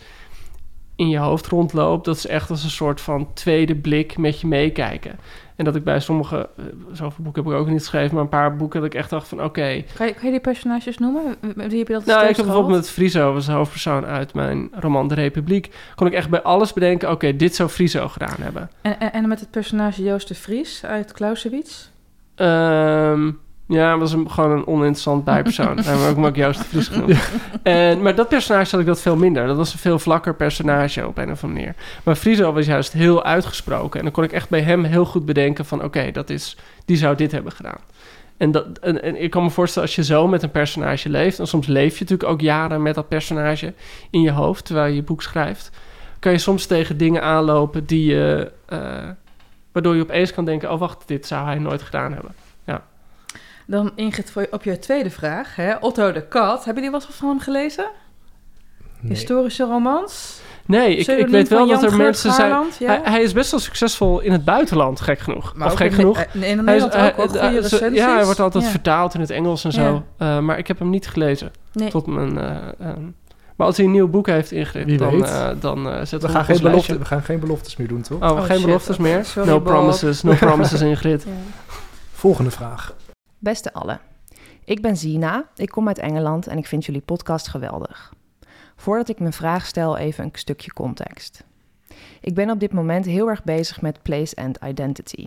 in 0.96 1.08
je 1.08 1.18
hoofd 1.18 1.46
rondloopt, 1.46 2.04
dat 2.04 2.18
ze 2.18 2.28
echt 2.28 2.50
als 2.50 2.64
een 2.64 2.70
soort 2.70 3.00
van 3.00 3.32
tweede 3.34 3.76
blik 3.76 4.18
met 4.18 4.40
je 4.40 4.46
meekijken. 4.46 5.18
En 5.56 5.64
dat 5.64 5.76
ik 5.76 5.84
bij 5.84 6.00
sommige, 6.00 6.48
eh, 6.56 6.64
zoveel 6.92 7.24
boeken 7.24 7.44
heb 7.44 7.52
ik 7.52 7.58
ook 7.58 7.68
niet 7.68 7.78
geschreven, 7.78 8.14
maar 8.14 8.22
een 8.22 8.28
paar 8.28 8.56
boeken 8.56 8.80
dat 8.80 8.92
ik 8.92 8.98
echt 8.98 9.10
dacht 9.10 9.28
van 9.28 9.44
oké, 9.44 9.84
Kan 9.96 10.06
je, 10.06 10.12
kan 10.12 10.24
je 10.24 10.30
die 10.30 10.40
personages 10.40 10.98
noemen? 10.98 11.36
Wie 11.40 11.78
heb 11.78 11.88
je 11.88 11.92
dat 11.92 12.04
nou, 12.04 12.28
ik 12.28 12.36
heb 12.36 12.44
bijvoorbeeld 12.44 12.76
met 12.76 12.90
Friso, 12.90 13.32
was 13.32 13.46
de 13.46 13.52
hoofdpersoon 13.52 14.04
uit 14.06 14.34
mijn 14.34 14.70
roman 14.72 15.08
De 15.08 15.14
Republiek, 15.14 15.74
kon 15.94 16.06
ik 16.06 16.12
echt 16.12 16.30
bij 16.30 16.42
alles 16.42 16.72
bedenken, 16.72 17.10
oké, 17.10 17.36
dit 17.36 17.54
zou 17.54 17.68
Friso 17.68 18.08
gedaan 18.08 18.36
hebben. 18.40 18.70
En, 18.80 19.00
en, 19.00 19.12
en 19.12 19.28
met 19.28 19.40
het 19.40 19.50
personage 19.50 20.02
Joost 20.02 20.28
de 20.28 20.34
Vries 20.34 20.84
uit 20.84 21.12
Clausewitz? 21.12 21.88
Ehm, 22.34 23.30
Ja, 23.70 23.98
was 23.98 24.12
een, 24.12 24.30
gewoon 24.30 24.50
een 24.50 24.66
oninteressant 24.66 25.24
bijpersoon. 25.24 25.76
Daar 25.76 25.98
heb 25.98 26.16
ik 26.16 26.24
ook 26.24 26.36
Joost 26.36 26.58
de 26.58 26.64
Vries 26.64 26.88
genoemd. 26.88 27.30
En, 27.62 28.02
maar 28.02 28.14
dat 28.14 28.28
personage 28.28 28.70
had 28.70 28.80
ik 28.80 28.86
dat 28.86 29.00
veel 29.00 29.16
minder. 29.16 29.46
Dat 29.46 29.56
was 29.56 29.72
een 29.72 29.78
veel 29.78 29.98
vlakker 29.98 30.34
personage 30.34 31.06
op 31.06 31.18
een 31.18 31.30
of 31.30 31.42
andere 31.42 31.60
manier. 31.60 31.74
Maar 32.02 32.14
Friso 32.14 32.52
was 32.52 32.66
juist 32.66 32.92
heel 32.92 33.24
uitgesproken. 33.24 33.98
En 33.98 34.04
dan 34.04 34.14
kon 34.14 34.24
ik 34.24 34.32
echt 34.32 34.48
bij 34.48 34.60
hem 34.60 34.84
heel 34.84 35.04
goed 35.04 35.24
bedenken 35.24 35.64
van... 35.64 35.84
oké, 35.84 36.10
dat 36.10 36.30
is 36.30 36.56
die 36.84 36.96
zou 36.96 37.16
dit 37.16 37.32
hebben 37.32 37.52
gedaan. 37.52 37.78
En, 38.36 38.50
dat, 38.50 38.78
en, 38.78 39.02
en 39.02 39.22
ik 39.22 39.30
kan 39.30 39.42
me 39.42 39.50
voorstellen 39.50 39.88
als 39.88 39.96
je 39.96 40.04
zo 40.04 40.28
met 40.28 40.42
een 40.42 40.50
personage 40.50 41.08
leeft... 41.08 41.38
en 41.38 41.46
soms 41.46 41.66
leef 41.66 41.98
je 41.98 42.04
natuurlijk 42.04 42.30
ook 42.30 42.40
jaren 42.40 42.82
met 42.82 42.94
dat 42.94 43.08
personage 43.08 43.74
in 44.10 44.20
je 44.20 44.32
hoofd... 44.32 44.64
terwijl 44.64 44.88
je 44.88 44.94
je 44.94 45.02
boek 45.02 45.22
schrijft... 45.22 45.70
kan 46.18 46.32
je 46.32 46.38
soms 46.38 46.66
tegen 46.66 46.96
dingen 46.96 47.22
aanlopen 47.22 47.86
die 47.86 48.10
je... 48.10 48.52
eh, 48.66 48.78
waardoor 49.72 49.96
je 49.96 50.02
opeens 50.02 50.32
kan 50.32 50.44
denken... 50.44 50.72
oh 50.72 50.78
wacht, 50.78 51.02
dit 51.06 51.26
zou 51.26 51.46
hij 51.46 51.58
nooit 51.58 51.82
gedaan 51.82 52.12
hebben. 52.12 52.34
Dan 53.70 53.92
Ingrid, 53.94 54.30
voor 54.30 54.42
je- 54.42 54.48
op 54.52 54.62
jouw 54.62 54.78
tweede 54.78 55.10
vraag. 55.10 55.56
Hè? 55.56 55.76
Otto 55.76 56.12
de 56.12 56.22
Kat. 56.28 56.64
Hebben 56.64 56.82
jullie 56.82 56.98
wat 56.98 57.08
van 57.14 57.28
hem 57.28 57.40
gelezen? 57.40 57.90
Nee. 59.00 59.12
Historische 59.12 59.64
romans? 59.64 60.40
Nee, 60.66 60.96
ik, 60.96 61.06
ik 61.06 61.26
weet 61.28 61.48
wel 61.48 61.66
dat 61.66 61.82
er 61.82 61.96
mensen 61.96 62.32
zijn... 62.32 62.50
Ja? 62.78 62.86
Hij, 62.86 63.00
hij 63.02 63.22
is 63.22 63.32
best 63.32 63.50
wel 63.50 63.60
succesvol 63.60 64.20
in 64.20 64.32
het 64.32 64.44
buitenland, 64.44 65.00
gek 65.00 65.18
genoeg. 65.18 65.54
Maar 65.54 65.66
of 65.66 65.72
ook 65.72 65.78
gek 65.78 65.90
in- 65.90 65.94
genoeg. 65.94 66.18
eh, 66.18 66.34
Nee, 66.34 66.50
in 66.50 66.58
Hij 66.66 66.76
is- 66.76 66.82
Nederland 66.82 66.94
ook, 66.94 67.16
hoor. 67.26 67.36
eh, 67.36 67.42
Goede 67.46 67.60
recensies. 67.60 67.98
Ja, 67.98 68.14
hij 68.14 68.24
wordt 68.24 68.40
altijd 68.40 68.64
Ja. 68.64 68.70
vertaald 68.70 69.14
in 69.14 69.20
het 69.20 69.30
Engels 69.30 69.64
en 69.64 69.72
zo. 69.72 70.04
Eh, 70.16 70.38
maar 70.38 70.58
ik 70.58 70.66
heb 70.66 70.78
hem 70.78 70.90
niet 70.90 71.08
gelezen. 71.08 71.52
Nee. 71.72 71.90
Tot 71.90 72.06
mijn, 72.06 72.38
eh, 72.38 72.56
eh, 72.78 72.96
maar 73.56 73.66
als 73.66 73.76
hij 73.76 73.86
een 73.86 73.92
nieuw 73.92 74.08
boek 74.08 74.26
heeft 74.26 74.50
ingericht, 74.52 74.98
dan, 74.98 75.24
eh, 75.24 75.48
dan 75.60 75.86
eh 75.88 75.96
zetten 75.96 76.20
We 76.20 76.26
we 76.26 76.32
gaan, 76.32 76.40
op 76.40 76.46
geen 76.46 76.60
belofte, 76.62 76.98
we 76.98 77.04
gaan 77.04 77.22
geen 77.22 77.40
beloftes 77.40 77.76
meer 77.76 77.88
doen, 77.88 78.02
toch? 78.02 78.22
Oh, 78.22 78.30
Oh, 78.30 78.42
geen 78.44 78.56
shit. 78.56 78.66
beloftes 78.66 78.96
meer? 78.96 79.24
Sorry, 79.24 79.48
no 79.48 79.54
Bob. 79.60 79.64
promises, 79.64 80.22
no 80.22 80.34
promises 80.34 80.80
Ingrid. 80.90 81.22
Ja. 81.26 81.30
Volgende 82.12 82.50
vraag. 82.50 82.94
Beste 83.42 83.72
allen, 83.72 84.00
ik 84.64 84.82
ben 84.82 84.96
Zina, 84.96 85.48
ik 85.56 85.68
kom 85.68 85.88
uit 85.88 85.98
Engeland 85.98 86.46
en 86.46 86.58
ik 86.58 86.66
vind 86.66 86.84
jullie 86.84 87.00
podcast 87.00 87.48
geweldig. 87.48 88.12
Voordat 88.76 89.08
ik 89.08 89.20
mijn 89.20 89.32
vraag 89.32 89.66
stel, 89.66 89.96
even 89.96 90.24
een 90.24 90.30
stukje 90.32 90.72
context. 90.72 91.44
Ik 92.20 92.34
ben 92.34 92.50
op 92.50 92.60
dit 92.60 92.72
moment 92.72 93.04
heel 93.04 93.28
erg 93.28 93.44
bezig 93.44 93.80
met 93.80 94.02
place 94.02 94.36
and 94.36 94.58
identity. 94.64 95.26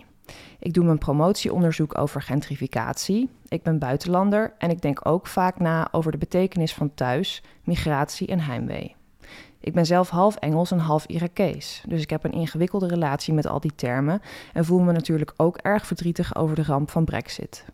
Ik 0.58 0.72
doe 0.72 0.84
mijn 0.84 0.98
promotieonderzoek 0.98 1.98
over 1.98 2.22
gentrificatie. 2.22 3.28
Ik 3.48 3.62
ben 3.62 3.78
buitenlander 3.78 4.54
en 4.58 4.70
ik 4.70 4.80
denk 4.80 5.06
ook 5.06 5.26
vaak 5.26 5.58
na 5.58 5.88
over 5.92 6.12
de 6.12 6.18
betekenis 6.18 6.74
van 6.74 6.94
thuis, 6.94 7.42
migratie 7.64 8.26
en 8.26 8.40
heimwee. 8.40 8.96
Ik 9.60 9.72
ben 9.72 9.86
zelf 9.86 10.08
half 10.08 10.36
Engels 10.36 10.70
en 10.70 10.78
half 10.78 11.06
Irakees, 11.06 11.84
dus 11.88 12.02
ik 12.02 12.10
heb 12.10 12.24
een 12.24 12.32
ingewikkelde 12.32 12.86
relatie 12.86 13.34
met 13.34 13.46
al 13.46 13.60
die 13.60 13.74
termen 13.74 14.20
en 14.52 14.64
voel 14.64 14.80
me 14.80 14.92
natuurlijk 14.92 15.32
ook 15.36 15.56
erg 15.56 15.86
verdrietig 15.86 16.36
over 16.36 16.56
de 16.56 16.62
ramp 16.62 16.90
van 16.90 17.04
Brexit. 17.04 17.64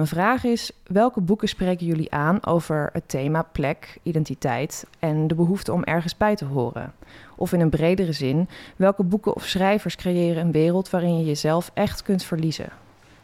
Mijn 0.00 0.12
vraag 0.12 0.44
is: 0.44 0.70
welke 0.86 1.20
boeken 1.20 1.48
spreken 1.48 1.86
jullie 1.86 2.12
aan 2.12 2.44
over 2.46 2.90
het 2.92 3.08
thema 3.08 3.42
plek, 3.42 3.98
identiteit 4.02 4.86
en 4.98 5.26
de 5.26 5.34
behoefte 5.34 5.72
om 5.72 5.84
ergens 5.84 6.16
bij 6.16 6.36
te 6.36 6.44
horen? 6.44 6.92
Of 7.36 7.52
in 7.52 7.60
een 7.60 7.70
bredere 7.70 8.12
zin, 8.12 8.48
welke 8.76 9.02
boeken 9.02 9.34
of 9.34 9.44
schrijvers 9.44 9.96
creëren 9.96 10.42
een 10.42 10.52
wereld 10.52 10.90
waarin 10.90 11.18
je 11.18 11.24
jezelf 11.24 11.70
echt 11.74 12.02
kunt 12.02 12.24
verliezen? 12.24 12.68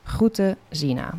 Groeten, 0.03 0.57
Zina. 0.69 1.15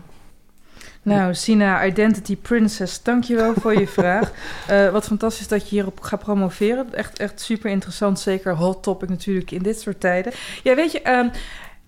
Nou, 1.01 1.33
Sina, 1.35 1.85
Identity 1.85 2.37
Princess, 2.37 3.03
dankjewel 3.03 3.53
voor 3.53 3.79
je 3.79 3.87
vraag. 3.87 4.31
Eh, 4.67 4.89
wat 4.89 5.05
fantastisch 5.05 5.47
dat 5.47 5.69
je 5.69 5.75
hierop 5.75 6.01
gaat 6.01 6.19
promoveren. 6.19 6.93
Echt, 6.93 7.19
echt 7.19 7.41
super 7.41 7.71
interessant. 7.71 8.19
Zeker 8.19 8.55
hot 8.55 8.83
topic 8.83 9.09
natuurlijk 9.09 9.51
in 9.51 9.61
dit 9.61 9.81
soort 9.81 9.99
tijden. 9.99 10.33
Ja, 10.63 10.75
weet 10.75 10.91
je, 10.91 11.01
ehm, 11.01 11.29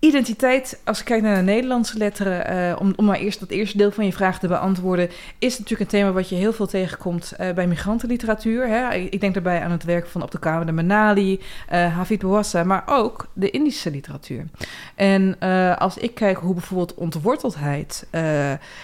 identiteit, 0.00 0.80
als 0.84 0.98
ik 0.98 1.04
kijk 1.04 1.22
naar 1.22 1.36
de 1.36 1.42
Nederlandse 1.42 1.98
letteren, 1.98 2.46
eh, 2.46 2.80
om, 2.80 2.92
om 2.96 3.04
maar 3.04 3.18
eerst 3.18 3.40
dat 3.40 3.50
eerste 3.50 3.76
deel 3.76 3.90
van 3.90 4.04
je 4.04 4.12
vraag 4.12 4.38
te 4.38 4.48
beantwoorden, 4.48 5.10
is 5.38 5.58
natuurlijk 5.58 5.80
een 5.80 5.98
thema 5.98 6.12
wat 6.12 6.28
je 6.28 6.34
heel 6.34 6.52
veel 6.52 6.66
tegenkomt 6.66 7.32
eh, 7.32 7.52
bij 7.52 7.66
migrantenliteratuur. 7.66 8.68
Hè? 8.68 8.94
Ik, 8.94 9.20
denk 9.20 9.34
daarbij 9.34 9.60
aan 9.60 9.70
het 9.70 9.84
werk 9.84 10.06
van 10.06 10.22
Abdelkader 10.22 10.66
de 10.66 10.72
Manali, 10.72 11.40
eh 11.68 11.94
Hafid 11.94 12.20
Bouassa, 12.20 12.64
maar 12.64 12.82
ook 12.86 13.26
de 13.32 13.50
Indische 13.50 13.90
literatuur. 13.90 14.44
En 14.94 15.38
als 15.78 15.98
ik 15.98 16.14
kijk 16.14 16.36
hoe 16.36 16.54
bijvoorbeeld 16.54 16.94
ontworteldheid, 16.94 18.06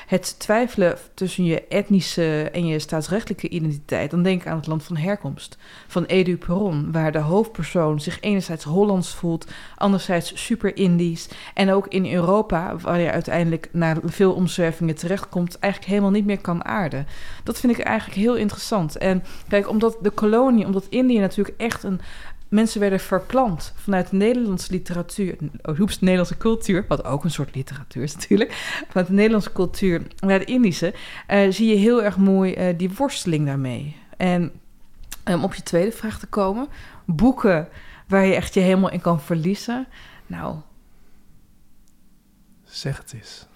het 0.06 0.38
twijfelen 0.38 0.98
tussen 1.14 1.44
je 1.44 1.66
etnische 1.68 2.50
en 2.52 2.66
je 2.66 2.78
staatsrechtelijke 2.78 3.48
identiteit, 3.48 4.10
dan 4.10 4.22
denk 4.22 4.40
ik 4.40 4.46
aan 4.46 4.56
het 4.56 4.66
land 4.66 4.82
van 4.84 4.96
herkomst 4.96 5.58
van 5.86 6.04
Edu 6.04 6.36
Perron, 6.36 6.92
waar 6.92 7.12
de 7.12 7.18
hoofdpersoon 7.18 8.00
zich 8.00 8.20
enerzijds 8.20 8.64
Hollands 8.64 9.14
voelt, 9.14 9.46
anderzijds 9.76 10.44
super 10.44 10.76
Indisch. 10.76 11.05
En 11.54 11.70
ook 11.70 11.86
in 11.86 12.12
Europa, 12.12 12.76
waar 12.76 13.00
je 13.00 13.10
uiteindelijk 13.10 13.68
na 13.72 13.96
veel 14.04 14.32
omzwervingen 14.32 14.94
terechtkomt, 14.94 15.58
eigenlijk 15.58 15.92
helemaal 15.92 16.14
niet 16.14 16.26
meer 16.26 16.40
kan 16.40 16.64
aarden. 16.64 17.06
Dat 17.44 17.60
vind 17.60 17.78
ik 17.78 17.84
eigenlijk 17.84 18.18
heel 18.18 18.34
interessant. 18.34 18.98
En 18.98 19.24
kijk, 19.48 19.68
omdat 19.68 19.96
de 20.00 20.10
kolonie, 20.10 20.64
omdat 20.64 20.86
Indië 20.88 21.18
natuurlijk 21.18 21.60
echt 21.60 21.82
een. 21.82 22.00
Mensen 22.48 22.80
werden 22.80 23.00
verplant 23.00 23.72
vanuit 23.76 24.10
de 24.10 24.16
Nederlandse 24.16 24.72
literatuur, 24.72 25.36
hoeps, 25.76 25.98
de 25.98 26.04
Nederlandse 26.04 26.36
cultuur, 26.36 26.84
wat 26.88 27.04
ook 27.04 27.24
een 27.24 27.30
soort 27.30 27.54
literatuur 27.54 28.02
is 28.02 28.14
natuurlijk, 28.14 28.52
vanuit 28.88 29.06
de 29.06 29.14
Nederlandse 29.14 29.52
cultuur 29.52 30.02
naar 30.18 30.38
de 30.38 30.44
Indische, 30.44 30.94
eh, 31.26 31.50
zie 31.50 31.68
je 31.68 31.76
heel 31.76 32.02
erg 32.02 32.16
mooi 32.16 32.52
eh, 32.52 32.78
die 32.78 32.90
worsteling 32.96 33.46
daarmee. 33.46 33.96
En 34.16 34.52
om 35.24 35.44
op 35.44 35.54
je 35.54 35.62
tweede 35.62 35.92
vraag 35.92 36.18
te 36.18 36.26
komen, 36.26 36.68
boeken 37.04 37.68
waar 38.08 38.26
je 38.26 38.34
echt 38.34 38.54
je 38.54 38.60
helemaal 38.60 38.90
in 38.90 39.00
kan 39.00 39.20
verliezen. 39.20 39.86
Nou, 40.26 40.56
Zeg 42.76 42.96
het 42.98 43.12
eens. 43.14 43.46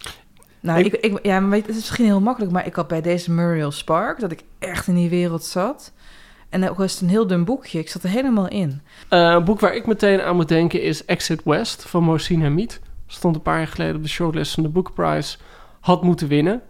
nou, 0.60 0.78
Ik- 0.78 0.92
ik, 0.92 1.00
ik, 1.12 1.18
ja, 1.26 1.40
maar 1.40 1.58
het 1.58 1.68
is 1.68 1.74
misschien 1.74 2.04
heel 2.04 2.20
makkelijk, 2.20 2.52
maar 2.52 2.66
ik 2.66 2.74
had 2.74 2.88
bij 2.88 3.00
deze 3.00 3.30
Muriel 3.30 3.70
Spark 3.70 4.20
dat 4.20 4.30
ik 4.32 4.42
echt 4.58 4.86
in 4.86 4.94
die 4.94 5.08
wereld 5.10 5.44
zat. 5.44 5.92
En 6.48 6.70
ook 6.70 6.76
was 6.78 6.92
het 6.92 7.00
een 7.00 7.08
heel 7.08 7.26
dun 7.26 7.44
boekje. 7.44 7.78
Ik 7.78 7.88
zat 7.90 8.02
er 8.02 8.08
helemaal 8.08 8.48
in. 8.48 8.80
Eh, 9.08 9.20
een 9.20 9.44
boek 9.44 9.60
waar 9.60 9.74
ik 9.74 9.86
meteen 9.86 10.22
aan 10.22 10.36
moet 10.36 10.48
denken 10.48 10.82
is 10.82 11.04
Exit 11.04 11.40
West 11.44 11.82
van 11.88 12.02
Mohsin 12.02 12.42
Hamid. 12.42 12.80
Stond 13.06 13.34
een 13.36 13.42
paar 13.42 13.58
jaar 13.58 13.66
geleden 13.66 13.96
op 13.96 14.02
de 14.02 14.08
shortlist 14.08 14.54
van 14.54 14.62
de 14.62 14.68
Book 14.68 14.94
Prize. 14.94 15.36
Had 15.80 16.02
moeten 16.02 16.28
winnen. 16.28 16.62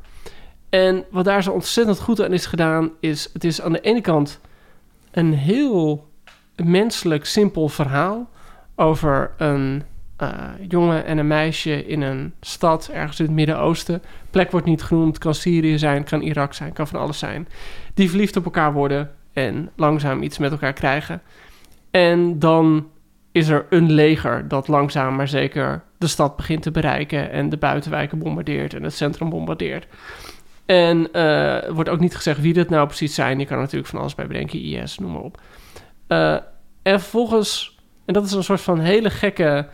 En 0.68 1.04
wat 1.10 1.24
daar 1.24 1.42
zo 1.42 1.50
ontzettend 1.52 2.00
goed 2.00 2.22
aan 2.22 2.32
is 2.32 2.46
gedaan, 2.46 2.90
is... 3.00 3.30
Het 3.32 3.44
is 3.44 3.60
aan 3.62 3.72
de 3.72 3.80
ene 3.80 4.00
kant 4.00 4.40
een 5.10 5.32
heel 5.32 6.08
menselijk, 6.56 7.24
simpel 7.26 7.68
verhaal... 7.68 8.28
over 8.76 9.30
een 9.36 9.82
eh, 10.20 10.48
jongen 10.68 11.04
en 11.04 11.18
een 11.18 11.26
meisje 11.26 11.86
in 11.86 12.02
een 12.02 12.32
stad 12.40 12.90
ergens 12.92 13.18
in 13.18 13.24
het 13.24 13.34
Midden-Oosten. 13.34 14.02
Plek 14.30 14.50
wordt 14.50 14.66
niet 14.66 14.82
genoemd, 14.82 15.18
kan 15.18 15.34
Syrië 15.34 15.78
zijn, 15.78 16.04
kan 16.04 16.20
Irak 16.20 16.54
zijn, 16.54 16.72
kan 16.72 16.88
van 16.88 17.00
alles 17.00 17.18
zijn. 17.18 17.48
Die 17.94 18.08
verliefd 18.08 18.36
op 18.36 18.44
elkaar 18.44 18.72
worden 18.72 19.10
en 19.32 19.70
langzaam 19.76 20.22
iets 20.22 20.38
met 20.38 20.50
elkaar 20.50 20.72
krijgen. 20.72 21.22
En 21.90 22.38
dan 22.38 22.88
is 23.32 23.48
er 23.48 23.66
een 23.70 23.92
leger 23.92 24.48
dat 24.48 24.68
langzaam 24.68 25.16
maar 25.16 25.28
zeker 25.28 25.82
de 25.98 26.06
stad 26.06 26.36
begint 26.36 26.62
te 26.62 26.70
bereiken 26.70 27.30
en 27.30 27.48
de 27.48 27.56
buitenwijken 27.56 28.18
bombardeert 28.18 28.74
en 28.74 28.82
het 28.82 28.94
centrum 28.94 29.30
bombardeert. 29.30 29.86
En 30.66 31.12
er 31.12 31.74
wordt 31.74 31.90
ook 31.90 32.00
niet 32.00 32.16
gezegd 32.16 32.40
wie 32.40 32.52
dat 32.52 32.68
nou 32.68 32.86
precies 32.86 33.14
zijn. 33.14 33.38
Je 33.38 33.46
kan 33.46 33.58
natuurlijk 33.58 33.88
van 33.88 34.00
alles 34.00 34.14
bij 34.14 34.26
bedenken, 34.26 34.62
IS, 34.62 34.98
noem 34.98 35.12
maar 35.12 35.22
op. 35.22 35.40
Eh, 36.06 36.32
en 36.82 37.00
vervolgens, 37.00 37.78
en 38.04 38.14
dat 38.14 38.24
is 38.24 38.32
een 38.32 38.44
soort 38.44 38.60
van 38.60 38.78
hele 38.78 39.10
gekke 39.10 39.68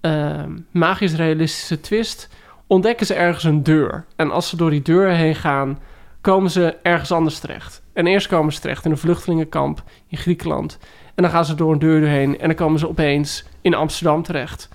eh, 0.00 0.42
magisch-realistische 0.70 1.80
twist, 1.80 2.28
ontdekken 2.66 3.06
ze 3.06 3.14
ergens 3.14 3.44
een 3.44 3.62
deur. 3.62 4.04
En 4.16 4.30
als 4.30 4.48
ze 4.48 4.56
door 4.56 4.70
die 4.70 4.82
deur 4.82 5.08
heen 5.10 5.34
gaan, 5.34 5.78
komen 6.20 6.50
ze 6.50 6.76
ergens 6.82 7.12
anders 7.12 7.38
terecht. 7.38 7.82
En 7.92 8.06
eerst 8.06 8.26
komen 8.26 8.52
ze 8.52 8.60
terecht 8.60 8.84
in 8.84 8.90
een 8.90 8.98
vluchtelingenkamp 8.98 9.82
in 10.08 10.18
Griekenland. 10.18 10.78
En 11.14 11.22
dan 11.22 11.32
gaan 11.32 11.44
ze 11.44 11.54
door 11.54 11.72
een 11.72 11.78
deur 11.78 12.00
doorheen 12.00 12.38
en 12.38 12.46
dan 12.46 12.56
komen 12.56 12.78
ze 12.78 12.88
opeens 12.88 13.44
in 13.60 13.74
Amsterdam 13.74 14.22
terecht. 14.22 14.68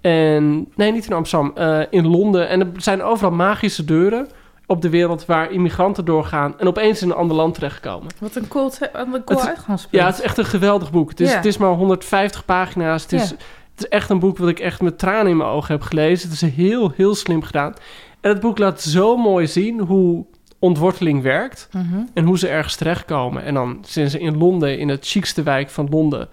En 0.00 0.68
nee, 0.74 0.92
niet 0.92 1.06
in 1.06 1.12
Amsterdam, 1.12 1.52
eh, 1.54 1.80
in 1.90 2.06
Londen. 2.06 2.48
En 2.48 2.60
er 2.60 2.68
zijn 2.76 3.02
overal 3.02 3.32
magische 3.32 3.84
deuren 3.84 4.28
op 4.66 4.82
de 4.82 4.88
wereld 4.88 5.26
waar 5.26 5.50
immigranten 5.50 6.04
doorgaan 6.04 6.58
en 6.58 6.66
opeens 6.66 7.02
in 7.02 7.10
een 7.10 7.16
ander 7.16 7.36
land 7.36 7.54
terechtkomen. 7.54 8.12
Wat 8.18 8.34
een 8.34 8.48
cool, 8.48 8.72
wat 8.92 9.06
een 9.12 9.24
cool 9.24 9.40
uitgangspunt. 9.40 10.02
Ja, 10.02 10.06
het 10.06 10.18
is 10.18 10.24
echt 10.24 10.38
een 10.38 10.44
geweldig 10.44 10.90
boek. 10.90 11.10
Het 11.10 11.20
is, 11.20 11.34
het 11.34 11.44
is 11.44 11.56
maar 11.56 11.70
150 11.70 12.44
pagina's. 12.44 13.02
Het 13.02 13.12
is. 13.12 13.34
Het 13.74 13.84
is 13.84 13.88
echt 13.88 14.10
een 14.10 14.18
boek 14.18 14.38
wat 14.38 14.48
ik 14.48 14.58
echt 14.58 14.80
met 14.80 14.98
tranen 14.98 15.30
in 15.30 15.36
mijn 15.36 15.48
ogen 15.48 15.74
heb 15.74 15.82
gelezen. 15.82 16.30
Het 16.30 16.42
is 16.42 16.54
heel, 16.54 16.92
heel 16.96 17.14
slim 17.14 17.42
gedaan. 17.42 17.74
En 18.20 18.30
het 18.30 18.40
boek 18.40 18.58
laat 18.58 18.80
zo 18.80 19.16
mooi 19.16 19.46
zien 19.46 19.80
hoe 19.80 20.24
ontworteling 20.58 21.22
werkt. 21.22 21.68
Mhm. 21.72 22.02
En 22.14 22.24
hoe 22.24 22.38
ze 22.38 22.48
ergens 22.48 22.76
terechtkomen. 22.76 23.44
En 23.44 23.54
dan 23.54 23.84
zijn 23.86 24.10
ze 24.10 24.18
in 24.18 24.38
Londen, 24.38 24.78
in 24.78 24.88
het 24.88 25.06
chicste 25.06 25.42
wijk 25.42 25.70
van 25.70 25.88
Londen... 25.90 26.28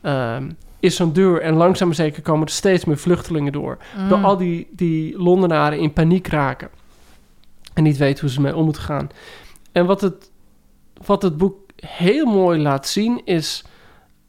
ehm, 0.00 0.50
is 0.80 0.96
zo'n 0.96 1.12
deur 1.12 1.40
en 1.40 1.54
langzaam 1.54 1.86
maar 1.86 1.96
zeker 1.96 2.22
komen 2.22 2.46
er 2.46 2.52
steeds 2.52 2.84
meer 2.84 2.98
vluchtelingen 2.98 3.52
door. 3.52 3.78
Mm. 3.98 4.08
Door 4.08 4.18
al 4.18 4.36
die, 4.36 4.68
die 4.70 5.18
Londenaren 5.18 5.78
in 5.78 5.92
paniek 5.92 6.26
raken. 6.26 6.68
En 7.74 7.82
niet 7.82 7.96
weten 7.96 8.20
hoe 8.20 8.30
ze 8.30 8.40
mee 8.40 8.56
om 8.56 8.64
moeten 8.64 8.82
gaan. 8.82 9.08
En 9.72 9.86
wat 9.86 10.00
het, 10.00 10.30
wat 11.06 11.22
het 11.22 11.36
boek 11.36 11.56
heel 11.76 12.26
mooi 12.26 12.60
laat 12.60 12.88
zien 12.88 13.20
is... 13.24 13.64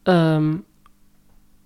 ehm, 0.02 0.54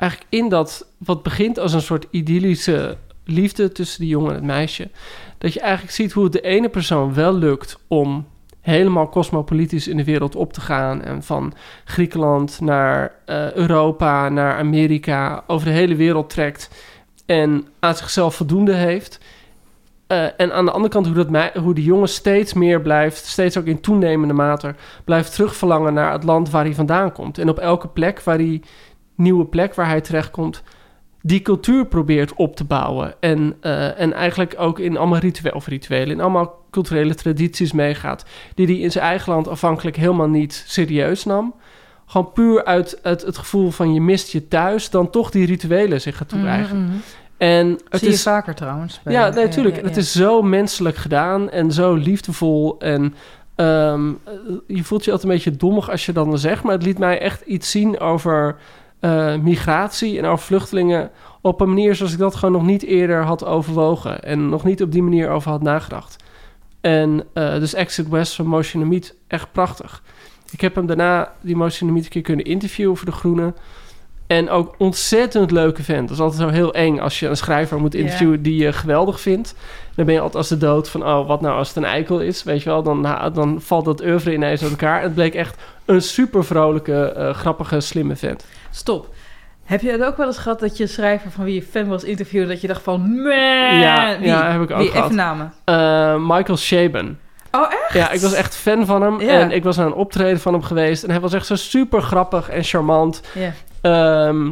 eigenlijk 0.00 0.30
in 0.30 0.48
dat 0.48 0.86
wat 0.98 1.22
begint 1.22 1.58
als 1.58 1.72
een 1.72 1.82
soort 1.82 2.06
idyllische 2.10 2.96
liefde 3.24 3.72
tussen 3.72 4.00
die 4.00 4.08
jongen 4.08 4.28
en 4.28 4.34
het 4.34 4.44
meisje. 4.44 4.90
Dat 5.38 5.52
je 5.52 5.60
eigenlijk 5.60 5.92
ziet 5.92 6.12
hoe 6.12 6.24
het 6.24 6.32
de 6.32 6.40
ene 6.40 6.68
persoon 6.68 7.14
wel 7.14 7.34
lukt 7.34 7.78
om 7.88 8.26
helemaal 8.60 9.08
cosmopolitisch 9.08 9.88
in 9.88 9.96
de 9.96 10.04
wereld 10.04 10.36
op 10.36 10.52
te 10.52 10.60
gaan. 10.60 11.02
En 11.02 11.22
van 11.22 11.52
Griekenland 11.84 12.60
naar 12.60 13.14
eh, 13.24 13.52
Europa, 13.52 14.28
naar 14.28 14.58
Amerika, 14.58 15.44
over 15.46 15.66
de 15.66 15.72
hele 15.72 15.94
wereld 15.94 16.30
trekt. 16.30 16.70
En 17.26 17.66
aan 17.78 17.96
zichzelf 17.96 18.34
voldoende 18.34 18.74
heeft. 18.74 19.18
Eh, 20.06 20.24
en 20.36 20.52
aan 20.52 20.64
de 20.64 20.70
andere 20.70 20.92
kant 20.92 21.06
hoe, 21.06 21.24
dat 21.24 21.54
hoe 21.62 21.74
die 21.74 21.84
jongen 21.84 22.08
steeds 22.08 22.52
meer 22.52 22.80
blijft, 22.80 23.26
steeds 23.26 23.56
ook 23.56 23.64
in 23.64 23.80
toenemende 23.80 24.34
mate, 24.34 24.74
blijft 25.04 25.32
terugverlangen 25.32 25.94
naar 25.94 26.12
het 26.12 26.24
land 26.24 26.50
waar 26.50 26.64
hij 26.64 26.74
vandaan 26.74 27.12
komt. 27.12 27.38
En 27.38 27.48
op 27.48 27.58
elke 27.58 27.88
plek 27.88 28.20
waar 28.20 28.36
hij, 28.36 28.62
nieuwe 29.20 29.44
plek 29.44 29.74
waar 29.74 29.86
hij 29.86 30.00
terechtkomt, 30.00 30.62
die 31.22 31.42
cultuur 31.42 31.86
probeert 31.86 32.34
op 32.34 32.56
te 32.56 32.64
bouwen. 32.64 33.14
En, 33.20 33.56
eh, 33.60 34.00
en 34.00 34.12
eigenlijk 34.12 34.54
ook 34.58 34.78
in 34.78 34.96
allemaal 34.96 35.18
rituelen, 35.18 35.54
of 35.54 35.66
rituelen, 35.66 36.10
in 36.10 36.20
allemaal 36.20 36.58
culturele 36.70 37.14
tradities 37.14 37.72
meegaat, 37.72 38.24
die 38.54 38.66
hij 38.66 38.76
in 38.78 38.90
zijn 38.90 39.04
eigen 39.04 39.32
land 39.32 39.48
afhankelijk 39.48 39.96
helemaal 39.96 40.28
niet 40.28 40.64
serieus 40.66 41.24
nam. 41.24 41.54
Gewoon 42.06 42.32
puur 42.32 42.64
uit, 42.64 42.98
uit 43.02 43.22
het 43.22 43.38
gevoel 43.38 43.70
van 43.70 43.94
je 43.94 44.00
mist 44.00 44.30
je 44.32 44.48
thuis, 44.48 44.90
dan 44.90 45.10
toch 45.10 45.30
die 45.30 45.46
rituelen 45.46 46.00
zich 46.00 46.16
gaat 46.16 46.28
toe-eigenen. 46.28 46.84
Mhm. 46.84 46.94
En 47.36 47.66
het 47.88 48.00
Zie 48.00 48.08
je 48.08 48.14
is 48.14 48.22
vaker 48.22 48.54
trouwens. 48.54 49.00
bij- 49.04 49.12
ja, 49.12 49.28
nee, 49.28 49.44
natuurlijk. 49.44 49.76
ja, 49.76 49.82
Het 49.82 49.94
ja. 49.94 50.00
is 50.00 50.12
zo 50.12 50.42
menselijk 50.42 50.96
gedaan 50.96 51.50
en 51.50 51.72
zo 51.72 51.94
liefdevol. 51.94 52.76
En 52.78 53.14
ehm, 53.54 54.08
eh, 54.24 54.32
je 54.66 54.84
voelt 54.84 55.04
je 55.04 55.10
altijd 55.10 55.30
een 55.30 55.34
beetje 55.36 55.56
dommig 55.56 55.90
als 55.90 56.06
je 56.06 56.12
dan 56.12 56.38
zegt. 56.38 56.62
Maar 56.62 56.72
het 56.72 56.82
liet 56.82 56.98
mij 56.98 57.20
echt 57.20 57.40
iets 57.40 57.70
zien 57.70 58.00
over 58.00 58.56
eh, 59.00 59.36
migratie 59.36 60.18
en 60.18 60.24
over 60.24 60.44
vluchtelingen. 60.44 61.10
Op 61.40 61.60
een 61.60 61.68
manier 61.68 61.94
zoals 61.94 62.12
ik 62.12 62.18
dat 62.18 62.34
gewoon 62.34 62.54
nog 62.54 62.66
niet 62.66 62.82
eerder 62.82 63.24
had 63.24 63.44
overwogen. 63.44 64.22
En 64.22 64.48
nog 64.48 64.64
niet 64.64 64.82
op 64.82 64.92
die 64.92 65.02
manier 65.02 65.30
over 65.30 65.50
had 65.50 65.62
nagedacht. 65.62 66.16
En 66.80 67.24
eh, 67.32 67.54
dus 67.54 67.74
Exit 67.74 68.08
West 68.08 68.34
van 68.34 68.46
Motion 68.46 68.88
Meet, 68.88 69.16
echt 69.26 69.52
prachtig. 69.52 70.02
Ik 70.50 70.60
heb 70.60 70.74
hem 70.74 70.86
daarna, 70.86 71.32
die 71.40 71.56
Motion 71.56 71.92
Meet, 71.92 72.04
een 72.04 72.10
keer 72.10 72.22
kunnen 72.22 72.44
interviewen 72.44 72.96
voor 72.96 73.06
De 73.06 73.12
Groene. 73.12 73.54
En 74.26 74.50
ook 74.50 74.74
ontzettend 74.78 75.50
leuke 75.50 75.82
vent. 75.82 76.08
Dat 76.08 76.16
is 76.16 76.22
altijd 76.22 76.40
zo 76.40 76.48
heel 76.48 76.74
eng 76.74 76.98
als 76.98 77.20
je 77.20 77.26
een 77.26 77.36
schrijver 77.36 77.80
moet 77.80 77.94
interviewen 77.94 78.42
die 78.42 78.62
je 78.62 78.72
geweldig 78.72 79.20
vindt. 79.20 79.54
Dan 79.94 80.04
ben 80.04 80.14
je 80.14 80.20
altijd 80.20 80.38
als 80.38 80.48
de 80.48 80.56
dood 80.56 80.88
van, 80.88 81.06
oh, 81.06 81.26
wat 81.26 81.40
nou 81.40 81.56
als 81.56 81.68
het 81.68 81.76
een 81.76 81.84
eikel 81.84 82.20
is, 82.20 82.42
weet 82.42 82.62
je 82.62 82.68
wel. 82.68 82.82
Dan, 82.82 83.02
dan 83.32 83.60
valt 83.60 83.84
dat 83.84 84.02
oeuvre 84.02 84.32
ineens 84.32 84.62
uit 84.62 84.70
elkaar. 84.70 84.98
En 84.98 85.04
het 85.04 85.14
bleek 85.14 85.34
echt 85.34 85.56
een 85.84 86.02
super 86.02 86.44
vrolijke, 86.44 87.02
eh, 87.02 87.34
grappige, 87.34 87.80
slimme 87.80 88.16
vent. 88.16 88.44
Stop. 88.70 89.14
Heb 89.64 89.80
je 89.80 89.90
het 89.90 90.02
ook 90.04 90.16
wel 90.16 90.26
eens 90.26 90.38
gehad 90.38 90.60
dat 90.60 90.76
je 90.76 90.86
schrijver 90.86 91.30
van 91.30 91.44
wie 91.44 91.54
je 91.54 91.62
fan 91.62 91.86
was 91.88 92.04
interviewde... 92.04 92.48
dat 92.48 92.60
je 92.60 92.66
dacht 92.66 92.82
van, 92.82 93.14
Ja, 93.80 94.16
wie? 94.18 94.26
ja, 94.28 94.50
heb 94.52 94.62
ik 94.62 94.70
ook 94.70 94.78
wie? 94.78 94.88
gehad. 94.90 95.04
Even 95.04 95.16
namen. 95.16 95.52
Eh, 95.64 96.14
Michael 96.18 96.58
Shaban. 96.58 97.16
Oh, 97.52 97.72
echt? 97.72 97.92
Ja, 97.92 98.10
ik 98.10 98.20
was 98.20 98.32
echt 98.32 98.56
fan 98.56 98.86
van 98.86 99.02
hem. 99.02 99.20
En 99.20 99.50
ik 99.50 99.64
was 99.64 99.78
aan 99.78 99.86
een 99.86 99.92
optreden 99.92 100.40
van 100.40 100.52
hem 100.52 100.62
geweest. 100.62 101.02
En 101.04 101.10
hij 101.10 101.20
was 101.20 101.32
echt 101.32 101.46
zo 101.46 101.54
super 101.54 102.02
grappig 102.02 102.48
en 102.48 102.64
charmant. 102.64 103.22
Ja. 103.34 103.52
Ehm, 103.80 104.50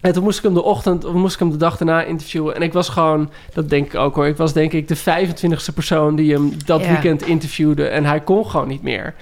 en 0.00 0.12
toen 0.12 0.22
moest 0.22 0.38
ik 0.38 0.44
hem 0.44 0.54
de 0.54 0.62
ochtend, 0.62 1.04
of 1.04 1.12
moest 1.14 1.34
ik 1.34 1.40
hem 1.40 1.50
de 1.50 1.56
dag 1.56 1.76
daarna 1.76 2.02
interviewen. 2.02 2.54
En 2.54 2.62
ik 2.62 2.72
was 2.72 2.88
gewoon, 2.88 3.30
dat 3.54 3.70
denk 3.70 3.86
ik 3.86 3.94
ook 3.94 4.14
hoor. 4.14 4.26
Ik 4.26 4.36
was 4.36 4.52
denk 4.52 4.72
ik 4.72 4.88
de 4.88 4.96
25ste 4.96 5.74
persoon 5.74 6.16
die 6.16 6.32
hem 6.32 6.52
dat 6.64 6.86
weekend 6.86 7.22
interviewde. 7.26 7.86
En 7.86 8.04
hij 8.04 8.20
kon 8.20 8.46
gewoon 8.50 8.68
niet 8.68 8.82
meer. 8.82 9.14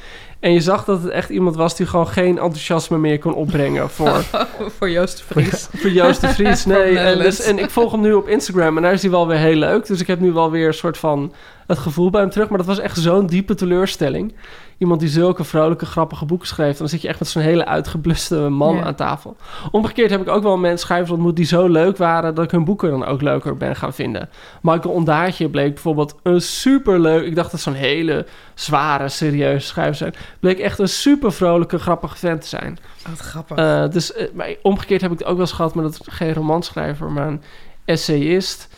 En 0.42 0.52
je 0.52 0.60
zag 0.60 0.84
dat 0.84 1.02
het 1.02 1.12
echt 1.12 1.30
iemand 1.30 1.56
was 1.56 1.76
die 1.76 1.86
gewoon 1.86 2.08
geen 2.08 2.38
enthousiasme 2.38 2.98
meer 2.98 3.18
kon 3.18 3.34
opbrengen 3.34 3.90
voor, 3.90 4.22
voor 4.78 4.90
Joost 4.90 5.18
de 5.18 5.24
Vries. 5.24 5.68
voor 5.80 5.90
Joost 5.90 6.20
de 6.20 6.28
Vries. 6.28 6.64
Nee, 6.72 6.98
en, 6.98 7.18
dus, 7.18 7.40
en 7.40 7.58
ik 7.58 7.70
volg 7.70 7.92
hem 7.92 8.00
nu 8.00 8.12
op 8.12 8.28
Instagram 8.28 8.76
en 8.76 8.82
daar 8.82 8.92
is 8.92 9.02
hij 9.02 9.10
wel 9.10 9.26
weer 9.26 9.38
heel 9.38 9.56
leuk. 9.56 9.86
Dus 9.86 10.00
ik 10.00 10.06
heb 10.06 10.20
nu 10.20 10.32
wel 10.32 10.50
weer 10.50 10.66
een 10.66 10.74
soort 10.74 10.98
van 10.98 11.32
het 11.66 11.78
gevoel 11.78 12.10
bij 12.10 12.20
hem 12.20 12.30
terug. 12.30 12.48
Maar 12.48 12.58
dat 12.58 12.66
was 12.66 12.78
echt 12.78 12.98
zo'n 12.98 13.26
diepe 13.26 13.54
teleurstelling. 13.54 14.34
Iemand 14.78 15.00
die 15.00 15.08
zulke 15.08 15.44
vrolijke, 15.44 15.86
grappige 15.86 16.24
boeken 16.24 16.46
schreef. 16.48 16.76
Dan 16.76 16.88
zit 16.88 17.02
je 17.02 17.08
echt 17.08 17.18
met 17.18 17.28
zo'n 17.28 17.42
hele 17.42 17.66
uitgebluste 17.66 18.36
man 18.36 18.76
Ja. 18.76 18.82
aan 18.82 18.94
tafel. 18.94 19.36
Omgekeerd 19.70 20.10
heb 20.10 20.20
ik 20.20 20.28
ook 20.28 20.42
wel 20.42 20.56
mensen, 20.56 20.78
schrijvers 20.86 21.10
ontmoet 21.10 21.36
die 21.36 21.44
zo 21.44 21.66
leuk 21.66 21.96
waren... 21.96 22.34
dat 22.34 22.44
ik 22.44 22.50
hun 22.50 22.64
boeken 22.64 22.90
dan 22.90 23.04
ook 23.04 23.22
leuker 23.22 23.56
ben 23.56 23.76
gaan 23.76 23.92
vinden. 23.94 24.28
Michael 24.62 24.94
Ondaatje 24.94 25.48
bleek 25.48 25.72
bijvoorbeeld 25.74 26.14
een 26.22 26.40
super 26.40 27.00
leuk... 27.00 27.24
Ik 27.26 27.34
dacht 27.34 27.50
dat 27.50 27.60
zo'n 27.60 27.72
hele 27.74 28.26
zware, 28.54 29.08
serieuze 29.08 29.66
schrijver 29.66 29.94
zijn. 29.94 30.14
Bleek 30.40 30.58
echt 30.58 30.78
een 30.78 30.88
super 30.88 31.32
vrolijke, 31.32 31.78
grappige 31.78 32.16
vent 32.16 32.40
te 32.40 32.48
zijn. 32.48 32.78
Oh, 33.02 33.08
Wat 33.10 33.18
grappig. 33.18 33.56
Eh, 33.56 33.88
dus 33.88 34.12
eh, 34.12 34.26
maar 34.34 34.54
omgekeerd 34.62 35.00
heb 35.00 35.12
ik 35.12 35.18
het 35.18 35.26
ook 35.26 35.36
wel 35.36 35.46
eens 35.46 35.52
gehad 35.54 35.74
met 35.74 35.84
het, 35.84 35.98
geen 36.10 36.34
romanschrijver, 36.34 37.10
maar 37.10 37.26
een 37.26 37.42
essayist 37.84 38.68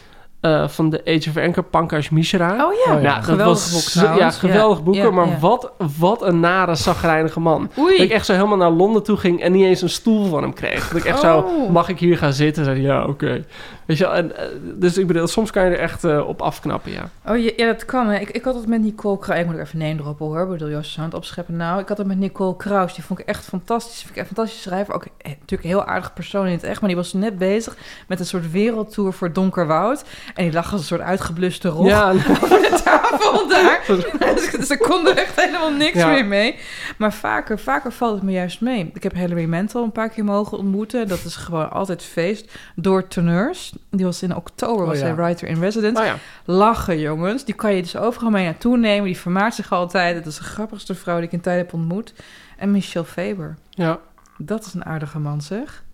eh, 0.45 0.69
van 0.69 0.91
de 0.91 1.01
Age 1.05 1.29
of 1.29 1.37
Anchor, 1.37 1.63
Pankaj 1.63 2.09
Mishra. 2.11 2.51
oh 2.53 2.57
ja, 2.59 2.65
Oh 2.67 2.73
ja. 2.85 2.93
Nou, 2.93 3.03
dat 3.15 3.25
geweldig 3.25 3.47
was 3.55 3.73
boek 3.73 3.83
trouwens. 4.03 4.21
Ja, 4.21 4.31
geweldig 4.49 4.83
boeken, 4.83 5.03
Ja, 5.03 5.11
maar 5.11 5.27
ja. 5.29 5.39
Wat, 5.39 5.73
wat 5.99 6.23
een 6.23 6.41
nare, 6.41 6.75
zagrijnige 6.75 7.41
man. 7.41 7.71
Oei. 7.79 7.97
Dat 7.97 8.07
ik 8.07 8.13
echt 8.13 8.27
zo 8.27 8.33
helemaal 8.33 8.57
naar 8.57 8.71
Londen 8.71 9.03
toe 9.03 9.17
ging 9.17 9.41
en 9.41 9.53
niet 9.53 9.65
eens 9.65 9.83
een 9.83 9.89
stoel 9.89 10.25
van 10.29 10.43
hem 10.43 10.53
kreeg. 10.55 10.89
Dat 10.89 10.99
ik 10.99 11.05
echt 11.05 11.21
zo, 11.21 11.37
Oh. 11.39 11.71
mag 11.71 11.89
ik 11.89 11.99
hier 11.99 12.19
gaan 12.19 12.33
zitten? 12.33 12.65
Zei 12.65 12.81
ja, 12.83 13.05
oké. 13.05 13.45
Weet 13.87 13.99
je 13.99 14.07
en, 14.07 14.37
eh, 14.37 14.47
dus 14.75 14.99
ik 14.99 15.07
bedoel, 15.07 15.27
soms 15.27 15.51
kan 15.51 15.65
je 15.65 15.71
er 15.71 15.79
echt 15.79 16.05
eh, 16.05 16.29
op 16.29 16.43
afknappen, 16.43 16.93
ja. 16.93 17.11
Oh 17.29 17.39
ja, 17.39 17.51
ja, 17.57 17.67
dat 17.67 17.85
kan. 17.85 18.07
Hè. 18.09 18.19
Ik, 18.19 18.31
ik 18.31 18.45
had 18.45 18.55
het 18.55 18.67
met 18.67 18.81
Nicole 18.81 19.19
Kraus. 19.19 19.39
Ik 19.41 19.47
moet 19.47 19.55
er 19.55 19.61
even 19.61 19.79
name 19.79 19.97
droppen 19.97 20.27
hoor. 20.27 20.43
Ik 20.43 20.49
bedoel, 20.49 20.79
is 20.79 20.97
aan 20.99 21.05
het 21.05 21.15
opscheppen. 21.15 21.57
Nou, 21.57 21.81
ik 21.81 21.89
had 21.89 21.99
het 21.99 22.07
met 22.07 22.19
Nicole 22.19 22.57
Kraus. 22.57 22.95
Die 22.95 23.05
vond 23.05 23.19
ik 23.21 23.27
echt 23.27 23.45
fantastisch. 23.45 23.99
Vind 23.99 24.11
ik 24.11 24.17
een 24.17 24.27
fantastische 24.27 24.63
schrijver. 24.69 24.95
Ook 24.95 25.03
eh, 25.05 25.11
natuurlijk 25.31 25.63
een 25.63 25.69
heel 25.69 25.85
aardig 25.85 26.13
persoon 26.13 26.47
in 26.47 26.53
het 26.53 26.63
echt. 26.63 26.81
Maar 26.81 26.89
die 26.89 26.99
was 26.99 27.13
net 27.13 27.39
bezig 27.39 27.77
met 28.09 28.21
een 28.21 28.27
soort 28.27 28.51
wereldtour 28.51 29.13
voor 29.13 29.33
Donkerwoud. 29.33 30.05
En 30.35 30.45
die 30.45 30.53
lag 30.53 30.73
als 30.73 30.81
een 30.81 30.87
soort 30.87 31.01
uitgebluste 31.01 31.69
rog 31.69 31.87
Ja, 31.87 32.11
over 32.13 32.49
de 32.49 32.81
tafel 32.85 33.49
daar. 33.49 33.83
dus, 34.57 34.71
er 34.71 34.79
kon 34.79 35.07
er 35.09 35.17
echt 35.17 35.41
helemaal 35.41 35.71
niks 35.71 35.97
Ja. 35.97 36.09
meer 36.09 36.27
mee. 36.27 36.57
Maar 36.99 37.13
vaker, 37.13 37.59
vaker 37.59 37.93
valt 37.93 38.15
het 38.15 38.23
me 38.23 38.33
juist 38.33 38.61
mee. 38.61 38.91
Ik 38.95 39.03
heb 39.03 39.15
Hilary 39.15 39.45
Mantel 39.45 39.83
een 39.85 39.93
paar 39.93 40.09
keer 40.09 40.25
mogen 40.25 40.59
ontmoeten. 40.59 41.09
Dat 41.09 41.25
is 41.25 41.37
gewoon 41.37 41.71
altijd 41.71 42.03
feest. 42.03 42.53
Door 42.77 43.09
teneurs. 43.09 43.74
Die 43.91 44.05
was 44.05 44.23
in 44.23 44.37
oktober, 44.37 44.87
was 44.87 44.95
Oh 44.95 45.01
ja. 45.01 45.07
hij 45.07 45.15
writer 45.25 45.49
in 45.49 45.61
residence. 45.61 46.01
oh 46.01 46.07
ja. 46.07 46.17
Lachen, 46.45 46.99
jongens. 47.01 47.45
Die 47.45 47.55
kan 47.55 47.75
je 47.75 47.83
dus 47.83 47.97
overal 47.97 48.31
mee 48.31 48.45
naartoe 48.45 48.77
nemen. 48.79 49.05
Die 49.05 49.19
vermaakt 49.19 49.55
zich 49.55 49.73
altijd. 49.73 50.15
Het 50.17 50.27
is 50.27 50.37
de 50.37 50.43
grappigste 50.45 50.95
vrouw 50.95 51.17
die 51.17 51.27
ik 51.27 51.33
in 51.33 51.41
tijd 51.41 51.57
heb 51.59 51.73
ontmoet. 51.73 52.15
En 52.59 52.71
Michelle 52.71 53.05
Faber. 53.05 53.57
ja. 53.71 53.99
Dat 54.39 54.65
is 54.67 54.75
een 54.75 54.85
aardige 54.85 55.19
man, 55.19 55.41
zeg. 55.43 55.85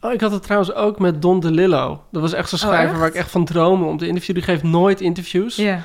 Oh, 0.00 0.12
ik 0.12 0.20
had 0.20 0.32
het 0.32 0.42
trouwens 0.42 0.72
ook 0.72 0.98
met 0.98 1.22
Don 1.22 1.40
DeLillo. 1.40 2.02
Dat 2.12 2.22
was 2.22 2.32
echt 2.32 2.48
zo'n 2.48 2.58
Oh, 2.68 2.74
schrijver 2.74 2.98
waar 2.98 3.08
ik 3.08 3.14
echt 3.14 3.30
van 3.30 3.44
dromen 3.44 3.88
om 3.88 3.98
te 3.98 4.06
interviewen. 4.06 4.44
Die 4.44 4.52
geeft 4.54 4.62
nooit 4.62 5.00
interviews. 5.00 5.56
Ja, 5.56 5.80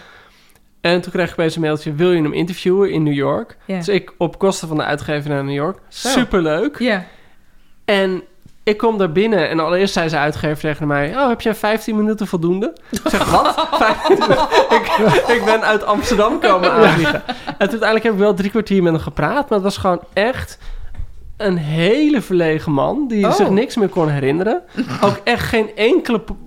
En 0.82 1.02
toen 1.02 1.12
kreeg 1.12 1.26
ik 1.26 1.32
opeens 1.32 1.56
een 1.56 1.62
mailtje, 1.62 1.94
wil 1.94 2.12
je 2.12 2.22
hem 2.22 2.34
interviewen 2.34 2.92
in 2.92 3.04
New 3.04 3.14
York? 3.14 3.58
ja. 3.66 3.78
Dus 3.78 3.88
ik 3.88 4.14
op 4.18 4.40
kosten 4.40 4.68
van 4.68 4.78
de 4.78 4.84
uitgever 4.84 5.30
naar 5.30 5.44
New 5.44 5.54
York. 5.56 5.78
Superleuk. 5.90 6.80
Ja. 6.80 7.06
En 7.86 8.24
ik 8.64 8.78
kom 8.78 8.98
daar 8.98 9.12
binnen 9.12 9.50
en 9.50 9.60
allereerst 9.60 9.94
zei 9.94 10.10
ze 10.10 10.18
uitgever 10.18 10.60
tegen 10.60 10.88
mij... 10.88 11.18
Oh, 11.18 11.28
heb 11.28 11.42
jij 11.42 11.56
15 11.56 11.96
minuten 11.96 12.28
voldoende? 12.28 12.74
Ik 12.92 13.02
zeg, 13.06 13.32
wat? 13.32 13.54
15 13.72 14.18
minuten? 14.20 14.48
ik, 14.70 15.24
ik 15.38 15.42
ben 15.46 15.62
uit 15.62 15.84
Amsterdam 15.84 16.40
komen 16.40 16.72
aanvliegen. 16.72 17.24
En 17.26 17.44
toen 17.46 17.58
uiteindelijk 17.58 18.04
heb 18.04 18.14
ik 18.14 18.20
wel 18.20 18.34
drie 18.34 18.50
kwartier 18.50 18.84
met 18.84 18.94
hem 18.94 19.02
gepraat... 19.02 19.34
maar 19.50 19.58
het 19.58 19.62
was 19.62 19.78
gewoon 19.78 20.00
echt 20.14 20.58
een 21.38 21.58
hele 21.58 22.22
verlegen 22.22 22.72
man... 22.72 23.08
die 23.08 23.26
Oh. 23.26 23.34
zich 23.34 23.50
niks 23.50 23.76
meer 23.76 23.90
kon 23.90 24.10
herinneren. 24.10 24.62
Ook 25.02 25.20
echt 25.24 25.48
geen 25.48 25.76
enkele... 25.76 26.20
po- 26.20 26.38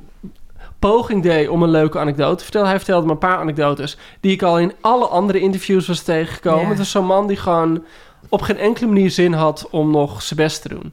poging 0.79 1.23
deed 1.23 1.49
om 1.49 1.63
een 1.63 1.71
leuke 1.71 1.99
anekdote 1.99 2.37
te 2.37 2.43
vertellen. 2.43 2.67
Hij 2.69 2.77
vertelde 2.77 3.07
me 3.07 3.13
een 3.13 3.19
paar 3.19 3.39
anekdotes... 3.39 3.97
die 4.21 4.33
ik 4.33 4.43
al 4.43 4.59
in 4.59 4.73
alle 4.81 5.07
andere 5.07 5.41
interviews 5.41 5.87
was 5.87 6.01
tegengekomen. 6.03 6.69
Het 6.69 6.79
was 6.79 6.91
zo'n 6.91 7.07
man 7.07 7.27
die 7.27 7.37
gewoon 7.37 7.85
op 8.29 8.43
geen 8.43 8.59
enkele 8.59 8.87
manier 8.87 9.11
zin 9.11 9.33
had... 9.33 9.67
om 9.71 9.91
nog 9.91 10.23
zijn 10.23 10.41
best 10.41 10.63
te 10.63 10.69
doen. 10.69 10.93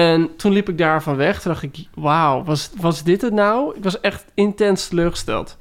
En 0.00 0.36
toen 0.36 0.52
liep 0.52 0.68
ik 0.68 0.78
daarvan 0.78 1.16
weg. 1.16 1.40
Toen 1.42 1.52
dacht 1.52 1.62
ik, 1.62 1.86
wauw, 1.94 2.44
was, 2.44 2.70
was 2.80 3.02
dit 3.02 3.20
het 3.20 3.32
nou? 3.32 3.76
Ik 3.76 3.82
was 3.84 4.00
echt 4.00 4.24
intens 4.34 4.88
teleurgesteld. 4.88 5.56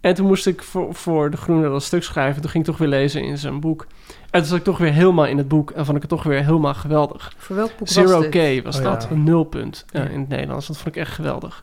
En 0.00 0.14
toen 0.14 0.26
moest 0.26 0.46
ik 0.46 0.62
voor, 0.62 0.94
voor 0.94 1.30
De 1.30 1.36
Groene 1.36 1.68
dat 1.68 1.82
stuk 1.82 2.02
schrijven. 2.02 2.42
Toen 2.42 2.50
ging 2.50 2.64
ik 2.64 2.70
toch 2.70 2.78
weer 2.78 2.88
lezen 2.88 3.22
in 3.22 3.38
zijn 3.38 3.60
boek. 3.60 3.86
En 4.30 4.40
toen 4.40 4.48
zat 4.48 4.58
ik 4.58 4.64
toch 4.64 4.78
weer 4.78 4.92
helemaal 4.92 5.26
in 5.26 5.38
het 5.38 5.48
boek. 5.48 5.70
En 5.70 5.84
vond 5.84 5.96
ik 5.96 6.02
het 6.02 6.10
toch 6.10 6.22
weer 6.22 6.44
helemaal 6.44 6.74
geweldig. 6.74 7.32
Voor 7.36 7.56
welk 7.56 7.76
boek 7.78 7.88
Zero 7.88 8.20
was 8.20 8.30
dit? 8.30 8.60
K 8.60 8.64
was 8.64 8.76
Oh, 8.78 8.82
dat. 8.84 9.02
ja. 9.02 9.10
Een 9.10 9.24
nulpunt 9.24 9.84
eh, 9.90 10.02
Ja. 10.02 10.08
in 10.08 10.20
het 10.20 10.28
Nederlands. 10.28 10.66
Dat 10.66 10.76
vond 10.76 10.88
ik 10.96 11.02
echt 11.02 11.12
geweldig. 11.12 11.62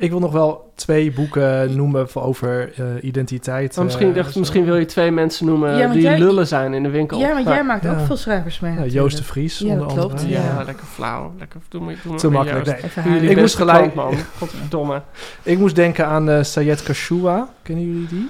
Ik 0.00 0.10
wil 0.10 0.18
nog 0.18 0.32
wel 0.32 0.72
twee 0.74 1.12
boeken 1.12 1.76
noemen 1.76 2.08
voor- 2.08 2.22
over 2.22 2.72
eh, 2.76 2.84
identiteit. 3.02 3.76
Maar 3.76 3.84
misschien, 3.84 4.08
eh, 4.08 4.14
dacht, 4.14 4.36
misschien 4.36 4.64
wil 4.64 4.76
je 4.76 4.84
twee 4.84 5.10
mensen 5.10 5.46
noemen 5.46 5.76
Ja, 5.76 5.88
die 5.88 6.02
jij- 6.02 6.18
lullen 6.18 6.46
zijn 6.46 6.74
in 6.74 6.82
de 6.82 6.88
winkel. 6.88 7.18
Ja, 7.18 7.32
want 7.32 7.44
Maar- 7.44 7.54
jij 7.54 7.64
maakt 7.64 7.86
ook 7.86 8.00
veel 8.06 8.16
schrijvers 8.16 8.60
mee 8.60 8.74
Ja. 8.74 8.84
Joost 8.84 9.16
de 9.16 9.24
Vries, 9.24 9.58
Ja, 9.58 9.64
onder 9.70 9.86
dat 9.86 9.96
klopt, 9.96 10.10
andere. 10.12 10.28
ja, 10.30 10.42
Ja. 10.42 10.62
lekker 10.62 10.86
flauw. 10.86 11.32
Lekker, 11.38 11.60
doe 11.68 11.80
me, 11.80 11.96
doe 12.02 12.12
me 12.12 12.18
Te 12.18 12.28
makkelijk. 12.30 12.94
Nee. 13.04 13.30
Ik 13.30 13.36
moest 13.36 13.56
gelijk- 13.56 13.92
klant, 13.92 13.94
man. 13.94 14.14
Godverdomme. 14.38 15.02
Ik 15.42 15.58
moest 15.58 15.74
denken 15.76 16.06
aan 16.06 16.30
eh 16.30 16.42
Sayed 16.42 16.82
Kashoua. 16.82 17.48
Kennen 17.62 17.84
jullie 17.86 18.06
die? 18.08 18.28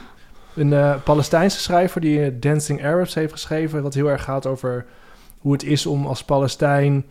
Een 0.54 0.72
eh, 0.72 0.94
Palestijnse 1.04 1.60
schrijver 1.60 2.00
die 2.00 2.38
Dancing 2.38 2.84
Arabs 2.84 3.14
heeft 3.14 3.32
geschreven. 3.32 3.82
Wat 3.82 3.94
heel 3.94 4.10
erg 4.10 4.22
gaat 4.22 4.46
over 4.46 4.84
hoe 5.38 5.52
het 5.52 5.62
is 5.64 5.86
om 5.86 6.06
als 6.06 6.24
Palestijn 6.24 7.04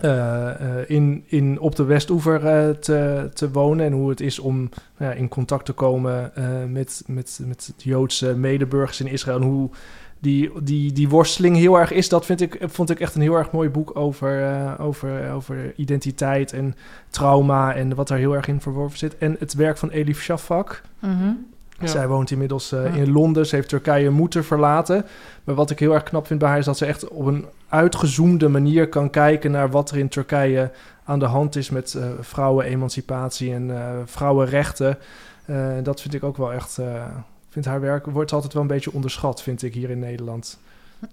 eh, 0.00 0.48
eh, 0.48 0.90
in, 0.90 1.24
in, 1.26 1.60
op 1.60 1.76
de 1.76 1.84
Westoever 1.84 2.46
eh, 2.46 2.70
te, 2.70 3.30
te 3.34 3.50
wonen. 3.50 3.86
En 3.86 3.92
hoe 3.92 4.10
het 4.10 4.20
is 4.20 4.38
om 4.38 4.56
nou 4.98 5.12
ja, 5.12 5.12
in 5.12 5.28
contact 5.28 5.64
te 5.64 5.72
komen 5.72 6.32
met, 6.72 7.02
met, 7.06 7.40
met 7.46 7.72
Joodse 7.76 8.36
medeburgers 8.36 9.00
in 9.00 9.06
Israël. 9.06 9.40
En 9.40 9.46
hoe 9.46 9.70
die, 10.18 10.50
die, 10.62 10.92
die 10.92 11.08
worsteling 11.08 11.56
heel 11.56 11.78
erg 11.78 11.92
is. 11.92 12.08
Dat 12.08 12.26
vind 12.26 12.40
ik, 12.40 12.58
vond 12.60 12.90
ik 12.90 13.00
echt 13.00 13.14
een 13.14 13.20
heel 13.20 13.36
erg 13.36 13.50
mooi 13.50 13.68
boek 13.68 13.96
over, 13.96 14.78
over, 14.78 15.30
over 15.30 15.72
identiteit 15.76 16.52
en 16.52 16.74
trauma. 17.10 17.74
En 17.74 17.94
wat 17.94 18.08
daar 18.08 18.18
heel 18.18 18.34
erg 18.34 18.48
in 18.48 18.60
verworven 18.60 18.98
zit. 18.98 19.18
En 19.18 19.36
het 19.38 19.54
werk 19.54 19.78
van 19.78 19.90
Elif 19.90 20.22
Shafak. 20.22 20.82
Mhm. 21.00 21.32
Ja. 21.80 21.86
Zij 21.86 22.08
woont 22.08 22.30
inmiddels 22.30 22.72
eh, 22.72 22.84
Ja. 22.84 23.02
in 23.02 23.12
Londen. 23.12 23.46
Ze 23.46 23.54
heeft 23.54 23.68
Turkije 23.68 24.10
moeten 24.10 24.44
verlaten. 24.44 25.04
Maar 25.44 25.54
wat 25.54 25.70
ik 25.70 25.78
heel 25.78 25.92
erg 25.94 26.02
knap 26.02 26.26
vind 26.26 26.38
bij 26.40 26.48
haar 26.48 26.58
is 26.58 26.64
dat 26.64 26.76
ze 26.78 26.86
echt 26.86 27.08
op 27.08 27.26
een 27.26 27.44
uitgezoomde 27.68 28.48
manier 28.48 28.88
kan 28.88 29.10
kijken 29.10 29.50
naar 29.50 29.70
wat 29.70 29.90
er 29.90 29.96
in 29.98 30.08
Turkije 30.08 30.70
aan 31.04 31.18
de 31.18 31.24
hand 31.24 31.56
is 31.56 31.70
met 31.70 31.94
eh 31.94 32.04
vrouwenemancipatie 32.20 33.52
en 33.54 33.70
eh, 33.76 33.90
vrouwenrechten. 34.04 34.98
Dat 35.82 36.00
vind 36.00 36.14
ik 36.14 36.24
ook 36.24 36.36
wel 36.36 36.52
echt. 36.52 36.78
vind 37.48 37.64
haar 37.64 37.80
werk 37.80 38.06
wordt 38.06 38.32
altijd 38.32 38.52
wel 38.52 38.62
een 38.62 38.68
beetje 38.68 38.92
onderschat, 38.92 39.42
vind 39.42 39.62
ik 39.62 39.74
hier 39.74 39.90
in 39.90 39.98
Nederland. 39.98 40.58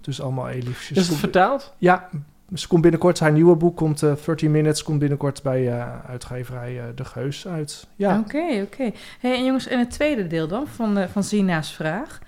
Dus 0.00 0.20
allemaal 0.20 0.48
Elif. 0.48 0.90
Is 0.90 1.08
het 1.08 1.16
vertaald? 1.16 1.72
Ja, 1.78 2.08
ze 2.54 2.68
komt 2.68 2.82
binnenkort. 2.82 3.18
Haar 3.20 3.32
nieuwe 3.32 3.54
boek 3.56 3.76
komt 3.76 4.02
eh 4.02 4.12
30 4.24 4.48
Minutes 4.48 4.82
komt 4.82 4.98
binnenkort 4.98 5.42
bij 5.42 5.68
eh, 5.68 5.84
uitgeverij 6.08 6.78
eh, 6.78 6.84
De 6.94 7.04
Geus 7.04 7.46
uit. 7.46 7.86
Ja. 7.96 8.18
Oké, 8.18 8.60
oké. 8.62 8.90
Hey, 9.20 9.34
en 9.34 9.44
jongens, 9.44 9.66
en 9.68 9.78
het 9.78 9.90
tweede 9.90 10.26
deel 10.26 10.48
dan 10.48 10.66
van, 10.74 10.98
eh, 10.98 11.04
van 11.12 11.22
Zina's 11.24 11.72
vraag. 11.74 12.18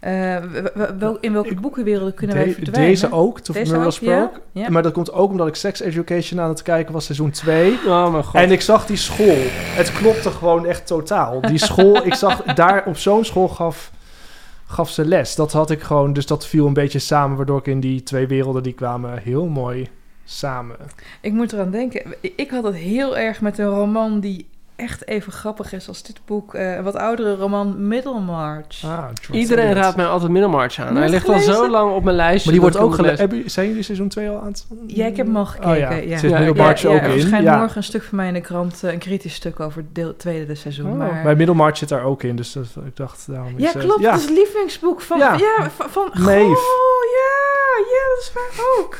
Eh, 0.00 0.36
wel- 0.98 1.18
in 1.20 1.32
welke 1.32 1.48
Ik- 1.50 1.60
boekenwerelden 1.60 2.14
kunnen 2.14 2.36
De- 2.36 2.42
wij 2.44 2.52
verdwijnen? 2.52 2.90
deze 2.90 3.12
ook, 3.12 3.40
To 3.40 3.52
Deze 3.52 3.72
Muriel 3.76 4.22
ook. 4.22 4.40
Ja. 4.52 4.70
Maar 4.70 4.82
dat 4.82 4.92
komt 4.92 5.12
ook 5.12 5.30
omdat 5.30 5.46
ik 5.48 5.54
Sex 5.54 5.80
Education 5.80 6.40
aan 6.40 6.48
het 6.48 6.62
kijken 6.62 6.92
was, 6.92 7.04
seizoen 7.04 7.30
2. 7.30 7.72
Oh 7.86 8.10
mijn 8.12 8.24
god. 8.24 8.40
En 8.40 8.50
ik 8.50 8.60
zag 8.60 8.86
die 8.86 8.96
school. 8.96 9.36
Het 9.76 9.92
klopte 9.92 10.30
gewoon 10.30 10.66
echt 10.66 10.86
totaal. 10.86 11.40
Die 11.40 11.58
school, 11.58 12.06
ik 12.06 12.14
zag 12.14 12.42
daar 12.42 12.86
op 12.86 12.96
zo'n 12.96 13.24
school 13.24 13.48
gaf, 13.48 13.90
gaf 14.68 14.90
ze 14.90 15.04
les. 15.04 15.34
Dat 15.34 15.52
had 15.52 15.70
ik 15.70 15.82
gewoon, 15.82 16.12
dus 16.12 16.26
dat 16.26 16.46
viel 16.46 16.66
een 16.66 16.72
beetje 16.72 16.98
samen, 16.98 17.36
waardoor 17.36 17.58
ik 17.58 17.66
in 17.66 17.80
die 17.80 18.02
twee 18.02 18.26
werelden 18.26 18.62
die 18.62 18.72
kwamen 18.72 19.18
heel 19.18 19.46
mooi 19.46 19.88
samen. 20.24 20.76
Ik 21.20 21.32
moet 21.32 21.52
eraan 21.52 21.70
denken. 21.70 22.14
Ik- 22.20 22.50
had 22.50 22.64
het 22.64 22.74
heel 22.74 23.16
erg 23.18 23.40
met 23.40 23.58
een 23.58 23.66
roman 23.68 24.20
die 24.20 24.46
echt 24.78 25.08
even 25.08 25.32
grappig 25.32 25.72
is 25.72 25.88
als 25.88 26.02
dit 26.02 26.20
boek. 26.24 26.54
Eh, 26.54 26.76
een 26.76 26.82
wat 26.82 26.94
oudere 26.94 27.34
roman, 27.34 27.88
Middlemarch. 27.88 28.84
Ah, 28.84 29.04
Iedereen 29.30 29.72
raadt 29.72 29.96
mij 29.96 30.06
altijd 30.06 30.30
Middelmarch 30.30 30.78
aan. 30.78 30.96
Hij 30.96 31.08
ligt 31.08 31.28
al 31.28 31.38
zo 31.38 31.70
lang 31.70 31.94
op 31.94 32.04
mijn 32.04 32.16
lijstje. 32.16 32.44
Maar 32.44 32.60
die 32.60 32.70
wordt 32.70 32.76
ook 32.76 32.94
gelezen. 32.94 33.50
Zijn 33.50 33.68
jullie 33.68 33.82
seizoen 33.82 34.08
2 34.08 34.28
al 34.28 34.40
aan 34.40 34.46
het... 34.46 34.66
Ja, 34.86 35.06
ik 35.06 35.16
heb 35.16 35.26
hem 35.26 35.36
al 35.36 35.46
gekeken. 35.46 35.70
Oh 35.70 35.78
ja, 35.78 35.90
ja. 35.90 36.16
zit 36.18 36.30
Ja, 36.30 36.48
ook 36.48 36.56
ja, 36.56 36.86
er 36.86 37.04
in. 37.04 37.10
verschijnt 37.10 37.44
Ja. 37.44 37.58
morgen 37.58 37.76
een 37.76 37.82
stuk 37.82 38.02
van 38.02 38.16
mij 38.16 38.28
in 38.28 38.34
de 38.34 38.40
krant, 38.40 38.84
eh, 38.84 38.92
een 38.92 38.98
kritisch 38.98 39.34
stuk 39.34 39.60
over 39.60 39.78
het 39.78 39.94
deel, 39.94 40.16
tweede 40.16 40.54
seizoen. 40.54 40.90
Oh, 40.90 40.98
maar... 40.98 41.22
Bij 41.22 41.34
Middelmarch 41.34 41.76
zit 41.76 41.88
daar 41.88 42.04
ook 42.04 42.22
in, 42.22 42.36
dus 42.36 42.52
dat, 42.52 42.66
ik 42.86 42.96
dacht 42.96 43.26
daarom... 43.26 43.54
Ja, 43.56 43.74
is, 43.74 43.82
klopt. 43.82 44.00
Ja, 44.00 44.10
Het 44.10 44.20
is 44.20 44.26
het 44.26 44.36
lievelingsboek 44.36 45.00
van... 45.00 45.18
Ja. 45.18 45.34
Ja, 45.36 45.70
van... 45.70 45.88
van. 45.90 46.10
Oh, 46.14 46.30
ja. 46.30 47.36
Ja, 47.78 48.04
dat 48.14 48.20
is 48.20 48.32
waar 48.34 48.64
ook. 48.78 48.98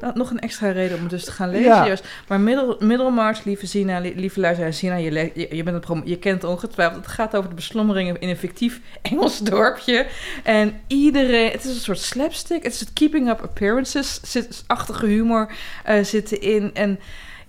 Dat, 0.00 0.14
nog 0.14 0.30
een 0.30 0.38
extra 0.38 0.70
reden 0.70 0.96
om 0.96 1.00
het 1.02 1.10
dus 1.10 1.24
te 1.24 1.32
gaan 1.32 1.50
lezen. 1.50 1.66
Ja. 1.66 1.86
Juist. 1.86 2.06
Maar 2.28 2.40
Middel, 2.40 2.76
Middelmarch, 2.80 3.44
lieve 3.44 3.66
Zina, 3.66 3.98
li- 3.98 4.12
lieve 4.16 4.40
luisteraar 4.40 4.72
Zina, 4.72 4.94
je, 4.94 5.10
le- 5.10 5.30
je, 5.34 5.56
je, 5.56 5.62
bent 5.62 5.84
het 5.88 6.00
je 6.04 6.18
kent 6.18 6.44
ongetwijfeld. 6.44 7.04
Het 7.04 7.14
gaat 7.14 7.36
over 7.36 7.48
de 7.48 7.54
beslommeringen 7.54 8.20
in 8.20 8.28
een 8.28 8.36
fictief 8.36 8.80
Engels 9.02 9.38
dorpje. 9.38 10.06
En 10.42 10.80
iedereen... 10.86 11.50
Het 11.50 11.64
is 11.64 11.74
een 11.74 11.80
soort 11.80 11.98
slapstick. 12.00 12.62
Het 12.62 12.72
is 12.74 12.80
het 12.80 12.92
keeping 12.92 13.28
up 13.28 13.40
appearances. 13.42 14.20
Zit, 14.22 14.64
achtige 14.66 15.06
humor 15.06 15.52
eh 15.84 16.04
zit 16.04 16.40
erin. 16.40 16.70
En... 16.74 16.98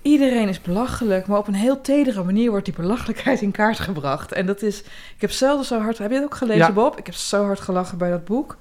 Iedereen 0.02 0.48
is 0.50 0.62
belachelijk, 0.62 1.28
maar 1.28 1.38
op 1.38 1.48
een 1.48 1.54
heel 1.54 1.82
tedere 1.82 2.24
manier 2.24 2.50
wordt 2.50 2.66
die 2.66 2.74
belachelijkheid 2.74 3.42
in 3.42 3.52
kaart 3.52 3.80
gebracht. 3.80 4.32
En 4.32 4.46
dat 4.46 4.62
is, 4.62 4.80
ik 5.16 5.22
heb 5.22 5.32
zelden 5.32 5.66
zo 5.66 5.80
hard, 5.80 5.98
heb 5.98 6.10
je 6.10 6.16
het 6.16 6.24
ook 6.26 6.36
gelezen 6.36 6.66
Ja. 6.68 6.72
Bob? 6.72 6.98
Ik 6.98 7.06
heb 7.06 7.16
zo 7.16 7.44
hard 7.46 7.60
gelachen 7.60 7.98
bij 7.98 8.10
dat 8.10 8.26
boek. 8.26 8.58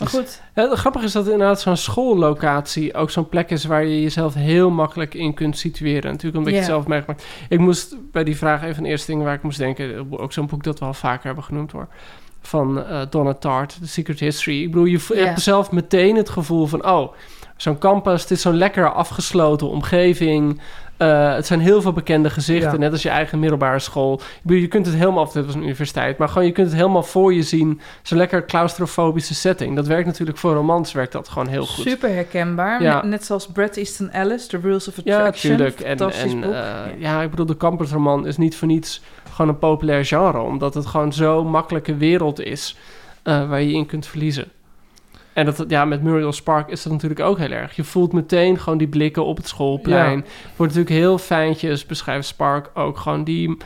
Maar 0.00 0.08
goed, 0.08 0.42
het 0.54 0.72
grappige 0.78 1.04
is 1.04 1.12
dat 1.12 1.24
inderdaad 1.28 1.60
zo'n 1.60 1.76
schoollocatie 1.76 2.94
ook 2.94 3.10
zo'n 3.10 3.28
plek 3.28 3.50
is 3.50 3.64
waar 3.64 3.84
je 3.84 4.02
jezelf 4.02 4.34
heel 4.34 4.70
makkelijk 4.70 5.14
in 5.14 5.34
kunt 5.34 5.58
situeren. 5.58 6.10
Natuurlijk 6.10 6.36
omdat 6.36 6.52
je 6.52 6.58
Ja. 6.58 6.64
het 6.64 6.70
zelf 6.70 6.86
meegemaakt. 6.86 7.24
Ik 7.48 7.58
moest 7.58 7.96
bij 8.12 8.24
die 8.24 8.36
vraag 8.36 8.62
even 8.62 8.82
de 8.82 8.88
eerste 8.88 9.10
dingen 9.10 9.24
waar 9.24 9.34
ik 9.34 9.42
moest 9.42 9.58
denken, 9.58 10.06
ook 10.10 10.32
zo'n 10.32 10.46
boek 10.46 10.62
dat 10.62 10.78
we 10.78 10.84
al 10.84 10.94
vaker 10.94 11.26
hebben 11.26 11.44
genoemd 11.44 11.72
hoor. 11.72 11.88
Van 12.42 12.84
eh 12.84 13.00
Donna 13.10 13.34
Tartt, 13.34 13.78
The 13.80 13.88
Secret 13.88 14.20
History. 14.20 14.62
Ik 14.62 14.70
bedoel, 14.70 14.84
je 14.86 15.00
Ja. 15.08 15.14
hebt 15.24 15.40
zelf 15.40 15.70
meteen 15.70 16.16
het 16.16 16.28
gevoel 16.28 16.66
van, 16.66 16.86
oh, 16.86 17.12
zo'n 17.56 17.78
campus, 17.78 18.20
het 18.22 18.30
is 18.30 18.40
zo'n 18.40 18.56
lekker 18.56 18.92
afgesloten 18.92 19.68
omgeving. 19.68 20.60
Eh, 21.00 21.34
het 21.34 21.46
zijn 21.46 21.60
heel 21.60 21.82
veel 21.82 21.92
bekende 21.92 22.30
gezichten, 22.30 22.72
Ja. 22.72 22.78
net 22.78 22.92
als 22.92 23.02
je 23.02 23.08
eigen 23.08 23.38
middelbare 23.38 23.78
school. 23.78 24.20
Je 24.44 24.66
kunt 24.68 24.86
het 24.86 24.94
helemaal, 24.94 25.22
of 25.22 25.32
dit 25.32 25.46
was 25.46 25.54
een 25.54 25.62
universiteit, 25.62 26.18
maar 26.18 26.28
gewoon 26.28 26.46
je 26.46 26.52
kunt 26.52 26.66
het 26.66 26.76
helemaal 26.76 27.02
voor 27.02 27.34
je 27.34 27.42
zien. 27.42 27.80
Zo'n 28.02 28.18
lekker 28.18 28.44
claustrofobische 28.46 29.34
setting. 29.34 29.76
Dat 29.76 29.86
werkt 29.86 30.06
natuurlijk 30.06 30.38
voor 30.38 30.54
romans, 30.54 30.92
werkt 30.92 31.12
dat 31.12 31.28
gewoon 31.28 31.48
heel 31.48 31.66
goed. 31.66 31.84
super 31.88 32.08
herkenbaar. 32.14 32.82
Ja. 32.82 33.04
Net, 33.04 33.24
zoals 33.24 33.46
Bret 33.46 33.76
Easton 33.76 34.10
Ellis, 34.10 34.46
The 34.46 34.58
Rules 34.58 34.88
of 34.88 34.94
Ja, 35.04 35.16
Attraction. 35.16 35.50
natuurlijk. 35.52 35.80
En, 35.80 35.96
boek. 35.96 36.52
eh, 36.52 36.74
ja, 36.98 37.22
ik 37.22 37.30
bedoel, 37.30 37.46
de 37.46 37.56
campusroman 37.56 38.26
is 38.26 38.36
niet 38.36 38.56
voor 38.56 38.68
niets 38.68 39.02
gewoon 39.32 39.50
een 39.50 39.58
populair 39.58 40.04
genre. 40.04 40.40
Omdat 40.40 40.74
het 40.74 40.86
gewoon 40.86 41.12
zo'n 41.12 41.46
makkelijke 41.50 41.96
wereld 41.96 42.40
is 42.40 42.76
eh, 43.22 43.48
waar 43.48 43.62
je 43.62 43.72
in 43.72 43.86
kunt 43.86 44.06
verliezen. 44.06 44.50
En 45.40 45.46
dat, 45.46 45.64
ja, 45.68 45.84
met 45.84 46.02
Muriel 46.02 46.32
Spark 46.32 46.68
is 46.68 46.82
dat 46.82 46.92
natuurlijk 46.92 47.20
ook 47.20 47.38
heel 47.38 47.50
erg. 47.50 47.76
Je 47.76 47.84
voelt 47.84 48.12
meteen 48.12 48.58
gewoon 48.58 48.78
die 48.78 48.88
blikken 48.88 49.24
op 49.24 49.36
het 49.36 49.48
schoolplein. 49.48 50.16
Ja. 50.16 50.24
Wordt 50.56 50.74
natuurlijk 50.74 51.02
heel 51.02 51.18
fijntjes, 51.18 51.86
beschrijft 51.86 52.26
Spark 52.26 52.70
ook 52.74 52.98
gewoon 52.98 53.24
die 53.24 53.56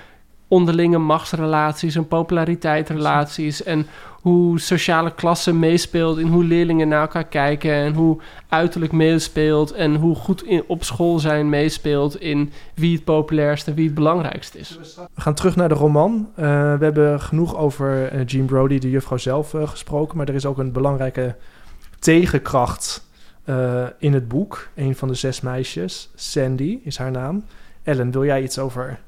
onderlinge 0.49 0.99
machtsrelaties 0.99 1.95
en 1.95 2.09
populariteitsrelaties. 2.09 3.63
En 3.63 3.87
hoe 4.25 4.61
sociale 4.61 5.15
klasse 5.15 5.55
meespeelt 5.55 6.19
in 6.19 6.27
hoe 6.27 6.45
leerlingen 6.45 6.89
naar 6.89 7.01
elkaar 7.01 7.25
kijken. 7.25 7.73
En 7.73 7.95
hoe 7.95 8.21
uiterlijk 8.49 8.93
meespeelt. 8.93 9.73
En 9.73 9.95
hoe 9.95 10.15
goed 10.15 10.43
in, 10.43 10.65
op 10.67 10.85
school 10.85 11.19
zijn 11.19 11.49
meespeelt 11.49 12.21
in 12.21 12.53
wie 12.75 12.95
het 12.95 13.05
populairste 13.05 13.71
en 13.71 13.77
wie 13.77 13.87
het 13.87 13.95
belangrijkste 13.95 14.59
is. 14.59 14.79
We 15.15 15.21
gaan 15.21 15.35
terug 15.35 15.57
naar 15.57 15.69
de 15.69 15.75
roman. 15.75 16.29
Eh, 16.35 16.45
we 16.79 16.85
hebben 16.85 17.21
genoeg 17.21 17.57
over 17.57 18.07
eh, 18.07 18.21
Jean 18.27 18.47
Brody, 18.47 18.79
de 18.79 18.91
juffrouw 18.91 19.19
zelf, 19.19 19.55
eh, 19.55 19.69
gesproken. 19.69 20.17
Maar 20.17 20.29
er 20.29 20.35
is 20.35 20.47
ook 20.47 20.59
een 20.59 20.73
belangrijke 20.73 21.35
tegenkracht 22.05 23.07
eh, 23.45 23.87
in 23.99 24.13
het 24.13 24.29
boek. 24.29 24.69
Een 24.75 24.97
van 24.97 25.09
de 25.09 25.15
zes 25.15 25.41
meisjes, 25.41 26.11
Sandy 26.15 26.79
is 26.83 26.99
haar 26.99 27.11
naam. 27.11 27.45
Ellen, 27.83 28.11
wil 28.11 28.25
jij 28.25 28.43
iets 28.43 28.59
over 28.59 29.01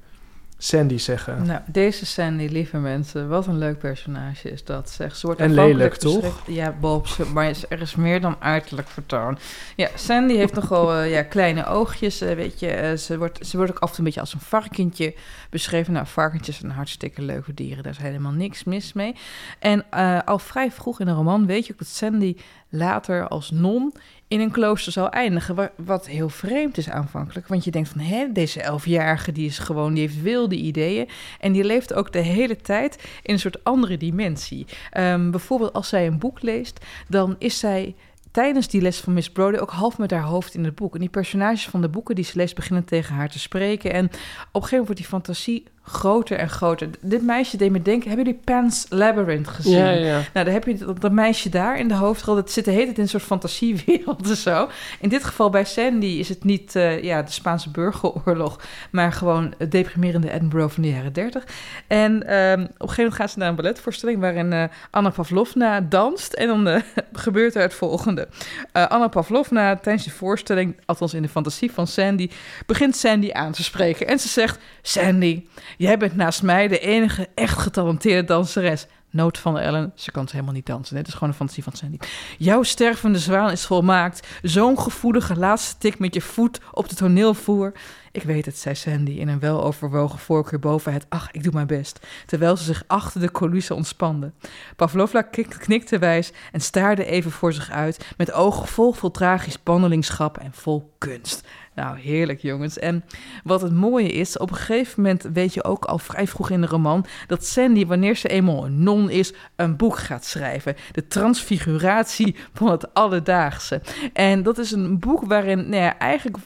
Sandy 0.59 0.99
zeggen? 0.99 1.47
Nou, 1.47 1.61
deze 1.67 2.07
Sandy, 2.07 2.47
lieve 2.47 2.79
mensen, 2.79 3.29
wat 3.29 3.47
een 3.47 3.59
leuk 3.59 3.79
personage 3.79 4.51
is 4.51 4.65
dat. 4.65 4.91
Zeg. 4.91 5.17
Ze 5.17 5.27
wordt 5.27 5.41
En 5.41 5.55
lelijk, 5.55 5.95
toch? 5.95 6.43
Ja, 6.47 6.75
Bob, 6.81 7.07
maar 7.33 7.55
er 7.69 7.81
is 7.81 7.95
meer 7.95 8.21
dan 8.21 8.37
uiterlijk 8.39 8.89
vertoon. 8.89 9.39
Ja, 9.77 9.89
Sandy 9.95 10.35
heeft 10.35 10.55
nogal 10.55 10.95
eh, 10.95 11.11
ja, 11.11 11.23
kleine 11.23 11.67
oogjes, 11.67 12.21
eh, 12.21 12.35
weet 12.35 12.61
je. 12.61 12.69
eh, 12.69 12.97
ze, 12.97 13.19
wordt, 13.19 13.47
ze 13.47 13.57
wordt 13.57 13.71
ook 13.73 13.79
af 13.79 13.89
en 13.89 13.95
toe 13.95 13.99
een 13.99 14.05
beetje 14.05 14.21
als 14.21 14.35
een 14.35 14.41
varkentje 14.41 15.15
beschreven. 15.51 15.93
Nou, 15.93 16.07
varkentjes 16.07 16.59
zijn 16.59 16.73
hartstikke 16.73 17.23
leuke 17.23 17.55
dieren, 17.55 17.83
daar 17.83 17.93
is 17.93 17.99
helemaal 17.99 18.33
niks 18.33 18.65
mis 18.65 18.93
mee. 18.93 19.15
En 19.59 19.91
al 20.25 20.39
vrij 20.39 20.71
vroeg 20.71 21.01
in 21.01 21.07
de 21.07 21.13
roman 21.13 21.47
weet 21.47 21.67
je 21.67 21.73
ook 21.73 21.79
dat 21.79 21.89
Sandy 21.89 22.37
later 22.69 23.29
als 23.29 23.51
non 23.51 23.93
in 24.29 24.41
een 24.41 24.51
klooster 24.51 24.93
zal 24.93 25.11
eindigen. 25.11 25.55
wa- 25.55 25.73
Wat 25.77 26.07
heel 26.07 26.29
vreemd 26.29 26.79
is 26.79 26.91
aanvankelijk. 26.91 27.47
Want 27.49 27.65
je 27.65 27.71
denkt 27.71 27.89
van, 27.89 28.01
hé, 28.01 28.33
deze 28.33 28.63
elfjarige 28.63 29.33
die 29.33 29.47
is 29.47 29.59
gewoon, 29.59 29.95
die 29.95 30.03
heeft 30.03 30.23
wilde 30.23 30.57
ideeën. 30.57 31.09
En 31.41 31.53
die 31.53 31.65
leeft 31.65 31.95
ook 31.95 32.13
de 32.13 32.19
hele 32.19 32.57
tijd 32.57 33.05
in 33.23 33.33
een 33.33 33.41
soort 33.41 33.65
andere 33.65 33.97
dimensie. 33.97 34.67
Ehm, 34.91 35.31
bijvoorbeeld 35.31 35.73
als 35.73 35.89
zij 35.89 36.07
een 36.07 36.19
boek 36.19 36.43
leest, 36.43 36.85
dan 37.09 37.37
is 37.39 37.59
zij 37.59 37.95
tijdens 38.31 38.69
die 38.69 38.81
les 38.81 39.01
van 39.01 39.13
Miss 39.13 39.31
Brody 39.31 39.57
ook 39.59 39.71
half 39.71 39.99
met 39.99 40.11
haar 40.11 40.23
hoofd 40.23 40.55
in 40.55 40.65
het 40.65 40.75
boek. 40.75 40.95
En 40.95 41.01
die 41.01 41.09
personages 41.09 41.69
van 41.69 41.81
de 41.81 41.89
boeken 41.89 42.15
die 42.15 42.25
ze 42.25 42.37
leest 42.37 42.55
beginnen 42.55 42.85
tegen 42.85 43.15
haar 43.15 43.29
te 43.31 43.39
spreken. 43.39 43.93
En 43.93 44.05
op 44.05 44.11
een 44.13 44.19
gegeven 44.53 44.71
moment 44.71 44.87
wordt 44.87 44.97
die 45.01 45.07
fantasie 45.11 45.65
groter 45.87 46.39
en 46.39 46.49
groter. 46.49 46.89
Dit 47.01 47.23
meisje 47.23 47.57
deed 47.57 47.71
me 47.71 47.83
denken, 47.83 48.09
hebben 48.09 48.27
jullie 48.27 48.41
Pan's 48.45 48.87
Labyrinth 48.89 49.49
gezien? 49.49 49.79
Ja. 49.79 50.21
Nou, 50.33 50.45
dan 50.45 50.55
heb 50.55 50.65
je 50.65 50.75
dat, 50.75 51.01
dat 51.01 51.13
meisje 51.13 51.49
daar 51.49 51.79
in 51.79 51.89
de 51.89 51.95
hoofdrol. 51.95 52.35
Dat 52.35 52.51
zit 52.51 52.65
de 52.65 52.71
hele 52.71 52.85
tijd 52.85 52.97
in 52.97 53.03
een 53.03 53.09
soort 53.09 53.23
fantasiewereld 53.23 54.29
en 54.29 54.37
zo. 54.37 54.69
In 55.01 55.09
dit 55.09 55.25
geval 55.25 55.51
bij 55.51 55.65
Sandy 55.65 56.07
is 56.07 56.29
het 56.29 56.45
niet 56.45 56.77
eh, 56.77 57.03
ja, 57.03 57.23
de 57.23 57.31
Spaanse 57.31 57.71
burgeroorlog... 57.71 58.61
maar 58.91 59.13
gewoon 59.13 59.55
het 59.59 59.71
deprimerende 59.71 60.31
Edinburgh 60.31 60.75
van 60.75 60.83
de 60.83 60.89
jaren 60.89 61.13
dertig. 61.13 61.45
En 61.87 62.27
ehm, 62.27 62.61
op 62.61 62.69
een 62.69 62.75
gegeven 62.79 62.97
moment 62.97 63.15
gaat 63.15 63.31
ze 63.31 63.39
naar 63.39 63.49
een 63.49 63.55
balletvoorstelling... 63.55 64.21
waarin 64.21 64.53
eh, 64.53 64.65
Anna 64.91 65.11
Pavlovna 65.11 65.81
danst. 65.81 66.33
En 66.33 66.47
dan 66.47 66.69
eh, 66.69 66.83
gebeurt 67.13 67.55
er 67.55 67.63
het 67.63 67.75
volgende. 67.75 68.29
Anna 68.73 69.09
Pavlovna, 69.09 69.77
tijdens 69.77 70.05
die 70.05 70.13
voorstelling... 70.13 70.77
althans 70.85 71.15
in 71.15 71.23
de 71.23 71.29
fantasie 71.29 71.73
van 71.73 71.87
Sandy... 71.87 72.31
begint 72.67 72.97
Sandy 72.97 73.31
aan 73.33 73.53
te 73.53 73.63
spreken. 73.63 74.07
En 74.07 74.19
ze 74.19 74.29
zegt... 74.29 74.59
Sandy, 74.83 75.45
jij 75.77 75.99
bent 75.99 76.17
naast 76.17 76.43
mij 76.43 76.69
de 76.69 76.79
enige 76.79 77.29
echt 77.35 77.59
getalenteerde 77.59 78.27
danseres. 78.27 78.87
Noot 79.11 79.39
van 79.39 79.59
Ellen, 79.59 79.93
ze 79.95 80.11
kan 80.11 80.27
ze 80.27 80.33
helemaal 80.35 80.55
niet 80.55 80.67
dansen. 80.67 80.97
Het 80.97 81.07
is 81.07 81.13
gewoon 81.13 81.29
een 81.29 81.35
fantasie 81.35 81.63
van 81.63 81.73
Sandy. 81.73 81.97
Jouw 82.39 82.63
stervende 82.63 83.19
zwaan 83.19 83.51
is 83.51 83.67
volmaakt. 83.67 84.27
Zo'n 84.43 84.81
gevoelige 84.81 85.37
laatste 85.37 85.79
tik 85.79 85.99
met 85.99 86.15
je 86.15 86.21
voet 86.21 86.61
op 86.73 86.89
de 86.89 86.95
toneelvoer. 86.95 87.73
Ik 88.13 88.23
weet 88.23 88.47
het, 88.47 88.59
zei 88.59 88.75
Sandy 88.75 89.11
in 89.11 89.29
een 89.29 89.39
weloverwogen 89.39 90.19
voorkeur 90.19 90.59
boven 90.59 90.93
het 90.93 91.07
ach, 91.09 91.31
ik 91.31 91.43
doe 91.43 91.53
mijn 91.53 91.67
best, 91.67 92.07
terwijl 92.27 92.57
ze 92.57 92.65
zich 92.65 92.85
achter 92.87 93.21
de 93.21 93.33
coulissen 93.33 93.77
ontspande. 93.77 94.33
Pavlovna 94.77 95.23
knik- 95.23 95.57
knikte 95.59 95.99
wijs 95.99 96.33
en 96.53 96.61
staarde 96.61 97.05
even 97.05 97.31
voor 97.31 97.53
zich 97.53 97.71
uit, 97.71 98.15
met 98.17 98.33
ogen 98.33 98.67
vol 98.67 98.93
vol 98.93 99.11
tragisch 99.11 99.63
bandelingschap 99.63 100.39
en 100.39 100.53
vol 100.53 100.95
kunst. 100.99 101.49
Nou, 101.77 101.99
heerlijk 101.99 102.41
jongens. 102.41 102.79
En 102.79 103.05
wat 103.45 103.61
het 103.61 103.73
mooie 103.73 104.13
is, 104.13 104.39
op 104.39 104.51
een 104.51 104.57
gegeven 104.57 105.03
moment 105.03 105.29
weet 105.33 105.55
je 105.55 105.65
ook 105.65 105.85
al 105.85 105.99
vrij 105.99 106.27
vroeg 106.27 106.51
in 106.51 106.61
de 106.61 106.67
roman 106.67 107.07
dat 107.27 107.45
Sandy, 107.45 107.87
wanneer 107.87 108.17
ze 108.17 108.29
eenmaal 108.29 108.65
een 108.65 108.83
non 108.83 109.11
is, 109.11 109.33
een 109.57 109.77
boek 109.77 109.99
gaat 109.99 110.25
schrijven. 110.25 110.77
De 110.93 111.07
transfiguratie 111.07 112.37
van 112.53 112.71
het 112.71 112.95
alledaagse. 112.95 113.81
En 114.13 114.43
dat 114.43 114.59
is 114.59 114.73
een 114.73 114.99
boek 114.99 115.25
waarin 115.25 115.69
nou 115.69 115.93
eigenlijk 115.99 116.37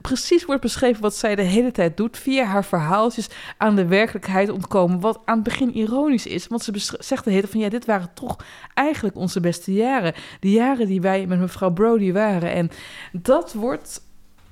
precies 0.00 0.44
wordt 0.44 0.62
beschreven 0.62 1.02
wat 1.02 1.14
zij 1.14 1.34
de 1.34 1.42
hele 1.42 1.72
tijd 1.72 1.96
doet. 1.96 2.18
Via 2.18 2.44
haar 2.44 2.64
verhaaltjes 2.64 3.28
aan 3.56 3.76
de 3.76 3.86
werkelijkheid 3.86 4.50
ontkomen. 4.50 5.00
Wat 5.00 5.20
aan 5.24 5.34
het 5.34 5.44
begin 5.44 5.76
ironisch 5.76 6.26
is. 6.26 6.46
Want 6.46 6.62
ze 6.62 6.72
zegt 6.98 7.24
de 7.24 7.30
hele 7.30 7.40
tijd 7.40 7.52
van 7.52 7.60
ja, 7.60 7.68
dit 7.68 7.84
waren 7.84 8.14
toch 8.14 8.36
eigenlijk 8.74 9.16
onze 9.16 9.40
beste 9.40 9.72
jaren. 9.72 10.14
De 10.40 10.50
jaren 10.50 10.86
die 10.86 11.00
wij 11.00 11.26
met 11.26 11.38
mevrouw 11.38 11.72
Brody 11.72 12.12
waren. 12.12 12.52
En 12.52 12.70
dat 13.12 13.52
wordt, 13.52 14.05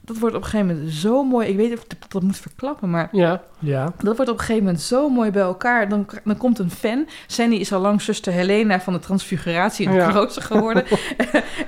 dat 0.05 0.19
wordt 0.19 0.37
op 0.37 0.43
een 0.43 0.49
gegeven 0.49 0.75
moment 0.75 0.93
zo 0.93 1.25
mooi. 1.25 1.49
Ik 1.49 1.57
weet 1.57 1.69
niet 1.69 1.79
of 1.79 1.85
ik 1.85 2.11
dat 2.11 2.23
moet 2.23 2.37
verklappen, 2.37 2.91
maar 2.91 3.09
Ja, 3.13 3.43
Ja. 3.65 3.93
dat 4.03 4.17
wordt 4.17 4.31
op 4.31 4.39
een 4.39 4.45
gegeven 4.45 4.65
moment 4.65 4.83
zo 4.83 5.09
mooi 5.09 5.31
bij 5.31 5.43
elkaar. 5.43 5.89
Dan, 5.89 6.07
dan 6.25 6.37
komt 6.37 6.59
een 6.59 6.71
fan. 6.71 7.07
Sandy 7.27 7.55
is 7.57 7.73
al 7.73 7.81
lang 7.81 8.03
zuster 8.03 8.33
Helena 8.33 8.81
van 8.81 8.93
de 8.93 8.99
Transfiguratie 8.99 9.87
in 9.87 9.93
het 9.93 10.03
Ja. 10.03 10.11
klooster 10.11 10.43
geworden. 10.43 10.85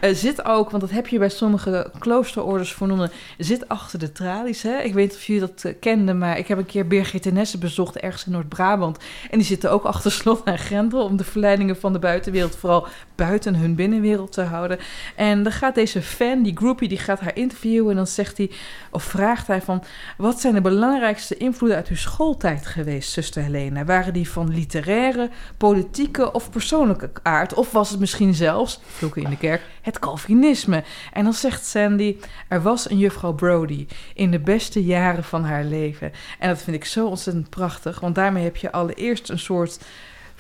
Eh, 0.01 0.15
zit 0.15 0.45
ook, 0.45 0.71
want 0.71 0.83
dat 0.83 0.91
heb 0.91 1.07
je 1.07 1.19
bij 1.19 1.29
sommige 1.29 1.91
kloosterorders 1.99 2.73
voor 2.73 2.87
nonnen, 2.87 3.11
zit 3.39 3.69
achter 3.69 3.99
de 3.99 4.13
tralies. 4.13 4.63
Hè? 4.63 4.79
Ik 4.79 4.95
weet 4.95 5.07
niet 5.09 5.17
of 5.17 5.25
jullie 5.25 5.41
dat 5.41 5.65
eh, 5.65 5.73
kenden, 5.81 6.19
maar 6.19 6.39
ik 6.39 6.49
heb 6.49 6.59
een 6.59 6.67
keer 6.67 6.87
Birgit 6.87 7.23
Tenesse 7.23 7.59
bezocht 7.59 7.97
ergens 7.97 8.27
in 8.27 8.33
Noord-Brabant. 8.33 8.99
En 9.31 9.39
die 9.39 9.47
zitten 9.47 9.71
ook 9.71 9.85
achter 9.85 10.13
slot 10.13 10.43
en 10.45 10.59
grendel 10.59 11.05
om 11.05 11.17
de 11.17 11.25
verleidingen 11.25 11.77
van 11.77 11.93
de 11.93 11.99
buitenwereld 11.99 12.57
vooral 12.57 12.87
buiten 13.15 13.55
hun 13.55 13.75
binnenwereld 13.75 14.33
te 14.33 14.43
houden. 14.43 14.79
En 15.17 15.43
dan 15.43 15.53
gaat 15.53 15.75
deze 15.75 16.03
fan, 16.03 16.43
die 16.43 16.57
groupie, 16.57 16.89
die 16.89 16.99
gaat 16.99 17.21
haar 17.21 17.37
interviewen 17.37 17.91
en 17.91 17.97
dan 17.97 18.07
zegt 18.07 18.37
hij, 18.37 18.51
of 18.91 19.03
vraagt 19.03 19.47
hij 19.47 19.63
van, 19.63 19.83
wat 20.17 20.41
zijn 20.41 20.55
de 20.55 20.61
belangrijkste 20.61 21.37
invloeden 21.37 21.79
uit 21.79 21.86
uw 21.89 21.97
schooltijd 21.97 22.67
geweest, 22.67 23.11
zuster 23.11 23.43
Helena? 23.43 23.85
Waren 23.85 24.13
die 24.13 24.31
van 24.31 24.55
literaire, 24.55 25.31
politieke 25.57 26.33
of 26.33 26.51
persoonlijke 26.51 27.11
aard? 27.23 27.55
Of 27.55 27.73
was 27.73 27.91
het 27.91 28.01
misschien 28.01 28.35
zelfs, 28.35 28.81
vloeken 28.87 29.23
in 29.23 29.31
de 29.31 29.37
kerk, 29.37 29.63
het 29.83 29.99
Calvinisme? 29.99 30.85
En 31.13 31.25
dan 31.25 31.33
zegt 31.33 31.67
Sandy, 31.67 32.17
er 32.49 32.63
was 32.63 32.91
een 32.91 32.99
juffrouw 32.99 33.33
Brody 33.33 33.87
in 34.15 34.31
de 34.31 34.41
beste 34.41 34.85
jaren 34.85 35.25
van 35.25 35.45
haar 35.45 35.65
leven. 35.65 36.13
En 36.39 36.49
dat 36.49 36.63
vind 36.63 36.77
ik 36.77 36.85
zo 36.85 37.07
ontzettend 37.07 37.51
prachtig, 37.51 38.01
want 38.01 38.15
daarmee 38.15 38.45
heb 38.45 38.57
je 38.57 38.73
allereerst 38.73 39.29
een 39.29 39.39
soort 39.39 39.79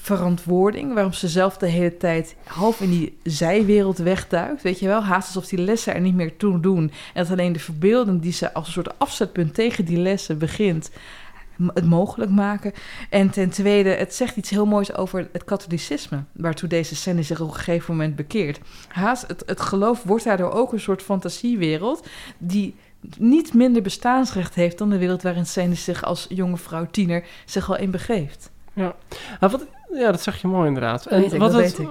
verantwoording, 0.06 0.94
waarom 0.94 1.12
ze 1.12 1.28
zelf 1.28 1.56
de 1.56 1.66
hele 1.66 1.96
tijd 1.96 2.36
half 2.44 2.80
in 2.80 2.90
die 2.90 3.18
zijwereld 3.22 3.98
wegduikt. 3.98 4.62
Weet 4.62 4.78
je 4.78 4.86
wel, 4.86 5.02
haast 5.02 5.26
alsof 5.26 5.48
die 5.48 5.58
lessen 5.58 5.94
er 5.94 6.00
niet 6.00 6.14
meer 6.14 6.36
toe 6.36 6.60
doen. 6.60 6.92
En 7.14 7.22
dat 7.22 7.30
alleen 7.30 7.52
de 7.52 7.58
verbeelding 7.58 8.22
die 8.22 8.32
ze 8.32 8.52
als 8.54 8.66
een 8.66 8.72
soort 8.72 8.98
afzetpunt 8.98 9.54
tegen 9.54 9.84
die 9.84 9.98
lessen 9.98 10.38
begint, 10.38 10.90
het 11.74 11.84
mogelijk 11.84 12.30
maken. 12.30 12.72
En 13.10 13.30
ten 13.30 13.50
tweede, 13.50 13.88
het 13.90 14.14
zegt 14.14 14.36
iets 14.36 14.50
heel 14.50 14.66
moois 14.66 14.94
over 14.94 15.28
het 15.32 15.44
katholicisme, 15.44 16.24
waartoe 16.32 16.68
deze 16.68 16.96
Sandy 16.96 17.22
zich 17.22 17.40
op 17.40 17.48
een 17.48 17.54
gegeven 17.54 17.96
moment 17.96 18.16
bekeert. 18.16 18.60
Haast, 18.88 19.26
het, 19.26 19.42
het 19.46 19.60
geloof 19.60 20.02
wordt 20.02 20.24
daardoor 20.24 20.50
ook 20.50 20.72
een 20.72 20.80
soort 20.80 21.02
fantasiewereld 21.02 22.06
die 22.38 22.74
niet 23.18 23.54
minder 23.54 23.82
bestaansrecht 23.82 24.54
heeft 24.54 24.78
dan 24.78 24.90
de 24.90 24.98
wereld 24.98 25.22
waarin 25.22 25.46
Sandy 25.46 25.76
zich 25.76 26.04
als 26.04 26.26
jonge 26.28 26.56
vrouw 26.56 26.86
tiener 26.90 27.24
zich 27.44 27.68
al 27.70 27.76
in 27.78 27.90
begeeft. 27.90 28.50
Nou, 29.40 29.52
wat, 29.52 29.66
ja, 29.92 30.10
dat 30.10 30.22
zeg 30.22 30.40
je 30.40 30.48
mooi 30.48 30.66
inderdaad. 30.66 31.04
Dat 31.04 31.20
weet 31.20 31.32
ik, 31.32 31.40
wat 31.40 31.52
dat 31.52 31.62
het- 31.62 31.76
weet 31.76 31.88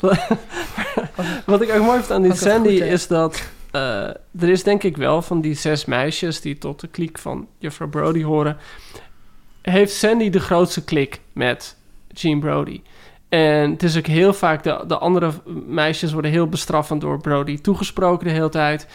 wat 1.46 1.62
ik 1.62 1.70
ook 1.70 1.82
mooi 1.82 1.98
vind 1.98 2.10
aan 2.10 2.22
die 2.22 2.32
ik 2.32 2.38
Sandy 2.38 2.68
is 2.68 3.06
dat 3.06 3.42
eh, 3.74 4.08
er 4.40 4.48
is 4.48 4.62
denk 4.62 4.82
ik 4.82 4.96
wel 4.96 5.22
van 5.22 5.40
die 5.40 5.54
zes 5.54 5.84
meisjes 5.84 6.40
die 6.40 6.58
tot 6.58 6.80
de 6.80 6.88
kliek 6.88 7.18
van 7.18 7.48
juffrouw 7.58 7.88
Brody 7.88 8.22
horen, 8.22 8.56
heeft 9.62 9.92
Sandy 9.92 10.30
de 10.30 10.40
grootste 10.40 10.84
klik 10.84 11.20
met 11.32 11.76
Jean 12.08 12.40
Brody. 12.40 12.82
En 13.28 13.70
het 13.70 13.82
is 13.82 13.96
ook 13.96 14.06
heel 14.06 14.32
vaak, 14.32 14.62
de, 14.62 14.84
de 14.86 14.98
andere 14.98 15.32
meisjes 15.66 16.12
worden 16.12 16.30
heel 16.30 16.48
bestraffend 16.48 17.00
door 17.00 17.20
Brody 17.20 17.60
toegesproken 17.60 18.26
de 18.26 18.32
hele 18.32 18.48
tijd. 18.48 18.86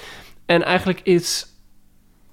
En 0.46 0.64
eigenlijk 0.64 1.00
is 1.04 1.48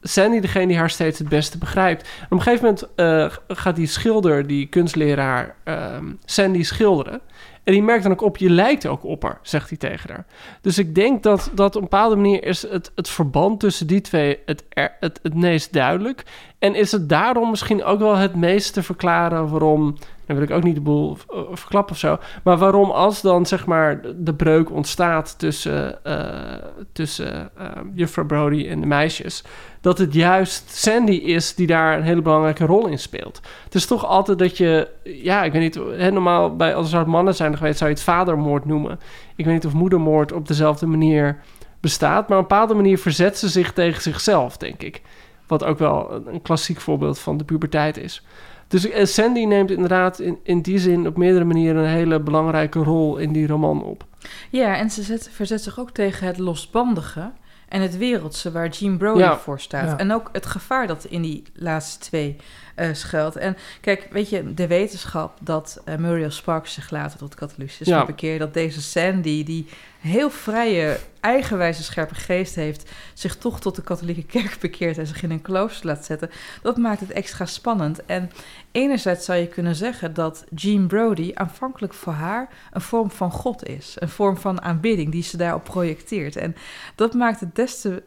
Sandy 0.03 0.41
degene 0.41 0.67
die 0.67 0.77
haar 0.77 0.91
steeds 0.91 1.19
het 1.19 1.29
beste 1.29 1.59
begrijpt. 1.59 2.09
Op 2.25 2.33
een 2.33 2.43
gegeven 2.43 2.65
moment 2.65 2.95
eh, 2.95 3.57
gaat 3.57 3.77
die 3.77 3.87
schilder, 3.87 4.47
die 4.47 4.67
kunstleraar, 4.67 5.57
ehm, 5.65 6.13
Sandy 6.25 6.63
schilderen. 6.63 7.21
En 7.67 7.73
die 7.73 7.83
merkt 7.83 8.03
dan 8.03 8.13
ook 8.13 8.21
op, 8.21 8.37
je 8.37 8.51
lijkt 8.51 8.87
ook 8.87 9.05
op 9.05 9.23
haar, 9.23 9.39
zegt 9.43 9.69
hij 9.69 9.79
tegen 9.79 10.11
haar. 10.11 10.27
Dus 10.61 10.79
ik 10.79 10.95
denk 10.95 11.23
dat, 11.23 11.51
dat 11.55 11.77
op 11.77 11.83
een 11.83 11.89
bepaalde 11.89 12.17
manier 12.17 12.45
is 12.45 12.63
het, 12.63 12.93
het 12.95 13.09
verband 13.09 13.61
tussen 13.61 13.87
die 13.87 14.01
twee 14.01 14.39
het, 14.45 14.65
het, 15.01 15.21
het 15.23 15.35
meest 15.35 15.73
duidelijk. 15.73 16.23
En 16.59 16.75
is 16.75 16.93
het 16.93 17.09
daarom 17.09 17.51
misschien 17.51 17.85
ook 17.85 17.99
wel 17.99 18.17
het 18.17 18.35
meest 18.35 18.73
te 18.73 18.83
verklaren 18.83 19.49
waarom... 19.49 19.97
Dan 20.27 20.37
wil 20.37 20.45
ik 20.45 20.51
ook 20.51 20.63
niet 20.63 20.75
de 20.75 20.81
boel 20.81 21.17
eh, 21.29 21.39
verklappen 21.53 21.95
of 21.95 21.99
zo. 21.99 22.19
Maar 22.45 22.57
waarom 22.57 22.91
als 22.91 23.21
dan 23.21 23.47
zeg 23.47 23.67
maar 23.67 24.01
de 24.17 24.35
breuk 24.35 24.71
ontstaat 24.71 25.39
tussen, 25.39 26.05
eh, 26.05 26.65
tussen 26.93 27.51
eh, 27.57 27.67
juffrouw 27.95 28.27
Brody 28.27 28.69
en 28.69 28.81
de 28.81 28.87
meisjes... 28.87 29.45
dat 29.81 29.99
het 29.99 30.15
juist 30.15 30.71
Sandy 30.71 31.13
is 31.13 31.55
die 31.55 31.67
daar 31.67 31.97
een 31.97 32.03
hele 32.03 32.23
belangrijke 32.23 32.65
rol 32.65 32.87
in 32.87 32.99
speelt. 32.99 33.41
Het 33.65 33.75
is 33.75 33.87
toch 33.87 34.07
altijd 34.07 34.39
dat 34.39 34.57
je... 34.57 34.89
Ja, 35.03 35.45
ik 35.45 35.53
weet 35.53 35.63
niet... 35.63 35.99
Hè, 35.99 36.11
normaal 36.11 36.57
bij, 36.57 36.75
als 36.75 36.93
er 36.93 37.09
mannen 37.09 37.35
zijn 37.35 37.57
geweest... 37.57 37.79
zou 37.79 37.91
je 37.91 37.97
het 37.97 38.05
vadermoord 38.05 38.65
noemen. 38.65 39.01
Ik 39.37 39.45
weet 39.45 39.55
niet 39.55 39.67
of 39.67 39.73
moedermoord 39.73 40.33
op 40.33 40.49
dezelfde 40.49 40.87
manier 40.87 41.41
bestaat. 41.81 42.29
Maar 42.29 42.39
op 42.39 42.43
een 42.43 42.49
bepaalde 42.49 42.75
manier 42.75 42.99
verzet 42.99 43.39
ze 43.39 43.49
zich 43.49 43.73
tegen 43.73 44.03
zichzelf, 44.03 44.57
denk 44.57 44.83
ik. 44.83 45.03
Wat 45.47 45.65
ook 45.65 45.79
wel 45.79 46.23
een, 46.27 46.43
klassiek 46.43 46.81
voorbeeld 46.81 47.19
van 47.19 47.37
de 47.37 47.45
puberteit 47.45 47.97
is. 47.97 48.23
Dus 48.69 48.89
eh, 48.89 49.05
Sandy 49.05 49.45
neemt 49.45 49.71
inderdaad 49.71 50.19
in, 50.19 50.39
in 50.43 50.61
die 50.61 50.79
zin 50.79 51.07
op 51.07 51.17
meerdere 51.17 51.45
manieren 51.45 51.83
een 51.83 51.91
hele 51.91 52.21
belangrijke 52.21 52.79
rol 52.79 53.17
in 53.17 53.33
die 53.33 53.47
roman 53.47 53.83
op. 53.83 54.05
Ja, 54.51 54.77
en 54.77 54.91
ze 54.91 55.03
zet, 55.03 55.31
verzet 55.33 55.63
zich 55.63 55.81
ook 55.81 55.91
tegen 55.91 56.27
het 56.27 56.39
losbandige 56.39 57.33
en 57.69 57.81
het 57.81 57.97
wereldse 57.97 58.53
waar 58.53 58.69
Jean 58.69 58.97
Brody 58.97 59.19
Ja. 59.19 59.37
voor 59.39 59.61
staat. 59.61 59.91
Ja. 59.91 59.97
En 59.97 60.13
ook 60.13 60.29
het 60.33 60.47
gevaar 60.47 60.87
dat 60.87 61.05
in 61.05 61.23
die 61.23 61.43
laatste 61.55 61.99
twee 61.99 62.37
eh, 62.77 62.89
schuilt. 62.93 63.37
En 63.37 63.57
kijk, 63.81 64.07
weet 64.11 64.29
je, 64.29 64.55
de 64.55 64.67
wetenschap 64.67 65.39
dat 65.41 65.81
eh, 65.85 65.97
Muriel 65.97 66.31
Sparks 66.31 66.73
zich 66.73 66.91
later 66.91 67.19
tot 67.19 67.35
katholicisme 67.35 67.95
Ja. 67.95 68.05
bekeert, 68.05 68.39
dat 68.39 68.55
deze 68.55 68.83
Sandy, 68.83 69.45
die 69.45 69.67
heel 69.99 70.31
vrije, 70.31 70.99
eigenwijze, 71.21 71.83
scherpe 71.83 72.15
geest 72.15 72.55
heeft, 72.55 72.91
zich 73.15 73.37
toch 73.37 73.61
tot 73.61 73.77
de 73.77 73.83
katholieke 73.83 74.25
kerk 74.25 74.57
bekeert 74.61 74.99
en 74.99 75.07
zich 75.07 75.23
in 75.23 75.31
een 75.31 75.43
klooster 75.43 75.87
laat 75.87 76.05
zetten, 76.05 76.31
dat 76.63 76.77
maakt 76.77 77.01
het 77.01 77.11
extra 77.11 77.47
spannend. 77.47 78.05
En 78.05 78.31
enerzijds 78.73 79.25
zou 79.25 79.39
je 79.39 79.47
kunnen 79.47 79.75
zeggen 79.75 80.15
dat 80.15 80.45
Jean 80.55 80.87
Brody 80.87 81.31
aanvankelijk 81.35 81.95
voor 81.95 82.13
haar 82.13 82.49
een 82.73 82.81
vorm 82.81 83.11
van 83.11 83.31
God 83.31 83.69
is. 83.69 83.97
Een 83.99 84.09
vorm 84.09 84.37
van 84.37 84.63
aanbidding 84.63 85.13
die 85.13 85.23
ze 85.23 85.37
daarop 85.37 85.65
projecteert. 85.65 86.37
En 86.37 86.57
dat 86.95 87.15
maakt 87.15 87.41
het 87.41 87.55
des 87.55 87.81
te 87.81 88.03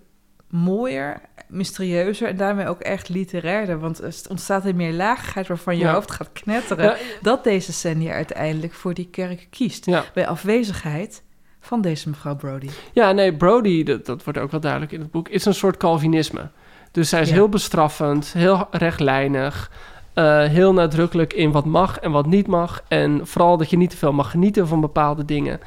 mooier, 0.49 1.21
mysterieuzer 1.47 2.27
en 2.27 2.37
daarmee 2.37 2.67
ook 2.67 2.79
echt 2.79 3.09
literairder. 3.09 3.79
Want 3.79 4.01
er 4.03 4.13
ontstaat 4.29 4.65
een 4.65 4.75
meerlagigheid 4.75 5.47
waarvan 5.47 5.77
je 5.77 5.83
Ja. 5.83 5.93
hoofd 5.93 6.11
gaat 6.11 6.31
knetteren. 6.33 6.85
Ja, 6.85 6.95
Dat 7.21 7.43
deze 7.43 7.73
Sandy 7.73 8.09
uiteindelijk 8.09 8.73
voor 8.73 8.93
die 8.93 9.07
kerk 9.11 9.47
kiest. 9.49 9.85
ja. 9.85 10.03
Bij 10.13 10.27
afwezigheid 10.27 11.23
van 11.59 11.81
deze 11.81 12.09
mevrouw 12.09 12.35
Brody. 12.35 12.69
Ja, 12.93 13.11
nee, 13.11 13.35
Brody, 13.35 13.83
dat, 13.83 14.05
dat 14.05 14.23
wordt 14.23 14.39
ook 14.39 14.51
wel 14.51 14.59
duidelijk 14.59 14.91
in 14.91 14.99
het 14.99 15.11
boek, 15.11 15.29
is 15.29 15.45
een 15.45 15.53
soort 15.53 15.77
Calvinisme. 15.77 16.49
Dus 16.91 17.09
zij 17.09 17.21
is 17.21 17.31
heel 17.31 17.49
bestraffend, 17.49 18.33
heel 18.33 18.67
rechtlijnig, 18.71 19.71
eh, 20.13 20.43
heel 20.43 20.73
nadrukkelijk 20.73 21.33
in 21.33 21.51
wat 21.51 21.65
mag 21.65 21.97
en 21.99 22.11
wat 22.11 22.25
niet 22.25 22.47
mag. 22.47 22.83
En 22.87 23.27
vooral 23.27 23.57
dat 23.57 23.69
je 23.69 23.77
niet 23.77 23.89
te 23.89 23.97
veel 23.97 24.13
mag 24.13 24.31
genieten 24.31 24.67
van 24.67 24.81
bepaalde 24.81 25.25
dingen. 25.25 25.59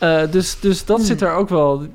Eh, 0.00 0.22
dus, 0.30 0.60
dus 0.60 0.84
dat 0.84 0.96
Hmm. 0.96 1.06
zit 1.06 1.20
er 1.20 1.32
ook 1.32 1.48
wel. 1.48 1.86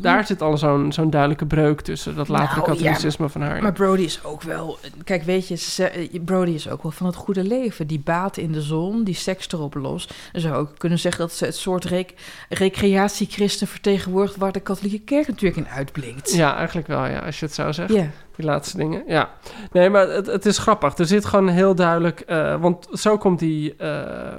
Daar 0.00 0.26
zit 0.26 0.42
al 0.42 0.56
zo'n 0.58 0.92
zo'n 0.92 1.10
duidelijke 1.10 1.46
breuk 1.46 1.80
tussen. 1.80 2.16
Dat 2.16 2.28
latere 2.28 2.60
Nou, 2.60 2.72
ja, 2.72 2.74
katholicisme 2.74 3.28
van 3.28 3.40
haar. 3.40 3.62
Maar 3.62 3.72
Brody 3.72 4.02
is 4.02 4.24
ook 4.24 4.42
wel... 4.42 4.78
Kijk, 5.04 5.22
weet 5.22 5.48
je, 5.48 5.54
ze 5.56 5.70
ze- 5.70 6.20
Brody 6.24 6.50
is 6.50 6.68
ook 6.68 6.82
wel 6.82 6.92
van 6.92 7.06
het 7.06 7.16
goede 7.16 7.44
leven. 7.44 7.86
Die 7.86 8.00
baat 8.04 8.36
in 8.36 8.52
de 8.52 8.62
zon, 8.62 9.04
die 9.04 9.14
seks 9.14 9.48
erop 9.52 9.74
los. 9.74 10.08
Dan 10.32 10.40
zou 10.40 10.54
ook 10.54 10.70
kunnen 10.78 10.98
zeggen 10.98 11.20
dat 11.20 11.32
ze 11.32 11.44
het 11.44 11.56
soort 11.56 11.84
rec 11.84 12.14
recreatiechristen 12.48 13.66
vertegenwoordigt... 13.66 14.36
waar 14.36 14.52
de 14.52 14.60
katholieke 14.60 15.04
kerk 15.04 15.28
natuurlijk 15.28 15.56
in 15.66 15.72
uitblinkt. 15.72 16.32
Ja, 16.34 16.56
eigenlijk 16.56 16.86
wel, 16.86 17.06
ja, 17.06 17.18
als 17.18 17.38
je 17.40 17.44
het 17.46 17.54
zo 17.54 17.72
zegt. 17.72 17.92
Ja. 17.92 18.06
Die 18.36 18.46
laatste 18.46 18.76
dingen, 18.76 19.02
ja. 19.06 19.30
Nee, 19.72 19.90
maar 19.90 20.08
het, 20.08 20.26
het 20.26 20.46
is 20.46 20.58
grappig. 20.58 20.96
Er 20.98 21.06
zit 21.06 21.24
gewoon 21.24 21.48
heel 21.48 21.74
duidelijk... 21.74 22.20
eh, 22.20 22.60
want 22.60 22.86
zo 22.92 23.16
komt 23.18 23.38
die... 23.38 23.76
eh, 23.76 24.34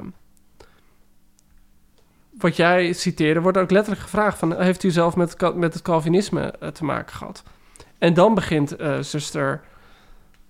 wat 2.41 2.55
jij 2.55 2.93
citeerde, 2.93 3.41
wordt 3.41 3.57
ook 3.57 3.71
letterlijk 3.71 4.03
gevraagd 4.03 4.37
van... 4.37 4.61
heeft 4.61 4.83
u 4.83 4.91
zelf 4.91 5.15
met, 5.15 5.55
met 5.55 5.73
het 5.73 5.81
Calvinisme 5.81 6.53
eh, 6.59 6.69
te 6.69 6.83
maken 6.83 7.15
gehad? 7.15 7.43
En 7.97 8.13
dan 8.13 8.33
begint 8.33 8.75
eh, 8.75 8.99
zuster 8.99 9.61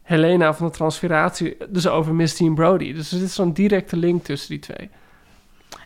Helena 0.02 0.54
van 0.54 0.68
de 0.68 0.74
Transfiguratie 0.74 1.58
dus 1.70 1.88
over 1.88 2.24
Jean 2.24 2.56
Brody. 2.56 2.94
Dus 2.94 3.12
er 3.12 3.18
zit 3.18 3.32
zo'n 3.32 3.54
directe 3.54 3.98
link 3.98 4.24
tussen 4.24 4.50
die 4.50 4.60
twee. 4.60 4.90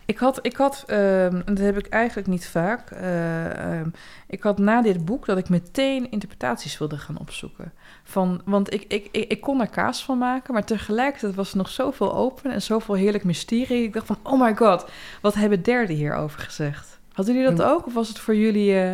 Ik 0.05 0.17
had, 0.17 0.39
ik 0.41 0.55
had 0.55 0.83
ehm, 0.87 1.41
dat 1.45 1.57
heb 1.57 1.77
ik 1.77 1.87
eigenlijk 1.87 2.27
niet 2.27 2.47
vaak. 2.47 2.91
eh, 2.91 3.79
ehm, 3.79 3.89
ik 4.27 4.43
had 4.43 4.57
na 4.57 4.81
dit 4.81 5.05
boek 5.05 5.25
dat 5.25 5.37
ik 5.37 5.49
meteen 5.49 6.11
interpretaties 6.11 6.77
wilde 6.77 6.97
gaan 6.97 7.19
opzoeken. 7.19 7.73
Van, 8.03 8.41
want 8.45 8.73
ik, 8.73 8.85
ik, 8.87 9.07
ik, 9.11 9.31
ik 9.31 9.41
kon 9.41 9.61
er 9.61 9.67
kaas 9.69 10.03
van 10.03 10.17
maken, 10.17 10.53
maar 10.53 10.63
tegelijkertijd 10.65 11.35
was 11.35 11.51
er 11.51 11.57
nog 11.57 11.69
zoveel 11.69 12.15
open 12.15 12.51
en 12.51 12.61
zoveel 12.61 12.95
heerlijk 12.95 13.23
mysterie. 13.23 13.83
Ik 13.83 13.93
dacht 13.93 14.05
van, 14.05 14.17
oh 14.23 14.41
my 14.41 14.55
god, 14.55 14.85
wat 15.21 15.33
hebben 15.33 15.63
derden 15.63 15.95
hierover 15.95 16.39
gezegd? 16.39 16.99
Hadden 17.13 17.35
jullie 17.35 17.55
dat 17.55 17.65
ook? 17.67 17.85
Of 17.85 17.93
was 17.93 18.07
het 18.07 18.19
voor 18.19 18.35
jullie... 18.35 18.79
eh, 18.79 18.91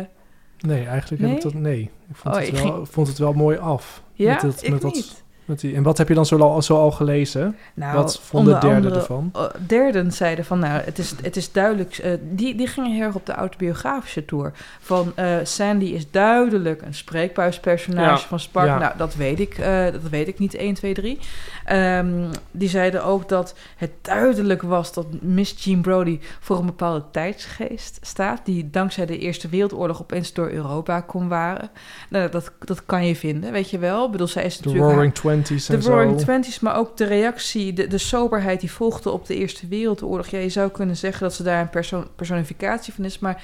Nee, 0.60 0.86
eigenlijk 0.86 1.22
Nee? 1.22 1.30
heb 1.30 1.38
ik 1.44 1.52
dat... 1.52 1.54
Nee, 1.62 1.80
ik 2.08 2.16
vond, 2.16 2.34
Oh, 2.34 2.40
het, 2.40 2.50
ik 2.50 2.54
wel, 2.56 2.72
ging- 2.72 2.88
vond 2.88 3.08
het 3.08 3.18
wel 3.18 3.32
mooi 3.32 3.58
af. 3.58 4.02
ja, 4.12 4.40
Met 4.42 4.62
ik 4.62 4.70
met 4.70 4.80
dat- 4.80 4.94
niet. 4.94 5.22
Met 5.50 5.60
die, 5.60 5.74
en 5.74 5.82
wat 5.82 5.98
heb 5.98 6.08
je 6.08 6.14
dan 6.14 6.26
zo 6.26 6.38
al, 6.38 6.62
zo 6.62 6.76
al 6.76 6.90
gelezen? 6.90 7.56
Nou, 7.74 7.96
wat 7.96 8.20
vond 8.22 8.44
de 8.46 8.52
onder 8.52 8.60
derde 8.70 8.76
andere- 8.86 9.00
ervan? 9.00 9.32
uh, 9.36 9.42
derden 9.66 10.12
zeiden 10.12 10.44
van, 10.44 10.58
nou, 10.58 10.80
het 10.84 10.98
is, 10.98 11.14
het 11.22 11.36
is 11.36 11.52
duidelijk... 11.52 11.98
eh, 11.98 12.12
die, 12.22 12.54
die 12.54 12.66
gingen 12.66 12.92
heel 12.92 13.02
erg 13.06 13.14
op 13.14 13.26
de 13.26 13.32
autobiografische 13.32 14.24
tour. 14.24 14.52
Van, 14.80 15.12
eh, 15.14 15.36
Sandy 15.42 15.84
is 15.84 16.10
duidelijk 16.10 16.82
een 16.82 16.94
spreekbuispersonage 16.94 18.22
Ja. 18.22 18.28
van 18.28 18.40
Spark. 18.40 18.66
Ja. 18.66 18.78
Nou, 18.78 18.92
dat 18.96 19.14
weet 19.14 19.40
ik, 19.40 19.58
eh, 19.58 19.84
dat 19.84 20.08
weet 20.10 20.28
ik 20.28 20.38
niet 20.38 20.54
1, 20.54 20.74
2, 20.74 20.94
3. 20.94 21.18
Ehm, 21.64 22.08
die 22.50 22.68
zeiden 22.68 23.04
ook 23.04 23.28
dat 23.28 23.54
het 23.76 23.90
duidelijk 24.02 24.62
was 24.62 24.92
dat 24.92 25.06
Miss 25.20 25.64
Jean 25.64 25.80
Brody 25.80 26.18
voor 26.40 26.58
een 26.58 26.66
bepaalde 26.66 27.02
tijdsgeest 27.10 27.98
staat... 28.02 28.40
die 28.44 28.70
dankzij 28.70 29.06
de 29.06 29.18
Eerste 29.18 29.48
Wereldoorlog 29.48 30.00
opeens 30.00 30.32
door 30.32 30.50
Europa 30.50 31.00
kon 31.00 31.28
waren. 31.28 31.70
Nou, 32.08 32.30
dat, 32.30 32.52
dat 32.58 32.86
kan 32.86 33.06
je 33.06 33.16
vinden, 33.16 33.52
weet 33.52 33.70
je 33.70 33.78
wel. 33.78 34.04
Ik 34.04 34.10
bedoel, 34.10 34.26
zij 34.26 34.44
is 34.44 34.56
De 34.56 34.64
natuurlijk... 34.64 34.92
Roaring 34.92 35.14
Twenties 35.42 35.68
en 35.68 35.80
De. 35.80 35.86
Roaring 35.86 36.18
Twenties, 36.18 36.60
maar 36.60 36.76
ook 36.76 36.96
de 36.96 37.04
reactie, 37.04 37.72
de, 37.72 37.86
de 37.86 37.98
soberheid 37.98 38.60
die 38.60 38.70
volgde 38.72 39.10
op 39.10 39.26
de 39.26 39.34
Eerste 39.36 39.66
Wereldoorlog. 39.68 40.26
Ja, 40.26 40.38
je 40.38 40.48
zou 40.48 40.70
kunnen 40.70 40.96
zeggen 40.96 41.22
dat 41.22 41.34
ze 41.34 41.42
daar 41.42 41.60
een 41.60 41.70
perso 41.70 42.04
personificatie 42.16 42.92
van 42.92 43.04
is, 43.04 43.18
maar 43.18 43.42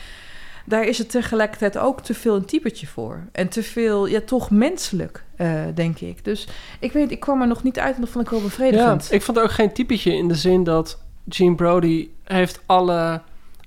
daar 0.65 0.85
is 0.85 0.99
het 0.99 1.11
tegelijkertijd 1.11 1.79
ook 1.79 2.01
te 2.01 2.15
veel 2.15 2.35
een 2.37 2.45
typetje 2.45 2.87
voor. 2.87 3.21
En 3.33 3.49
te 3.49 3.63
veel, 3.63 4.07
ja, 4.07 4.21
toch 4.21 4.51
menselijk, 4.51 5.25
eh, 5.37 5.61
denk 5.75 5.99
ik. 5.99 6.25
Dus 6.25 6.49
ik 6.81 6.93
weet, 6.93 7.11
ik 7.11 7.21
kwam 7.21 7.41
er 7.41 7.47
nog 7.47 7.63
niet 7.63 7.79
uit 7.79 7.95
en 7.95 8.01
dat 8.01 8.11
vond 8.11 8.25
ik 8.25 8.31
wel 8.31 8.41
Ja, 8.41 8.45
bevredigend. 8.45 9.13
ik 9.13 9.23
vond 9.23 9.37
er 9.37 9.43
ook 9.43 9.51
geen 9.53 9.73
typetje 9.73 10.13
in 10.13 10.29
de 10.29 10.35
zin 10.35 10.65
dat 10.65 11.03
Jean 11.25 11.57
Brody 11.57 12.09
heeft 12.25 12.61
alle 12.67 13.21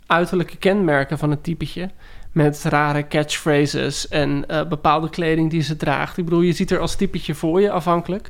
uiterlijke 0.06 0.58
kenmerken 0.58 1.18
van 1.18 1.30
het 1.30 1.44
typetje. 1.44 1.90
Met 2.32 2.64
rare 2.64 3.08
catchphrases 3.08 4.08
en 4.08 4.48
eh, 4.48 4.68
bepaalde 4.68 5.10
kleding 5.10 5.50
die 5.50 5.62
ze 5.62 5.78
draagt. 5.78 6.18
Ik 6.18 6.24
bedoel, 6.24 6.42
je 6.42 6.54
ziet 6.54 6.72
er 6.72 6.80
als 6.80 6.96
typetje 6.96 7.36
voor 7.36 7.62
je 7.62 7.72
afhankelijk. 7.72 8.30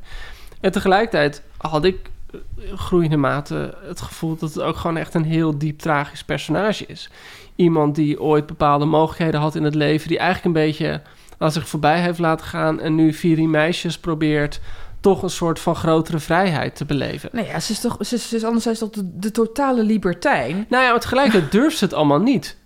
En 0.62 0.72
tegelijkertijd 0.72 1.42
had 1.58 1.86
ik 1.86 2.10
eh, 2.32 2.40
groeiende 2.76 3.18
mate 3.18 3.78
het 3.84 4.02
gevoel 4.02 4.38
dat 4.38 4.54
het 4.54 4.64
ook 4.64 4.76
gewoon 4.76 4.98
echt 4.98 5.14
een 5.14 5.26
heel 5.26 5.58
diep 5.58 5.80
tragisch 5.80 6.24
personage 6.24 6.86
is. 6.86 7.10
Iemand 7.56 7.96
die 7.96 8.22
ooit 8.22 8.46
bepaalde 8.46 8.86
mogelijkheden 8.86 9.40
had 9.40 9.56
in 9.56 9.64
het 9.64 9.76
leven, 9.76 10.08
die 10.08 10.18
eigenlijk 10.18 10.46
een 10.46 10.66
beetje 10.66 11.02
aan 11.38 11.52
zich 11.52 11.68
voorbij 11.68 12.02
heeft 12.02 12.20
laten 12.20 12.46
gaan 12.46 12.80
en 12.80 12.96
nu 12.96 13.16
die 13.22 13.48
meisjes 13.48 13.98
probeert 13.98 14.60
toch 15.00 15.24
een 15.24 15.30
soort 15.30 15.60
van 15.60 15.76
grotere 15.76 16.20
vrijheid 16.20 16.76
te 16.76 16.86
beleven. 16.86 17.30
Nee, 17.34 17.46
ja, 17.46 17.60
ze 17.60 17.72
is 17.72 17.80
toch, 17.80 17.98
ze 18.02 18.16
is, 18.16 18.30
ze 18.30 18.36
is 18.36 18.44
anderzijds 18.44 18.80
toch 18.80 18.90
de, 18.90 19.20
de 19.20 19.32
totale 19.32 19.84
libertijn. 19.84 20.66
Nou 20.70 20.84
ja, 20.84 20.92
maar 20.92 21.00
tegelijkertijd 21.00 21.52
durft 21.52 21.78
ze 21.78 21.84
het 21.84 21.94
allemaal 21.94 22.22
niet. 22.22 22.58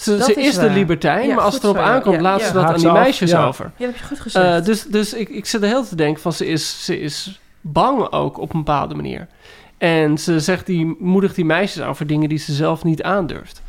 Ze, 0.00 0.16
Dat 0.16 0.26
ze 0.26 0.34
is 0.34 0.46
is, 0.46 0.58
de 0.58 0.70
libertijn, 0.70 1.28
Ja, 1.28 1.34
maar 1.34 1.44
als 1.44 1.54
het 1.54 1.62
erop 1.62 1.76
zo, 1.76 1.82
aankomt, 1.82 2.14
Ja, 2.16 2.20
laat 2.22 2.40
ja. 2.40 2.46
ze 2.46 2.52
dat 2.52 2.64
aan 2.64 2.74
die 2.74 2.92
meisjes 2.92 3.30
ja. 3.30 3.46
over. 3.46 3.64
Ja, 3.64 3.86
dat 3.86 3.94
heb 3.94 3.96
je 3.96 4.06
goed 4.06 4.20
gezegd. 4.20 4.58
Eh, 4.60 4.64
dus 4.64 4.84
dus 4.84 5.14
ik, 5.14 5.28
ik 5.28 5.46
zit 5.46 5.60
de 5.60 5.66
hele 5.66 5.78
tijd 5.78 5.88
te 5.90 5.96
denken 5.96 6.22
van 6.22 6.32
ze 6.32 6.46
is, 6.46 6.84
ze 6.84 7.00
is 7.00 7.40
bang 7.60 8.12
ook 8.12 8.38
op 8.38 8.52
een 8.52 8.58
bepaalde 8.64 8.94
manier. 8.94 9.28
En 9.78 10.18
ze 10.18 10.40
zegt 10.40 10.66
die, 10.66 10.96
moedigt 10.98 11.34
die 11.34 11.44
meisjes 11.44 11.82
aan 11.82 11.96
voor 11.96 12.06
dingen 12.06 12.28
die 12.28 12.38
ze 12.38 12.52
zelf 12.52 12.84
niet 12.84 13.02
aandurft. 13.02 13.62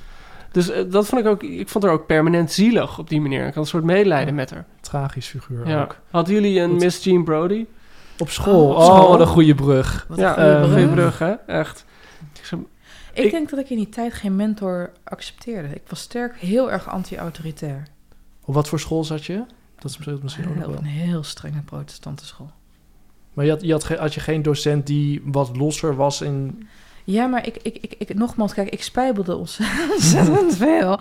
Dus 0.52 0.70
eh, 0.70 0.84
dat 0.90 1.06
vond 1.06 1.22
ik 1.22 1.28
ook, 1.28 1.44
ik 1.44 1.70
vond 1.70 1.84
haar 1.84 1.94
ook 1.94 2.06
permanent 2.06 2.52
zielig 2.52 3.00
op 3.00 3.10
die 3.10 3.22
manier. 3.22 3.40
Ik 3.40 3.54
had 3.54 3.64
een 3.64 3.70
soort 3.70 3.84
medelijden 3.84 4.36
met 4.36 4.50
haar. 4.52 4.66
Tragisch 4.82 5.28
figuur 5.28 5.68
Ja. 5.68 5.82
ook. 5.82 5.96
Hadden 6.12 6.34
jullie 6.34 6.60
een 6.60 6.70
Goed. 6.70 6.80
Miss 6.80 7.04
Jean 7.04 7.24
Brody? 7.24 7.66
Op 8.18 8.30
school. 8.30 8.70
Oh, 8.70 8.78
Oh, 8.78 8.84
school. 8.86 9.10
wat 9.10 9.20
een 9.20 9.28
goede 9.28 9.56
brug. 9.56 10.06
Wat 10.10 10.18
ja, 10.18 10.28
een 10.28 10.34
goede 10.34 10.52
eh, 10.52 10.62
brug. 10.62 10.72
goede 10.74 10.88
brug, 10.88 11.20
hè? 11.20 11.32
Echt. 11.60 11.86
Ik 13.14 13.32
denk 13.32 13.50
dat 13.50 13.60
ik 13.60 13.70
in 13.70 13.78
die 13.78 13.90
tijd 13.90 14.14
geen 14.14 14.36
mentor 14.36 14.92
accepteerde. 15.04 15.68
Ik 15.68 15.82
was 15.88 16.00
sterk 16.00 16.36
heel 16.36 16.72
erg 16.72 16.90
anti-autoritair. 16.90 17.88
Op 18.46 18.54
wat 18.54 18.68
voor 18.70 18.80
school 18.80 19.04
zat 19.04 19.26
je? 19.26 19.44
Dat 19.80 19.92
speelt 19.92 20.24
misschien 20.24 20.48
ook 20.48 20.56
nog 20.56 20.66
Op 20.66 20.72
wel. 20.72 20.80
een 20.80 20.86
heel 20.86 21.24
strenge 21.24 21.62
protestante 21.62 22.26
school. 22.26 22.52
Maar 23.34 23.46
je 23.46 23.52
had, 23.52 23.62
je 23.62 23.72
had, 23.72 23.88
had 23.88 24.14
je 24.14 24.20
geen 24.20 24.42
docent 24.42 24.88
die 24.88 25.22
wat 25.26 25.58
losser 25.58 25.96
was 25.96 26.22
in... 26.22 26.68
Ja, 27.04 27.28
maar 27.28 27.48
ik, 27.48 27.58
ik, 27.62 27.78
ik, 27.82 27.96
ik 27.98 28.14
nogmaals, 28.14 28.54
kijk, 28.54 28.70
ik 28.70 28.84
spijbelde 28.84 29.36
ontzettend 29.44 30.58
veel. 30.58 31.00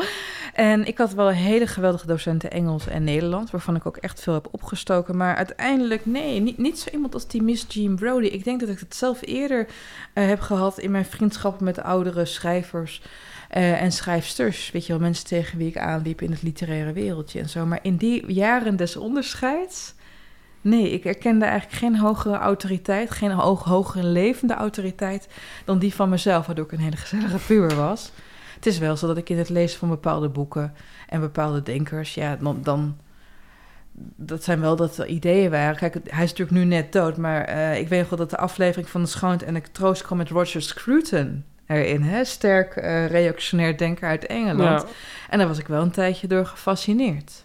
En 0.54 0.86
ik 0.86 0.98
had 0.98 1.12
wel 1.12 1.28
hele 1.28 1.66
geweldige 1.66 2.06
docenten 2.06 2.50
Engels 2.50 2.86
en 2.86 3.04
Nederlands, 3.04 3.50
waarvan 3.50 3.76
ik 3.76 3.86
ook 3.86 3.96
echt 3.96 4.20
veel 4.20 4.34
heb 4.34 4.48
opgestoken. 4.50 5.16
Maar 5.16 5.36
uiteindelijk, 5.36 6.06
nee, 6.06 6.40
niet, 6.40 6.58
niet 6.58 6.78
zo 6.78 6.90
iemand 6.90 7.14
als 7.14 7.28
die 7.28 7.42
Miss 7.42 7.66
Jean 7.68 7.96
Brody. 7.96 8.26
Ik 8.26 8.44
denk 8.44 8.60
dat 8.60 8.68
ik 8.68 8.78
het 8.78 8.94
zelf 8.94 9.18
eerder 9.22 9.66
eh, 10.12 10.26
heb 10.26 10.40
gehad 10.40 10.78
in 10.78 10.90
mijn 10.90 11.04
vriendschappen 11.04 11.64
met 11.64 11.82
oudere 11.82 12.24
schrijvers 12.24 13.02
eh, 13.48 13.82
en 13.82 13.92
schrijfsters. 13.92 14.70
Weet 14.70 14.86
je 14.86 14.92
wel, 14.92 15.00
mensen 15.02 15.26
tegen 15.26 15.58
wie 15.58 15.68
ik 15.68 15.78
aanliep 15.78 16.22
in 16.22 16.30
het 16.30 16.42
literaire 16.42 16.92
wereldje 16.92 17.40
en 17.40 17.48
zo. 17.48 17.66
Maar 17.66 17.78
in 17.82 17.96
die 17.96 18.32
jaren 18.32 18.76
des 18.76 18.96
onderscheids... 18.96 19.94
Nee, 20.60 20.90
ik 20.90 21.04
erkende 21.04 21.44
eigenlijk 21.44 21.78
geen 21.78 21.98
hogere 21.98 22.36
autoriteit, 22.36 23.10
geen 23.10 23.30
hoog, 23.30 23.64
hogere 23.64 24.04
levende 24.04 24.54
autoriteit 24.54 25.28
dan 25.64 25.78
die 25.78 25.94
van 25.94 26.08
mezelf, 26.08 26.46
waardoor 26.46 26.64
ik 26.64 26.72
een 26.72 26.78
hele 26.78 26.96
gezellige 26.96 27.38
puber 27.46 27.76
was. 27.76 28.12
Het 28.54 28.66
is 28.66 28.78
wel 28.78 28.96
zo 28.96 29.06
dat 29.06 29.16
ik 29.16 29.28
in 29.28 29.38
het 29.38 29.48
lezen 29.48 29.78
van 29.78 29.88
bepaalde 29.88 30.28
boeken 30.28 30.74
en 31.08 31.20
bepaalde 31.20 31.62
denkers, 31.62 32.14
ja, 32.14 32.36
dan, 32.36 32.58
dan 32.62 32.96
dat 34.16 34.44
zijn 34.44 34.60
wel 34.60 34.76
dat 34.76 34.98
er 34.98 35.06
ideeën 35.06 35.50
waren. 35.50 35.76
Kijk, 35.76 35.94
hij 35.94 36.24
is 36.24 36.30
natuurlijk 36.30 36.58
nu 36.58 36.64
net 36.64 36.92
dood, 36.92 37.16
maar 37.16 37.44
eh, 37.44 37.78
ik 37.78 37.88
weet 37.88 38.00
nog 38.00 38.08
wel 38.08 38.18
dat 38.18 38.30
de 38.30 38.36
aflevering 38.36 38.88
van 38.88 39.02
de 39.02 39.08
Schoont 39.08 39.42
en 39.42 39.54
de 39.54 39.62
Troost 39.72 40.02
kwam 40.02 40.18
met 40.18 40.28
Roger 40.28 40.62
Scruton 40.62 41.44
erin, 41.66 42.02
hè? 42.02 42.24
sterk 42.24 42.76
eh, 42.76 43.06
reactionair 43.06 43.76
denker 43.76 44.08
uit 44.08 44.26
Engeland. 44.26 44.82
ja. 44.82 44.88
En 45.28 45.38
daar 45.38 45.48
was 45.48 45.58
ik 45.58 45.66
wel 45.66 45.82
een 45.82 45.90
tijdje 45.90 46.26
door 46.26 46.46
gefascineerd. 46.46 47.44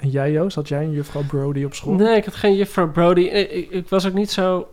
En 0.00 0.08
jij 0.08 0.32
Joost, 0.32 0.54
had 0.54 0.68
jij 0.68 0.84
een 0.84 0.92
juffrouw 0.92 1.24
Brody 1.26 1.64
op 1.64 1.74
school? 1.74 1.94
Nee, 1.94 2.16
ik 2.16 2.24
had 2.24 2.34
geen 2.34 2.56
juffrouw 2.56 2.90
Brody. 2.90 3.20
Ik, 3.20 3.70
ik, 3.70 3.88
was 3.88 4.06
ook 4.06 4.12
niet 4.12 4.30
zo 4.30 4.68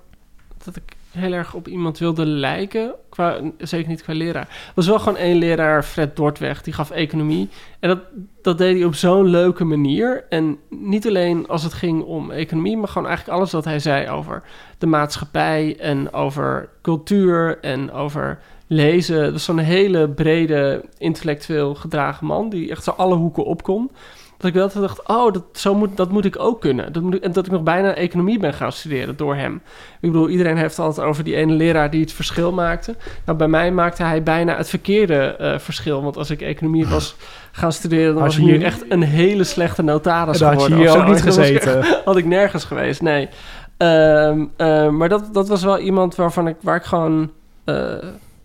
dat 0.64 0.76
ik 0.76 0.84
heel 1.12 1.34
erg 1.34 1.54
op 1.54 1.68
iemand 1.68 1.98
wilde 1.98 2.26
lijken. 2.26 2.94
Qua, 3.10 3.40
zeker 3.58 3.90
niet 3.90 4.04
qua 4.04 4.14
leraar. 4.14 4.48
Er 4.48 4.72
was 4.76 4.88
wel 4.88 5.00
gewoon 5.00 5.18
één 5.18 5.38
leraar, 5.38 5.84
Fred 5.84 6.16
Dortweg, 6.16 6.64
die 6.64 6.74
gaf 6.74 6.92
economie. 6.92 7.50
En 7.80 7.90
dat, 7.90 8.00
dat 8.42 8.58
deed 8.58 8.76
hij 8.76 8.86
op 8.86 8.96
zo'n 8.96 9.28
leuke 9.28 9.64
manier. 9.64 10.26
En 10.30 10.58
niet 10.70 11.08
alleen 11.08 11.48
als 11.48 11.64
het 11.64 11.74
ging 11.74 12.04
om 12.04 12.32
economie, 12.32 12.78
maar 12.78 12.88
gewoon 12.88 13.08
eigenlijk 13.08 13.38
alles 13.38 13.52
wat 13.52 13.66
hij 13.66 13.80
zei 13.80 14.10
over 14.10 14.44
de 14.78 14.88
maatschappij 14.88 15.78
en 15.80 16.14
over 16.14 16.70
cultuur 16.82 17.58
en 17.62 17.92
over 17.92 18.40
lezen. 18.68 19.24
Dat 19.24 19.32
was 19.32 19.44
zo'n 19.44 19.58
hele 19.58 20.10
brede, 20.10 20.84
intellectueel 20.98 21.76
gedragen 21.76 22.26
man 22.26 22.50
die 22.50 22.70
echt 22.70 22.84
zo 22.84 22.92
alle 22.92 23.16
hoeken 23.16 23.46
op 23.46 23.64
kon. 23.64 23.92
Dat 24.38 24.48
ik 24.48 24.54
wel 24.54 24.70
dacht, 24.74 25.08
oh, 25.08 25.34
dat, 25.34 25.44
zo 25.54 25.76
moet, 25.76 25.98
dat 25.98 26.12
moet 26.12 26.26
ik 26.26 26.40
ook 26.40 26.62
kunnen. 26.62 26.94
Dat 26.94 27.04
moet 27.04 27.14
ik, 27.14 27.24
en 27.24 27.32
dat 27.32 27.46
ik 27.46 27.52
nog 27.52 27.64
bijna 27.64 27.94
economie 27.94 28.40
ben 28.40 28.54
gaan 28.54 28.72
studeren 28.72 29.18
door 29.18 29.36
hem. 29.36 29.54
Ik 30.02 30.12
bedoel, 30.12 30.30
iedereen 30.30 30.58
heeft 30.58 30.80
altijd 30.80 31.08
over 31.08 31.24
die 31.24 31.36
ene 31.36 31.54
leraar 31.54 31.90
die 31.90 32.02
het 32.02 32.12
verschil 32.14 32.52
maakte. 32.52 32.96
Nou, 33.26 33.38
bij 33.38 33.48
mij 33.48 33.72
maakte 33.72 34.04
hij 34.04 34.24
bijna 34.24 34.58
het 34.58 34.70
verkeerde 34.70 35.16
eh, 35.36 35.60
verschil. 35.60 36.04
Want 36.04 36.18
als 36.18 36.30
ik 36.30 36.42
economie 36.42 36.88
was 36.88 37.16
gaan 37.52 37.72
studeren, 37.72 38.14
dan 38.14 38.24
Had 38.24 38.36
was 38.36 38.38
ik 38.38 38.44
hier- 38.44 38.64
echt 38.64 38.84
een 38.90 39.04
hele 39.04 39.44
slechte 39.44 39.82
notaris 39.82 40.40
En 40.40 40.46
daar 40.46 40.54
had 40.54 40.62
je 40.68 40.68
geworden. 40.74 40.92
hier 40.94 41.02
ook 41.02 41.08
zo. 41.08 41.14
niet 41.14 41.24
was 41.36 41.38
ik 41.38 41.62
gezeten. 41.64 41.86
had 42.06 42.18
ik 42.18 42.26
nergens 42.26 42.64
geweest, 42.64 43.02
nee. 43.02 43.30
Ehm, 43.78 44.46
eh, 44.58 44.90
maar 44.90 45.10
dat, 45.10 45.34
dat 45.34 45.48
was 45.48 45.64
wel 45.64 45.80
iemand 45.80 46.16
waarvan 46.16 46.48
ik, 46.48 46.56
waar 46.62 46.76
ik 46.76 46.84
gewoon 46.84 47.32
eh, 47.64 47.94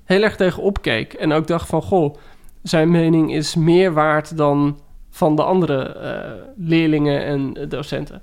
heel 0.04 0.22
erg 0.22 0.36
tegen 0.36 0.62
opkeek. 0.62 1.12
En 1.12 1.32
ook 1.32 1.46
dacht 1.46 1.68
van, 1.68 1.82
goh, 1.82 2.14
zijn 2.62 2.90
mening 2.90 3.34
is 3.34 3.54
meer 3.54 3.92
waard 3.92 4.36
dan 4.36 4.80
van 5.12 5.36
de 5.36 5.42
andere 5.42 5.82
eh, 5.82 6.32
leerlingen 6.56 7.24
en 7.24 7.68
docenten. 7.68 8.22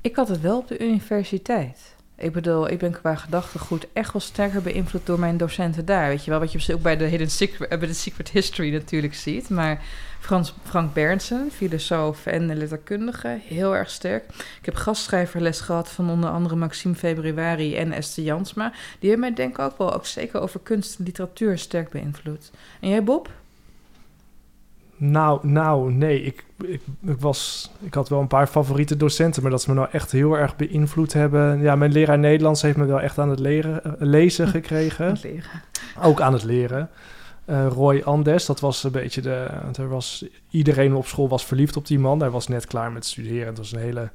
Ik 0.00 0.16
had 0.16 0.28
het 0.28 0.40
wel 0.40 0.58
op 0.58 0.68
de 0.68 0.78
universiteit. 0.78 1.94
Ik 2.16 2.32
bedoel, 2.32 2.70
ik 2.70 2.78
ben 2.78 2.92
qua 2.92 3.14
gedachtegoed 3.14 3.86
echt 3.92 4.12
wel 4.12 4.22
sterker 4.22 4.62
beïnvloed 4.62 5.06
door 5.06 5.18
mijn 5.18 5.36
docenten 5.36 5.84
daar. 5.84 6.08
Weet 6.08 6.24
je 6.24 6.30
wel, 6.30 6.40
wat 6.40 6.52
je 6.52 6.74
ook 6.74 6.82
bij 6.82 6.96
de 6.96 7.04
Hidden 7.04 7.30
Secret, 7.30 7.68
eh, 7.68 7.78
bij 7.78 7.88
de 7.88 7.94
Secret 7.94 8.30
History 8.30 8.72
natuurlijk 8.72 9.14
ziet. 9.14 9.48
Maar 9.48 9.82
Frans, 10.20 10.54
Frank 10.62 10.94
Berndsen, 10.94 11.50
filosoof 11.52 12.26
en 12.26 12.56
letterkundige, 12.56 13.38
heel 13.44 13.76
erg 13.76 13.90
sterk. 13.90 14.24
Ik 14.58 14.64
heb 14.64 14.74
gastschrijverles 14.74 15.60
gehad 15.60 15.88
van 15.88 16.10
onder 16.10 16.30
andere 16.30 16.56
Maxime 16.56 16.94
Februari 16.94 17.76
en 17.76 17.92
Esther 17.92 18.24
Jansma. 18.24 18.72
Die 18.98 19.10
hebben 19.10 19.28
mij 19.28 19.36
denk 19.36 19.58
ik 19.58 19.64
ook 19.64 19.78
wel, 19.78 19.94
ook 19.94 20.06
zeker 20.06 20.40
over 20.40 20.60
kunst 20.60 20.98
en 20.98 21.04
literatuur, 21.04 21.58
sterk 21.58 21.90
beïnvloed. 21.90 22.50
En 22.80 22.88
jij, 22.88 23.04
Bob? 23.04 23.30
Nou, 24.96 25.48
nou, 25.48 25.92
nee. 25.92 26.22
Ik, 26.22 26.44
ik, 26.66 26.80
ik, 27.06 27.20
was, 27.20 27.70
ik 27.80 27.94
had 27.94 28.08
wel 28.08 28.20
een 28.20 28.26
paar 28.26 28.46
favoriete 28.46 28.96
docenten, 28.96 29.42
maar 29.42 29.50
dat 29.50 29.62
ze 29.62 29.70
me 29.70 29.76
nou 29.76 29.88
echt 29.92 30.12
heel 30.12 30.38
erg 30.38 30.56
beïnvloed 30.56 31.12
hebben. 31.12 31.60
Ja, 31.60 31.76
mijn 31.76 31.92
leraar 31.92 32.18
Nederlands 32.18 32.62
heeft 32.62 32.76
me 32.76 32.84
wel 32.84 33.00
echt 33.00 33.18
aan 33.18 33.30
het 33.30 33.38
leren, 33.38 33.84
eh, 33.84 33.92
lezen 33.98 34.48
gekregen. 34.58 35.16
Leren. 35.22 35.62
Ook 36.02 36.20
aan 36.20 36.32
het 36.32 36.44
leren. 36.44 36.90
Eh, 37.44 37.66
Roy 37.66 38.02
Andes, 38.04 38.46
dat 38.46 38.60
was 38.60 38.84
een 38.84 38.90
beetje 38.90 39.20
de... 39.20 39.46
Er 39.78 39.88
was, 39.88 40.24
iedereen 40.50 40.94
op 40.94 41.06
school 41.06 41.28
was 41.28 41.44
verliefd 41.44 41.76
op 41.76 41.86
die 41.86 41.98
man. 41.98 42.20
Hij 42.20 42.30
was 42.30 42.48
net 42.48 42.66
klaar 42.66 42.92
met 42.92 43.06
studeren. 43.06 43.46
Het 43.46 43.58
was 43.58 43.72
een 43.72 43.78
hele... 43.78 44.08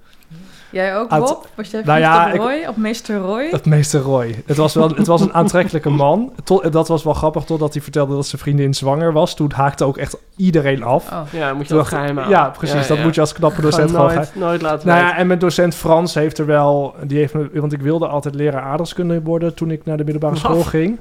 Jij 0.71 0.97
ook, 0.97 1.09
Bob? 1.09 1.47
Was 1.55 1.69
jij 1.69 1.81
Nou 1.83 1.99
verliefd 2.01 2.01
ja, 2.01 2.27
op 2.27 2.33
ik- 2.33 2.41
Roy? 2.41 2.65
Op 2.67 2.77
meester 2.77 3.17
Roy? 3.17 3.47
Het 3.51 3.65
meester 3.65 4.01
Roy. 4.01 4.43
Het 4.45 4.57
was, 4.57 4.73
wel, 4.73 4.89
het 4.89 5.07
was 5.07 5.21
een 5.21 5.33
aantrekkelijke 5.33 5.89
man. 5.89 6.33
Tot, 6.43 6.71
dat 6.71 6.87
was 6.87 7.03
wel 7.03 7.13
grappig, 7.13 7.43
totdat 7.43 7.73
hij 7.73 7.81
vertelde 7.81 8.15
dat 8.15 8.27
zijn 8.27 8.41
vriendin 8.41 8.73
zwanger 8.73 9.13
was. 9.13 9.35
Toen 9.35 9.51
haakte 9.51 9.83
ook 9.85 9.97
echt 9.97 10.17
iedereen 10.35 10.83
af. 10.83 11.11
Oh. 11.11 11.21
Ja, 11.31 11.53
moet 11.53 11.67
je 11.67 11.73
dat 11.73 11.87
geheim 11.87 12.17
houden. 12.17 12.37
Ja, 12.37 12.49
precies. 12.49 12.87
dat 12.87 12.99
moet 12.99 13.15
je 13.15 13.21
als 13.21 13.33
knappe 13.33 13.61
docent 13.61 13.89
Gewoon 13.89 14.09
gewoon 14.09 14.25
nooit, 14.25 14.35
nooit 14.35 14.61
laten 14.61 14.87
Nou 14.87 14.99
ja, 14.99 15.17
en 15.17 15.27
mijn 15.27 15.39
docent 15.39 15.75
Frans 15.75 16.13
heeft 16.13 16.37
er 16.37 16.45
wel... 16.45 16.95
Die 17.03 17.17
heeft 17.17 17.33
me, 17.33 17.49
want 17.53 17.73
ik 17.73 17.81
wilde 17.81 18.07
altijd 18.07 18.35
leraar 18.35 18.61
aardrijkskunde 18.61 19.21
worden 19.21 19.53
toen 19.53 19.71
ik 19.71 19.85
naar 19.85 19.97
de 19.97 20.03
middelbare 20.03 20.33
Wat? 20.33 20.43
school 20.43 20.63
ging. 20.63 20.99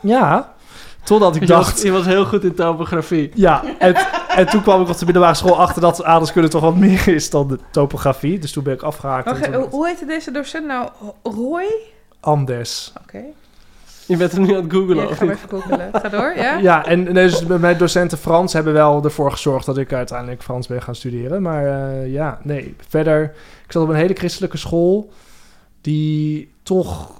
Ja, 0.00 0.53
totdat 1.04 1.34
ik 1.34 1.40
je, 1.40 1.46
dacht... 1.46 1.72
was, 1.72 1.82
je 1.82 1.90
was 1.90 2.06
heel 2.06 2.24
goed 2.24 2.44
in 2.44 2.54
topografie. 2.54 3.30
Ja, 3.34 3.62
en, 3.78 3.94
en 4.28 4.46
toen 4.46 4.62
kwam 4.62 4.82
ik 4.82 4.88
op 4.88 4.98
de 4.98 5.04
middelbare 5.04 5.34
school 5.34 5.58
achter 5.60 5.80
dat 5.82 6.04
aardrijkskunde 6.04 6.48
toch 6.48 6.62
wat 6.62 6.76
meer 6.76 7.08
is 7.08 7.30
dan 7.30 7.48
de 7.48 7.58
topografie. 7.70 8.38
Dus 8.38 8.52
toen 8.52 8.62
ben 8.62 8.74
ik 8.74 8.82
afgehaakt. 8.82 9.24
Wacht, 9.24 9.46
hoe- 9.54 9.68
hoe 9.70 9.86
heette 9.86 10.06
deze 10.06 10.30
docent 10.30 10.66
nou? 10.66 10.88
Roy? 11.22 11.66
Anders. 12.20 12.92
Oké. 13.02 13.20
Je 14.06 14.16
bent 14.16 14.32
hem 14.32 14.42
nu 14.42 14.56
aan 14.56 14.62
het 14.62 14.72
googlen, 14.72 14.96
Ja, 14.96 15.04
of 15.04 15.16
ga 15.16 15.24
even 15.24 15.48
googelen. 15.48 15.90
Ga 15.92 16.08
door, 16.08 16.32
ja? 16.44 16.56
Ja, 16.56 16.84
en 16.86 17.04
dus 17.14 17.46
mijn 17.46 17.78
docenten 17.78 18.18
Frans 18.18 18.52
hebben 18.52 18.72
wel 18.72 19.04
ervoor 19.04 19.30
gezorgd 19.30 19.66
dat 19.66 19.78
ik 19.78 19.92
uiteindelijk 19.92 20.42
Frans 20.42 20.66
ben 20.66 20.82
gaan 20.82 20.94
studeren. 20.94 21.42
Maar 21.42 21.66
eh, 21.66 22.12
ja, 22.12 22.38
nee. 22.42 22.74
Verder, 22.88 23.22
ik 23.66 23.72
zat 23.72 23.82
op 23.82 23.88
een 23.88 23.94
hele 23.94 24.14
christelijke 24.14 24.56
school 24.56 25.12
die 25.80 26.52
toch 26.62 27.10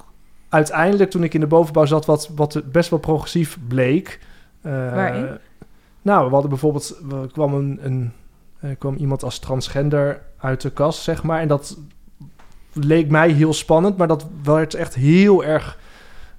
uiteindelijk 0.55 1.11
toen 1.11 1.23
ik 1.23 1.35
in 1.35 1.41
de 1.41 1.47
bovenbouw 1.47 1.85
zat 1.85 2.07
wat, 2.07 2.31
wat 2.35 2.63
best 2.73 2.91
wel 2.91 2.99
progressief 2.99 3.59
bleek. 3.69 4.21
Eh, 4.63 4.73
Waarin? 4.73 5.29
Nou, 6.03 6.27
we 6.27 6.33
hadden 6.33 6.51
bijvoorbeeld, 6.51 7.01
er 7.11 7.31
kwam, 7.33 7.55
een, 7.55 7.79
een, 7.83 8.13
er 8.61 8.77
kwam 8.77 8.97
iemand 8.97 9.23
als 9.23 9.39
transgender 9.39 10.23
uit 10.39 10.61
de 10.61 10.71
kast, 10.71 11.03
zeg 11.03 11.23
maar. 11.23 11.41
En 11.41 11.49
dat 11.49 11.79
leek 12.73 13.11
mij 13.11 13.31
heel 13.31 13.53
spannend, 13.53 13.97
maar 13.97 14.09
dat 14.09 14.27
werd 14.43 14.75
echt 14.75 14.95
heel 14.95 15.45
erg 15.45 15.79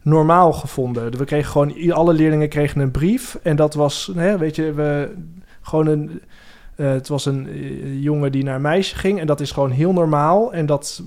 normaal 0.02 0.54
gevonden. 0.54 1.18
We 1.18 1.26
kregen 1.26 1.52
gewoon, 1.52 1.92
alle 1.92 2.14
leerlingen 2.14 2.50
kregen 2.50 2.82
een 2.82 2.92
brief. 2.92 3.40
En 3.44 3.56
dat 3.56 3.74
was, 3.74 4.12
hè, 4.16 4.38
weet 4.38 4.56
je, 4.56 4.74
we 4.74 5.16
gewoon 5.62 5.88
een. 5.88 6.22
Eh, 6.76 6.88
het 6.90 7.08
was 7.08 7.26
een 7.26 7.48
eh, 7.50 8.04
jongen 8.04 8.32
die 8.32 8.44
naar 8.44 8.56
een 8.56 8.62
meisje 8.62 8.96
ging. 8.96 9.20
En 9.20 9.28
dat 9.28 9.40
is 9.40 9.52
gewoon 9.52 9.72
heel 9.72 9.94
normaal. 9.94 10.54
En 10.54 10.66
dat. 10.66 11.02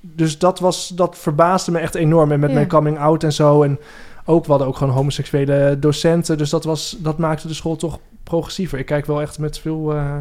Dus 0.00 0.38
dat 0.38 0.58
was. 0.58 0.88
Dat 0.88 1.18
verbaasde 1.18 1.70
me 1.70 1.78
echt 1.78 1.94
enorm. 1.94 2.32
En 2.32 2.40
met 2.40 2.48
Ja. 2.48 2.54
mijn 2.54 2.68
coming 2.68 2.98
out 2.98 3.24
en 3.24 3.32
zo. 3.32 3.62
En 3.62 3.78
ook, 4.24 4.44
we 4.44 4.50
hadden 4.50 4.68
ook 4.68 4.76
gewoon 4.76 4.92
homoseksuele 4.94 5.76
docenten. 5.78 6.38
Dus 6.38 6.50
dat 6.50 6.64
was. 6.64 6.96
Dat 6.98 7.18
maakte 7.18 7.48
de 7.48 7.54
school 7.54 7.76
toch 7.76 7.98
progressiever. 8.24 8.78
Ik 8.78 8.86
kijk 8.86 9.06
wel 9.06 9.20
echt 9.20 9.38
met 9.38 9.58
veel 9.58 9.92
eh, 9.94 10.16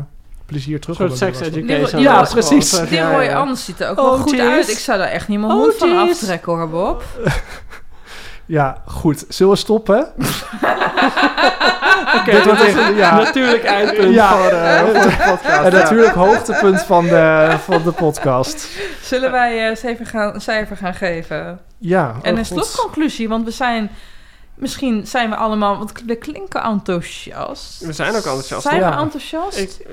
plezier 0.45 0.73
Een 0.73 0.79
terug. 0.79 0.95
soort 0.97 1.11
op 1.11 1.17
sex 1.17 1.39
education. 1.39 2.01
Ja, 2.01 2.23
precies. 2.31 2.69
Die 2.69 2.93
ja, 2.97 3.21
ja. 3.21 3.39
Anders 3.39 3.65
ziet 3.65 3.79
er 3.79 3.89
ook 3.89 3.97
Oh, 3.99 4.09
wel 4.09 4.17
goed 4.17 4.39
uit. 4.39 4.69
Ik 4.69 4.77
zou 4.77 4.97
daar 4.97 5.07
echt 5.07 5.27
niet 5.27 5.39
mijn 5.39 5.51
Oh, 5.51 5.57
hond 5.59 5.75
van 5.75 5.97
aftrekken 5.97 6.53
hoor, 6.53 6.69
Bob. 6.69 7.03
Ja, 8.49 8.81
goed. 8.85 9.25
Zullen 9.27 9.51
we 9.53 9.57
stoppen? 9.59 9.99
Oké, 12.17 12.31
een 12.31 12.95
ja. 12.95 13.15
natuurlijk 13.15 13.63
eindpunt 13.63 14.13
Ja. 14.13 14.37
voor, 14.37 14.51
eh, 14.51 14.79
voor 14.83 14.93
de 14.93 15.15
podcast. 15.29 15.65
En 15.65 15.71
ja. 15.71 15.77
natuurlijk 15.77 16.13
hoogtepunt 16.13 16.81
van 16.81 17.07
de, 17.07 17.55
van 17.63 17.83
de 17.83 17.91
podcast. 17.91 18.67
Zullen 19.01 19.31
wij 19.31 19.57
eh, 19.57 19.65
eens 19.65 19.83
even 19.83 20.05
gaan, 20.05 20.33
een 20.33 20.41
cijfer 20.41 20.77
gaan 20.77 20.93
geven? 20.93 21.59
Ja. 21.77 22.15
En 22.21 22.33
oh 22.33 22.39
een 22.39 22.45
god. 22.45 22.65
slotconclusie, 22.65 23.29
want 23.29 23.45
we 23.45 23.51
zijn... 23.51 23.89
Misschien 24.55 25.07
zijn 25.07 25.29
we 25.29 25.35
allemaal... 25.35 25.77
Want 25.77 25.93
we 26.05 26.15
klinken 26.15 26.63
enthousiast. 26.63 27.85
We 27.85 27.93
zijn 27.93 28.09
ook 28.09 28.15
enthousiast. 28.15 28.61
Zijn 28.61 28.79
Ja. 28.79 28.89
we 28.89 29.01
enthousiast? 29.01 29.57
Ik, 29.57 29.87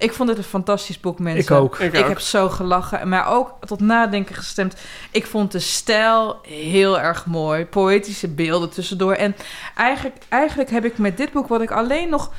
Ik, 0.00 0.12
vond 0.12 0.28
dit 0.28 0.38
een 0.38 0.44
fantastisch 0.44 1.00
boek, 1.00 1.18
mensen. 1.18 1.56
Ik 1.56 1.62
ook. 1.62 1.78
ik, 1.78 1.92
Ik 1.92 2.02
ook. 2.02 2.08
heb 2.08 2.20
zo 2.20 2.48
gelachen, 2.48 3.08
maar 3.08 3.26
ook 3.26 3.54
tot 3.66 3.80
nadenken 3.80 4.34
gestemd. 4.34 4.74
Ik 5.10 5.26
vond 5.26 5.52
de 5.52 5.58
stijl 5.58 6.40
heel 6.42 7.00
erg 7.00 7.26
mooi. 7.26 7.64
Poëtische 7.66 8.28
beelden 8.28 8.70
tussendoor. 8.70 9.12
En 9.12 9.36
eigenlijk, 9.76 10.16
eigenlijk 10.28 10.70
heb 10.70 10.84
ik 10.84 10.98
met 10.98 11.16
dit 11.16 11.32
boek, 11.32 11.48
wat 11.48 11.60
ik 11.60 11.70
alleen 11.70 12.08
nog 12.08 12.30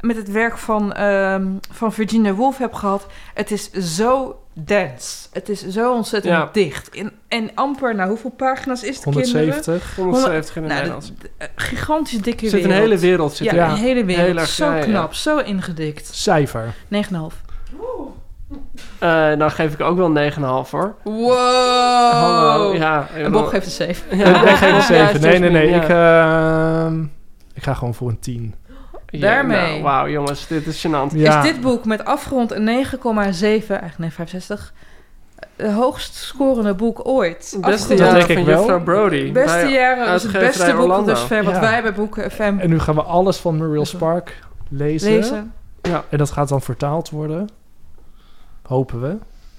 met 0.00 0.16
het 0.16 0.30
werk 0.30 0.58
van, 0.58 0.92
ehm, 0.92 1.46
van 1.70 1.92
Virginia 1.92 2.32
Woolf 2.34 2.58
heb 2.58 2.72
gehad. 2.74 3.06
Het 3.34 3.50
is 3.50 3.70
zo 3.70 4.40
dense. 4.52 5.28
Het 5.32 5.48
is 5.48 5.66
zo 5.66 5.92
ontzettend 5.94 6.34
Ja. 6.34 6.48
dicht. 6.52 6.88
En, 6.90 7.12
en 7.28 7.50
amper, 7.54 7.94
nou 7.94 8.08
hoeveel 8.08 8.30
pagina's 8.30 8.82
is 8.82 8.94
het, 8.94 9.04
kinderen? 9.04 9.28
170. 9.30 9.96
170 9.96 10.56
in 10.56 10.62
het 10.62 10.70
Nou, 10.72 10.82
Nederlands. 10.84 11.12
de- 11.20 11.30
de- 11.38 11.48
gigantisch 11.56 12.20
dikke 12.22 12.44
Er 12.44 12.50
zit 12.50 12.62
een 12.62 12.68
wereld. 12.68 12.84
hele 12.88 12.98
wereld 13.00 13.32
zit 13.34 13.46
Ja. 13.46 13.54
Ja. 13.54 13.70
een 13.70 13.76
hele 13.76 14.04
wereld. 14.04 14.26
Heel 14.26 14.36
erg, 14.36 14.48
zo 14.48 14.70
ja, 14.72 14.80
knap, 14.84 15.14
zo 15.14 15.38
ingedikt. 15.38 16.14
Cijfer. 16.14 16.74
9,5. 16.88 17.46
Eh, 18.98 19.36
dan 19.38 19.50
geef 19.50 19.72
ik 19.72 19.80
ook 19.80 19.96
wel 19.96 20.10
9,5 20.10 20.70
hoor. 20.70 20.94
Wow! 21.04 22.12
Hallo. 22.12 22.74
Ja, 22.74 23.08
En 23.14 23.32
Bob 23.32 23.46
geeft 23.46 23.66
een 23.66 23.72
7. 23.72 24.18
Ja, 24.18 24.24
ik 24.50 24.56
geef 24.56 24.60
een 24.60 24.74
Ja, 24.96 25.06
7. 25.08 25.20
Nee, 25.20 25.38
nee, 25.38 25.50
nee. 25.50 25.68
Ik, 25.70 25.88
ehm, 25.88 27.02
ik 27.54 27.62
ga 27.62 27.74
gewoon 27.74 27.94
voor 27.94 28.08
een 28.08 28.18
10. 28.18 28.54
Ja, 29.10 29.20
Daarmee. 29.20 29.70
nou, 29.70 29.82
Wauw, 29.82 30.08
jongens, 30.08 30.46
dit 30.46 30.66
is 30.66 30.86
gênant. 30.86 31.12
Ja. 31.16 31.38
Is 31.42 31.52
dit 31.52 31.60
boek 31.60 31.84
met 31.84 32.04
afgerond 32.04 32.50
een 32.52 32.64
9,7, 32.64 33.00
eigenlijk 33.42 33.98
nee, 33.98 34.10
65, 34.10 34.72
het 35.56 35.72
hoogst 35.72 36.14
scorende 36.14 36.74
boek 36.74 37.00
ooit? 37.08 37.58
Beste 37.60 37.94
jaren 37.94 38.14
denk 38.14 38.28
ik 38.28 38.36
van 38.36 38.44
wel. 38.46 38.56
Juffrouw 38.58 38.82
Brody. 38.82 39.32
Beste 39.32 39.56
Bij- 39.56 39.72
jaren, 39.72 39.98
het 40.00 40.08
uitgeverij 40.08 40.46
beste 40.46 40.74
boek 40.74 41.06
dus 41.06 41.20
ver, 41.20 41.44
wat 41.44 41.54
Ja. 41.54 41.60
wij 41.60 41.82
bij 41.82 41.94
Boeken 41.94 42.30
FM 42.30 42.56
En 42.58 42.68
nu 42.68 42.78
gaan 42.78 42.94
we 42.94 43.02
alles 43.02 43.36
van 43.36 43.56
Muriel 43.56 43.84
Spark 43.86 44.38
lezen. 44.68 45.10
lezen. 45.12 45.52
En 46.10 46.18
dat 46.18 46.30
gaat 46.30 46.48
dan 46.48 46.62
vertaald 46.62 47.10
worden. 47.10 47.48
Hopen 48.62 49.00
we. 49.00 49.16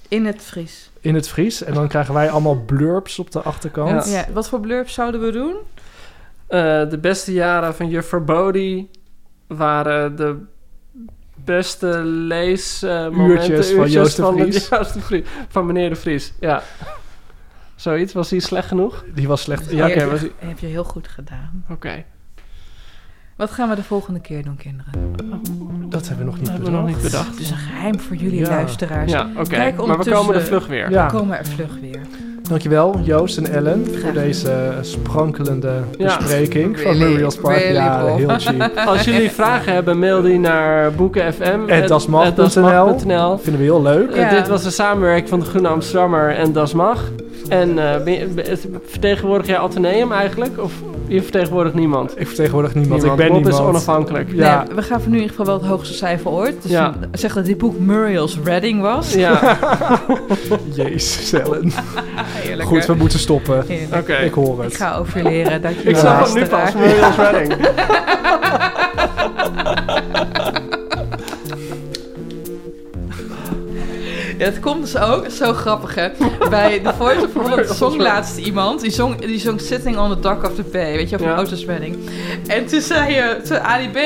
In 0.08 0.26
het 0.26 0.42
Fries. 0.42 0.90
In 1.00 1.14
het 1.14 1.28
Fries. 1.28 1.62
En 1.62 1.74
dan 1.74 1.88
krijgen 1.88 2.14
wij 2.14 2.30
allemaal 2.30 2.54
blurbs 2.66 3.18
op 3.18 3.30
de 3.30 3.40
achterkant. 3.42 4.06
Ja. 4.06 4.12
Ja, 4.18 4.24
wat 4.32 4.48
voor 4.48 4.60
blurbs 4.60 4.94
zouden 4.94 5.20
we 5.20 5.30
doen? 5.30 5.54
Eh, 6.46 6.88
de 6.90 6.98
beste 7.00 7.32
jaren 7.32 7.74
van 7.74 7.88
Juffrouw 7.88 8.24
Brody 8.24 8.86
waren 9.56 10.16
de 10.16 10.36
beste 11.44 11.86
leesmomenten. 12.04 13.26
Uurtjes 13.28 13.70
van 13.72 13.90
Joost 13.90 14.16
de 14.16 14.22
van, 14.22 14.34
Vries. 14.38 14.68
Joost 14.68 14.94
de 14.94 15.00
Vries. 15.00 15.24
Van 15.48 15.66
meneer 15.66 15.88
de 15.88 15.96
Vries, 15.96 16.32
ja. 16.40 16.62
Zoiets, 17.74 18.12
was 18.12 18.28
die 18.28 18.40
slecht 18.40 18.68
genoeg? 18.68 19.04
Die 19.14 19.28
was 19.28 19.42
slecht. 19.42 19.70
Ja, 19.70 19.76
Ja, 19.76 19.84
oké, 19.84 19.92
heb, 20.00 20.04
je, 20.04 20.10
was- 20.10 20.30
heb 20.48 20.58
je 20.58 20.66
heel 20.66 20.84
goed 20.84 21.08
gedaan. 21.08 21.64
Oké. 21.68 22.04
Wat 23.36 23.50
gaan 23.50 23.68
we 23.68 23.74
de 23.74 23.82
volgende 23.82 24.20
keer 24.20 24.44
doen, 24.44 24.56
kinderen? 24.56 24.92
dat 25.90 26.08
hebben 26.08 26.24
we 26.26 26.30
nog 26.30 26.40
niet 26.40 26.50
we 26.52 26.58
nog 26.58 26.64
bedacht. 26.70 26.86
niet 26.86 27.02
bedacht. 27.02 27.30
Het 27.30 27.38
is 27.40 27.50
een 27.50 27.56
geheim 27.56 28.00
voor 28.00 28.16
jullie 28.16 28.40
Ja. 28.40 28.48
luisteraars. 28.48 29.12
Ja, 29.12 29.30
oké. 29.36 29.56
Maar 29.86 29.98
we 29.98 30.10
komen 30.10 30.34
er 30.34 30.42
vlug 30.42 30.66
weer. 30.66 30.90
Ja. 30.90 31.06
We 31.06 31.12
komen 31.12 31.38
er 31.38 31.46
vlug 31.46 31.80
weer. 31.80 32.00
Dankjewel 32.50 33.00
Joost 33.02 33.36
en 33.38 33.46
Ellen 33.52 33.86
voor 34.02 34.12
deze 34.12 34.72
sprankelende 34.80 35.72
Ja. 35.98 36.16
bespreking 36.16 36.80
van 36.80 36.92
Really, 36.92 37.08
Muriel 37.10 37.30
Spark. 37.30 37.56
really 37.56 37.74
ja, 37.74 38.00
cool. 38.00 38.16
heel 38.16 38.28
cheap. 38.38 38.76
Als 38.88 39.04
jullie 39.04 39.30
vragen 39.30 39.72
hebben, 39.72 39.98
mail 39.98 40.22
die 40.22 40.38
naar 40.38 40.92
boekenfm. 40.92 41.58
Vinden 43.42 43.60
we 43.60 43.66
heel 43.66 43.82
leuk. 43.82 44.10
Eh, 44.10 44.16
Ja. 44.20 44.30
dit 44.30 44.48
was 44.48 44.64
een 44.64 44.72
samenwerking 44.72 45.28
van 45.28 45.38
de 45.40 45.44
Groene 45.44 45.68
Amsterdammer 45.68 46.30
en 46.36 46.52
Das 46.52 46.72
Mag. 46.72 47.10
En 47.48 47.78
eh, 47.78 48.06
je- 48.18 48.56
vertegenwoordig 48.86 49.46
jij 49.46 49.58
Atheneum 49.58 50.12
eigenlijk? 50.12 50.58
Of 50.62 50.72
je 51.06 51.22
vertegenwoordigt 51.22 51.74
niemand? 51.74 52.20
Ik 52.20 52.26
vertegenwoordig 52.26 52.74
niemand. 52.74 53.00
Niemand. 53.02 53.20
Ik 53.20 53.26
ben 53.28 53.42
Bob 53.42 53.52
is 53.52 53.58
onafhankelijk. 53.60 54.28
Ja. 54.32 54.64
Nee, 54.66 54.74
we 54.76 54.82
gaan 54.82 55.00
voor 55.00 55.10
nu 55.10 55.16
in 55.16 55.22
ieder 55.22 55.36
geval 55.36 55.46
wel 55.52 55.60
het 55.62 55.70
hoogste 55.70 55.94
cijfer 55.94 56.30
ooit. 56.30 56.62
Dus 56.62 56.70
Ja. 56.70 56.94
zeggen 57.12 57.38
dat 57.40 57.48
dit 57.48 57.58
boek 57.58 57.78
Muriel's 57.78 58.38
Redding 58.44 58.80
was. 58.80 59.14
Ja, 59.14 59.40
Jezus, 60.74 61.32
Ellen. 61.32 61.72
Heerlijk, 62.24 62.68
Goed, 62.68 62.86
we 62.86 62.94
moeten 62.94 63.18
stoppen. 63.18 63.64
Oké. 63.98 64.14
Ik 64.16 64.32
hoor 64.32 64.62
het. 64.62 64.72
Ik 64.72 64.78
ga 64.78 64.96
overleren. 64.96 65.62
Dankjewel. 65.62 65.92
Ik 65.92 65.98
zag 65.98 66.32
hem 66.32 66.42
nu 66.42 66.48
pas. 66.48 66.74
Muriel's 66.74 67.16
Redding. 67.16 67.54
Ja, 74.40 74.46
het 74.46 74.60
komt 74.60 74.80
dus 74.82 74.96
ook, 74.96 75.30
zo 75.30 75.52
grappig 75.52 75.94
hè. 75.94 76.08
Bij 76.50 76.78
The 76.80 76.92
Voice 76.98 77.24
of 77.26 77.32
Holland 77.32 77.68
zong 77.78 77.96
laatst 77.96 78.36
iemand, 78.36 78.80
die 78.80 78.90
zong, 78.90 79.20
die 79.20 79.38
zong 79.40 79.60
Sitting 79.60 79.98
on 79.98 80.10
the 80.10 80.20
Dock 80.20 80.44
of 80.44 80.54
the 80.54 80.62
Bay, 80.62 80.92
weet 80.96 81.08
je, 81.08 81.16
op 81.16 81.22
een 81.22 81.28
Ja. 81.28 81.34
autoswedding. 81.34 81.96
En 82.46 82.66
toen 82.66 82.80
zei, 82.80 83.12
je, 83.14 83.40
toen 83.44 83.60
Ali 83.60 83.88
B, 83.88 83.96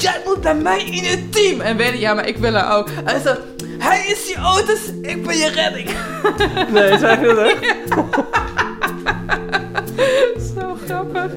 jij 0.00 0.20
moet 0.24 0.40
bij 0.40 0.54
mij 0.54 0.84
in 0.84 1.04
het 1.04 1.32
team. 1.32 1.60
En 1.60 1.76
weet 1.76 1.92
je, 1.92 1.98
ja, 1.98 2.14
maar 2.14 2.28
ik 2.28 2.36
wil 2.36 2.54
er 2.54 2.70
ook. 2.70 2.88
En 2.88 3.04
hij 3.04 3.20
zei, 3.20 3.36
hij 3.78 4.04
is 4.06 4.28
je 4.28 4.36
auto's, 4.36 4.80
ik 5.02 5.26
ben 5.26 5.36
je 5.36 5.50
redding. 5.50 5.90
Nee, 6.72 6.98
zeg 6.98 7.20
je 7.20 7.26
dat 7.26 7.38
echt? 7.38 7.88
Zo 10.56 10.76
grappig. 10.86 11.32